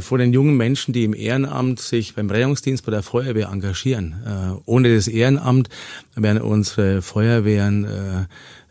vor 0.00 0.18
den 0.18 0.32
jungen 0.32 0.56
Menschen, 0.56 0.94
die 0.94 1.04
im 1.04 1.14
Ehrenamt 1.14 1.80
sich 1.80 2.14
beim 2.14 2.30
Rettungsdienst 2.30 2.86
bei 2.86 2.90
der 2.90 3.02
Feuerwehr 3.02 3.50
engagieren. 3.50 4.16
Äh, 4.24 4.60
ohne 4.64 4.94
das 4.94 5.08
Ehrenamt 5.08 5.68
wären 6.14 6.40
unsere 6.40 7.02
Feuerwehren 7.02 8.26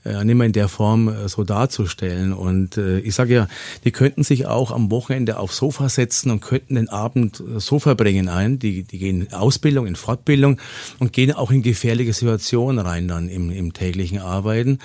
äh, 0.08 0.18
äh, 0.18 0.26
nicht 0.26 0.36
mehr 0.36 0.48
in 0.48 0.54
der 0.54 0.68
Form 0.68 1.08
äh, 1.10 1.28
so 1.28 1.44
darzustellen. 1.44 2.34
Und 2.34 2.78
äh, 2.78 3.00
ich 3.00 3.16
sage 3.16 3.34
ja, 3.34 3.48
die 3.84 3.92
könnten 3.92 4.24
sich 4.24 4.46
auch 4.46 4.72
am 4.72 4.92
Wochenende 4.92 5.38
aufs 5.38 5.58
Sofa 5.58 5.90
setzen 5.90 6.32
und 6.32 6.42
könnten 6.42 6.76
den 6.76 6.90
Abend 6.90 7.40
äh, 7.40 7.60
so 7.60 7.80
verbringen 7.80 8.30
ein. 8.30 8.60
Die, 8.60 8.84
die 8.84 8.98
gehen 8.98 9.22
in 9.22 9.34
Ausbildung, 9.34 9.88
in 9.88 9.96
Fortbildung 9.96 10.60
und 11.00 11.14
gehen 11.14 11.32
auch 11.32 11.52
in 11.52 11.62
gefährliche 11.62 12.14
Situationen 12.14 12.80
rein 12.80 13.08
dann 13.08 13.30
im, 13.30 13.52
im 13.52 13.74
täglichen 13.74 14.20
Arbeiten. 14.20 14.80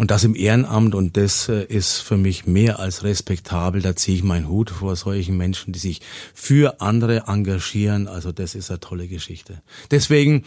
Und 0.00 0.10
das 0.10 0.24
im 0.24 0.34
Ehrenamt 0.34 0.94
und 0.94 1.18
das 1.18 1.50
äh, 1.50 1.64
ist 1.64 1.98
für 1.98 2.16
mich 2.16 2.46
mehr 2.46 2.78
als 2.78 3.04
respektabel. 3.04 3.82
Da 3.82 3.94
ziehe 3.94 4.16
ich 4.16 4.22
meinen 4.22 4.48
Hut 4.48 4.70
vor 4.70 4.96
solchen 4.96 5.36
Menschen, 5.36 5.74
die 5.74 5.78
sich 5.78 6.00
für 6.32 6.80
andere 6.80 7.24
engagieren. 7.26 8.08
Also 8.08 8.32
das 8.32 8.54
ist 8.54 8.70
eine 8.70 8.80
tolle 8.80 9.08
Geschichte. 9.08 9.60
Deswegen 9.90 10.44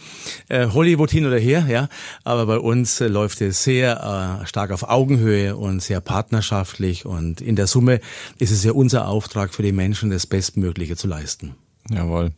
äh, 0.48 0.66
Hollywood 0.66 1.12
hin 1.12 1.24
oder 1.24 1.38
her, 1.38 1.66
ja. 1.68 1.88
Aber 2.24 2.46
bei 2.46 2.58
uns 2.58 3.00
äh, 3.00 3.06
läuft 3.06 3.40
es 3.42 3.62
sehr 3.62 4.02
stark 4.44 4.70
auf 4.70 4.88
Augenhöhe 4.88 5.56
und 5.56 5.82
sehr 5.82 6.00
partnerschaftlich. 6.00 7.06
Und 7.06 7.40
in 7.40 7.56
der 7.56 7.66
Summe 7.66 8.00
ist 8.38 8.50
es 8.50 8.64
ja 8.64 8.72
unser 8.72 9.08
Auftrag 9.08 9.54
für 9.54 9.62
die 9.62 9.72
Menschen, 9.72 10.10
das 10.10 10.26
Bestmögliche 10.26 10.96
zu 10.96 11.06
leisten. 11.06 11.54
Jawohl. 11.90 12.32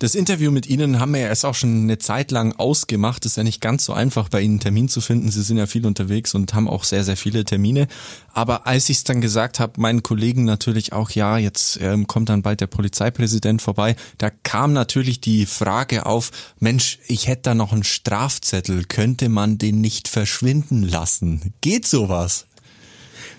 Das 0.00 0.14
Interview 0.14 0.52
mit 0.52 0.68
Ihnen 0.68 1.00
haben 1.00 1.12
wir 1.12 1.22
ja 1.22 1.26
erst 1.26 1.44
auch 1.44 1.56
schon 1.56 1.82
eine 1.82 1.98
Zeit 1.98 2.30
lang 2.30 2.52
ausgemacht. 2.52 3.26
Ist 3.26 3.36
ja 3.36 3.42
nicht 3.42 3.60
ganz 3.60 3.84
so 3.84 3.92
einfach, 3.92 4.28
bei 4.28 4.40
Ihnen 4.40 4.54
einen 4.54 4.60
Termin 4.60 4.88
zu 4.88 5.00
finden. 5.00 5.28
Sie 5.28 5.42
sind 5.42 5.56
ja 5.56 5.66
viel 5.66 5.86
unterwegs 5.86 6.34
und 6.34 6.54
haben 6.54 6.68
auch 6.68 6.84
sehr, 6.84 7.02
sehr 7.02 7.16
viele 7.16 7.44
Termine. 7.44 7.88
Aber 8.32 8.68
als 8.68 8.88
ich 8.90 8.98
es 8.98 9.04
dann 9.04 9.20
gesagt 9.20 9.58
habe, 9.58 9.80
meinen 9.80 10.04
Kollegen 10.04 10.44
natürlich 10.44 10.92
auch, 10.92 11.10
ja, 11.10 11.36
jetzt 11.36 11.80
ähm, 11.82 12.06
kommt 12.06 12.28
dann 12.28 12.42
bald 12.42 12.60
der 12.60 12.68
Polizeipräsident 12.68 13.60
vorbei, 13.60 13.96
da 14.18 14.30
kam 14.30 14.72
natürlich 14.72 15.20
die 15.20 15.46
Frage 15.46 16.06
auf, 16.06 16.30
Mensch, 16.60 17.00
ich 17.08 17.26
hätte 17.26 17.42
da 17.42 17.54
noch 17.54 17.72
einen 17.72 17.82
Strafzettel, 17.82 18.84
könnte 18.84 19.28
man 19.28 19.58
den 19.58 19.80
nicht 19.80 20.06
verschwinden 20.06 20.84
lassen? 20.84 21.54
Geht 21.60 21.86
sowas? 21.86 22.46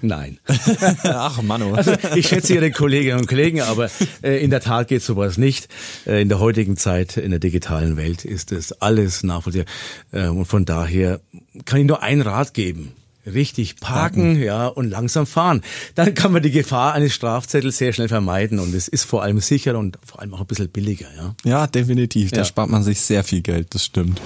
Nein. 0.01 0.39
Ach, 1.03 1.41
Manu. 1.41 1.73
Also 1.73 1.93
ich 2.15 2.27
schätze 2.27 2.53
Ihre 2.55 2.71
Kolleginnen 2.71 3.19
und 3.19 3.27
Kollegen, 3.27 3.61
aber 3.61 3.89
äh, 4.23 4.43
in 4.43 4.49
der 4.49 4.61
Tat 4.61 4.87
geht 4.87 5.03
sowas 5.03 5.37
nicht. 5.37 5.67
Äh, 6.05 6.21
in 6.21 6.29
der 6.29 6.39
heutigen 6.39 6.77
Zeit, 6.77 7.17
in 7.17 7.31
der 7.31 7.39
digitalen 7.39 7.97
Welt 7.97 8.25
ist 8.25 8.51
es 8.51 8.71
alles 8.81 9.23
nachvollziehbar. 9.23 9.67
Äh, 10.11 10.27
und 10.27 10.45
von 10.45 10.65
daher 10.65 11.19
kann 11.65 11.81
ich 11.81 11.87
nur 11.87 12.01
einen 12.01 12.21
Rat 12.21 12.53
geben. 12.53 12.93
Richtig 13.25 13.79
parken, 13.79 14.23
parken, 14.23 14.41
ja, 14.41 14.67
und 14.67 14.89
langsam 14.89 15.25
fahren. 15.25 15.61
Dann 15.93 16.13
kann 16.13 16.31
man 16.31 16.41
die 16.41 16.51
Gefahr 16.51 16.93
eines 16.93 17.13
Strafzettels 17.13 17.77
sehr 17.77 17.93
schnell 17.93 18.07
vermeiden 18.07 18.59
und 18.59 18.73
es 18.73 18.87
ist 18.87 19.03
vor 19.03 19.21
allem 19.23 19.39
sicher 19.39 19.77
und 19.77 19.99
vor 20.03 20.21
allem 20.21 20.33
auch 20.33 20.39
ein 20.39 20.47
bisschen 20.47 20.69
billiger, 20.69 21.07
ja. 21.15 21.35
Ja, 21.43 21.67
definitiv. 21.67 22.31
Da 22.31 22.37
ja. 22.37 22.45
spart 22.45 22.69
man 22.69 22.81
sich 22.81 23.01
sehr 23.01 23.23
viel 23.23 23.41
Geld, 23.41 23.75
das 23.75 23.85
stimmt. 23.85 24.19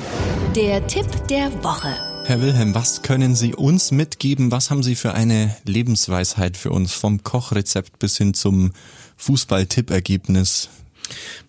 Der 0.55 0.85
Tipp 0.87 1.07
der 1.27 1.51
Woche. 1.63 2.12
Herr 2.25 2.41
Wilhelm, 2.41 2.73
was 2.73 3.01
können 3.01 3.35
Sie 3.35 3.53
uns 3.53 3.91
mitgeben? 3.91 4.49
Was 4.49 4.71
haben 4.71 4.81
Sie 4.81 4.95
für 4.95 5.13
eine 5.13 5.55
Lebensweisheit 5.65 6.55
für 6.55 6.71
uns 6.71 6.93
vom 6.93 7.21
Kochrezept 7.21 7.99
bis 7.99 8.17
hin 8.17 8.33
zum 8.33 8.71
Fußball-Tippergebnis? 9.17 10.69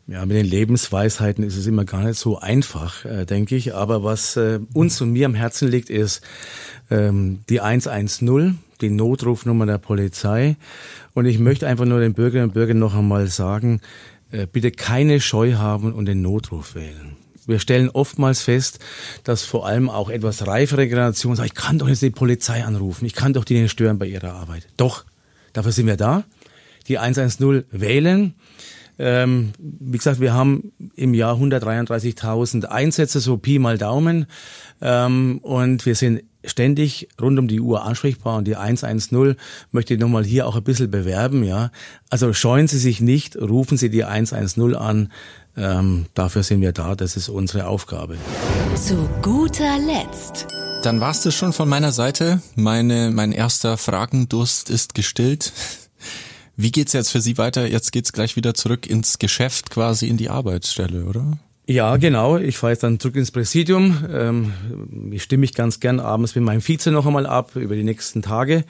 Ja, 0.08 0.26
mit 0.26 0.36
den 0.36 0.46
Lebensweisheiten 0.46 1.44
ist 1.44 1.56
es 1.56 1.68
immer 1.68 1.84
gar 1.84 2.02
nicht 2.02 2.18
so 2.18 2.40
einfach, 2.40 3.04
äh, 3.04 3.24
denke 3.24 3.54
ich. 3.54 3.72
Aber 3.72 4.02
was 4.02 4.36
äh, 4.36 4.58
uns 4.72 5.00
und 5.00 5.12
mir 5.12 5.26
am 5.26 5.34
Herzen 5.34 5.68
liegt, 5.68 5.90
ist 5.90 6.22
ähm, 6.90 7.40
die 7.48 7.60
110, 7.60 8.58
die 8.80 8.90
Notrufnummer 8.90 9.66
der 9.66 9.78
Polizei. 9.78 10.56
Und 11.14 11.26
ich 11.26 11.38
möchte 11.38 11.68
einfach 11.68 11.84
nur 11.84 12.00
den 12.00 12.14
Bürgerinnen 12.14 12.48
und 12.48 12.54
Bürgern 12.54 12.80
noch 12.80 12.96
einmal 12.96 13.28
sagen, 13.28 13.80
äh, 14.32 14.48
bitte 14.48 14.72
keine 14.72 15.20
Scheu 15.20 15.54
haben 15.54 15.92
und 15.92 16.06
den 16.06 16.20
Notruf 16.20 16.74
wählen 16.74 17.16
wir 17.46 17.58
stellen 17.58 17.90
oftmals 17.90 18.42
fest, 18.42 18.78
dass 19.24 19.42
vor 19.42 19.66
allem 19.66 19.90
auch 19.90 20.08
etwas 20.08 20.46
reifere 20.46 20.88
Generationen 20.88 21.36
sagen, 21.36 21.48
ich 21.48 21.54
kann 21.54 21.78
doch 21.78 21.88
jetzt 21.88 22.02
die 22.02 22.10
Polizei 22.10 22.64
anrufen, 22.64 23.04
ich 23.04 23.14
kann 23.14 23.32
doch 23.32 23.44
die 23.44 23.60
nicht 23.60 23.70
stören 23.70 23.98
bei 23.98 24.06
ihrer 24.06 24.32
Arbeit. 24.34 24.66
Doch, 24.76 25.04
dafür 25.52 25.72
sind 25.72 25.86
wir 25.86 25.96
da. 25.96 26.24
Die 26.88 26.98
110 26.98 27.64
wählen, 27.70 28.34
Ähm, 28.96 29.52
wie 29.58 29.98
gesagt, 29.98 30.20
wir 30.20 30.32
haben 30.32 30.72
im 30.94 31.14
Jahr 31.14 31.36
133.000 31.36 32.66
Einsätze, 32.66 33.18
so 33.18 33.36
Pi 33.36 33.58
mal 33.58 33.76
Daumen. 33.76 34.26
Ähm, 34.80 35.38
und 35.42 35.84
wir 35.84 35.96
sind 35.96 36.22
ständig 36.44 37.08
rund 37.20 37.38
um 37.38 37.48
die 37.48 37.60
Uhr 37.60 37.84
ansprechbar 37.84 38.36
und 38.36 38.46
die 38.46 38.56
110 38.56 39.36
möchte 39.72 39.94
ich 39.94 40.00
nochmal 40.00 40.24
hier 40.24 40.46
auch 40.46 40.56
ein 40.56 40.62
bisschen 40.62 40.90
bewerben, 40.90 41.42
ja. 41.42 41.70
Also 42.10 42.32
scheuen 42.32 42.68
Sie 42.68 42.78
sich 42.78 43.00
nicht, 43.00 43.36
rufen 43.36 43.76
Sie 43.78 43.90
die 43.90 44.04
110 44.04 44.76
an. 44.76 45.10
Ähm, 45.56 46.06
dafür 46.14 46.42
sind 46.42 46.60
wir 46.60 46.72
da, 46.72 46.94
das 46.94 47.16
ist 47.16 47.28
unsere 47.28 47.66
Aufgabe. 47.66 48.16
Zu 48.74 49.08
guter 49.22 49.78
Letzt. 49.78 50.46
Dann 50.82 51.00
war's 51.00 51.22
das 51.22 51.34
schon 51.34 51.52
von 51.52 51.68
meiner 51.68 51.92
Seite. 51.92 52.42
Meine, 52.56 53.10
mein 53.10 53.32
erster 53.32 53.78
Fragendurst 53.78 54.68
ist 54.68 54.94
gestillt. 54.94 55.52
Wie 56.56 56.70
geht's 56.70 56.92
jetzt 56.92 57.10
für 57.10 57.20
Sie 57.20 57.38
weiter? 57.38 57.66
Jetzt 57.66 57.92
geht's 57.92 58.12
gleich 58.12 58.36
wieder 58.36 58.54
zurück 58.54 58.86
ins 58.86 59.18
Geschäft, 59.18 59.70
quasi 59.70 60.08
in 60.08 60.16
die 60.16 60.28
Arbeitsstelle, 60.28 61.04
oder? 61.04 61.38
Ja, 61.66 61.96
genau. 61.96 62.36
Ich 62.36 62.58
fahre 62.58 62.72
jetzt 62.74 62.82
dann 62.82 63.00
zurück 63.00 63.16
ins 63.16 63.30
Präsidium. 63.30 64.04
Ähm, 64.12 65.12
ich 65.12 65.22
stimme 65.22 65.40
mich 65.40 65.54
ganz 65.54 65.80
gern 65.80 66.00
abends 66.00 66.34
mit 66.34 66.44
meinem 66.44 66.60
Vize 66.60 66.90
noch 66.90 67.06
einmal 67.06 67.26
ab 67.26 67.56
über 67.56 67.74
die 67.74 67.84
nächsten 67.84 68.20
Tage. 68.20 68.64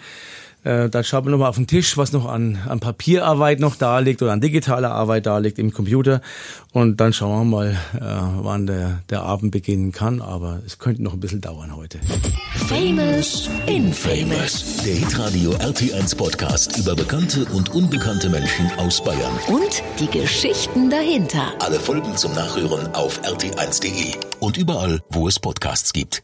Äh, 0.64 0.88
da 0.88 1.02
schaut 1.02 1.24
man 1.24 1.32
nochmal 1.32 1.50
auf 1.50 1.56
den 1.56 1.66
Tisch, 1.66 1.96
was 1.96 2.12
noch 2.12 2.26
an, 2.26 2.58
an 2.66 2.80
Papierarbeit 2.80 3.60
noch 3.60 3.76
da 3.76 3.98
liegt 3.98 4.22
oder 4.22 4.32
an 4.32 4.40
digitaler 4.40 4.90
Arbeit 4.90 5.26
da 5.26 5.38
liegt 5.38 5.58
im 5.58 5.72
Computer. 5.72 6.20
Und 6.72 7.00
dann 7.00 7.12
schauen 7.12 7.50
wir 7.50 7.56
mal, 7.56 7.70
äh, 7.94 8.42
wann 8.42 8.66
der, 8.66 9.02
der 9.10 9.22
Abend 9.22 9.52
beginnen 9.52 9.92
kann. 9.92 10.22
Aber 10.22 10.60
es 10.66 10.78
könnte 10.78 11.02
noch 11.02 11.12
ein 11.12 11.20
bisschen 11.20 11.42
dauern 11.42 11.76
heute. 11.76 12.00
Famous 12.66 13.50
Infamous. 13.66 14.78
Der 14.84 14.94
Hitradio 14.94 15.52
RT1 15.52 16.16
Podcast 16.16 16.78
über 16.78 16.96
bekannte 16.96 17.44
und 17.46 17.74
unbekannte 17.74 18.30
Menschen 18.30 18.70
aus 18.78 19.04
Bayern. 19.04 19.38
Und 19.48 19.82
die 20.00 20.06
Geschichten 20.06 20.88
dahinter. 20.88 21.52
Alle 21.60 21.78
Folgen 21.78 22.16
zum 22.16 22.32
Nachhören 22.34 22.94
auf 22.94 23.20
rt1.de 23.22 24.14
und 24.40 24.56
überall, 24.56 25.00
wo 25.10 25.28
es 25.28 25.38
Podcasts 25.38 25.92
gibt. 25.92 26.22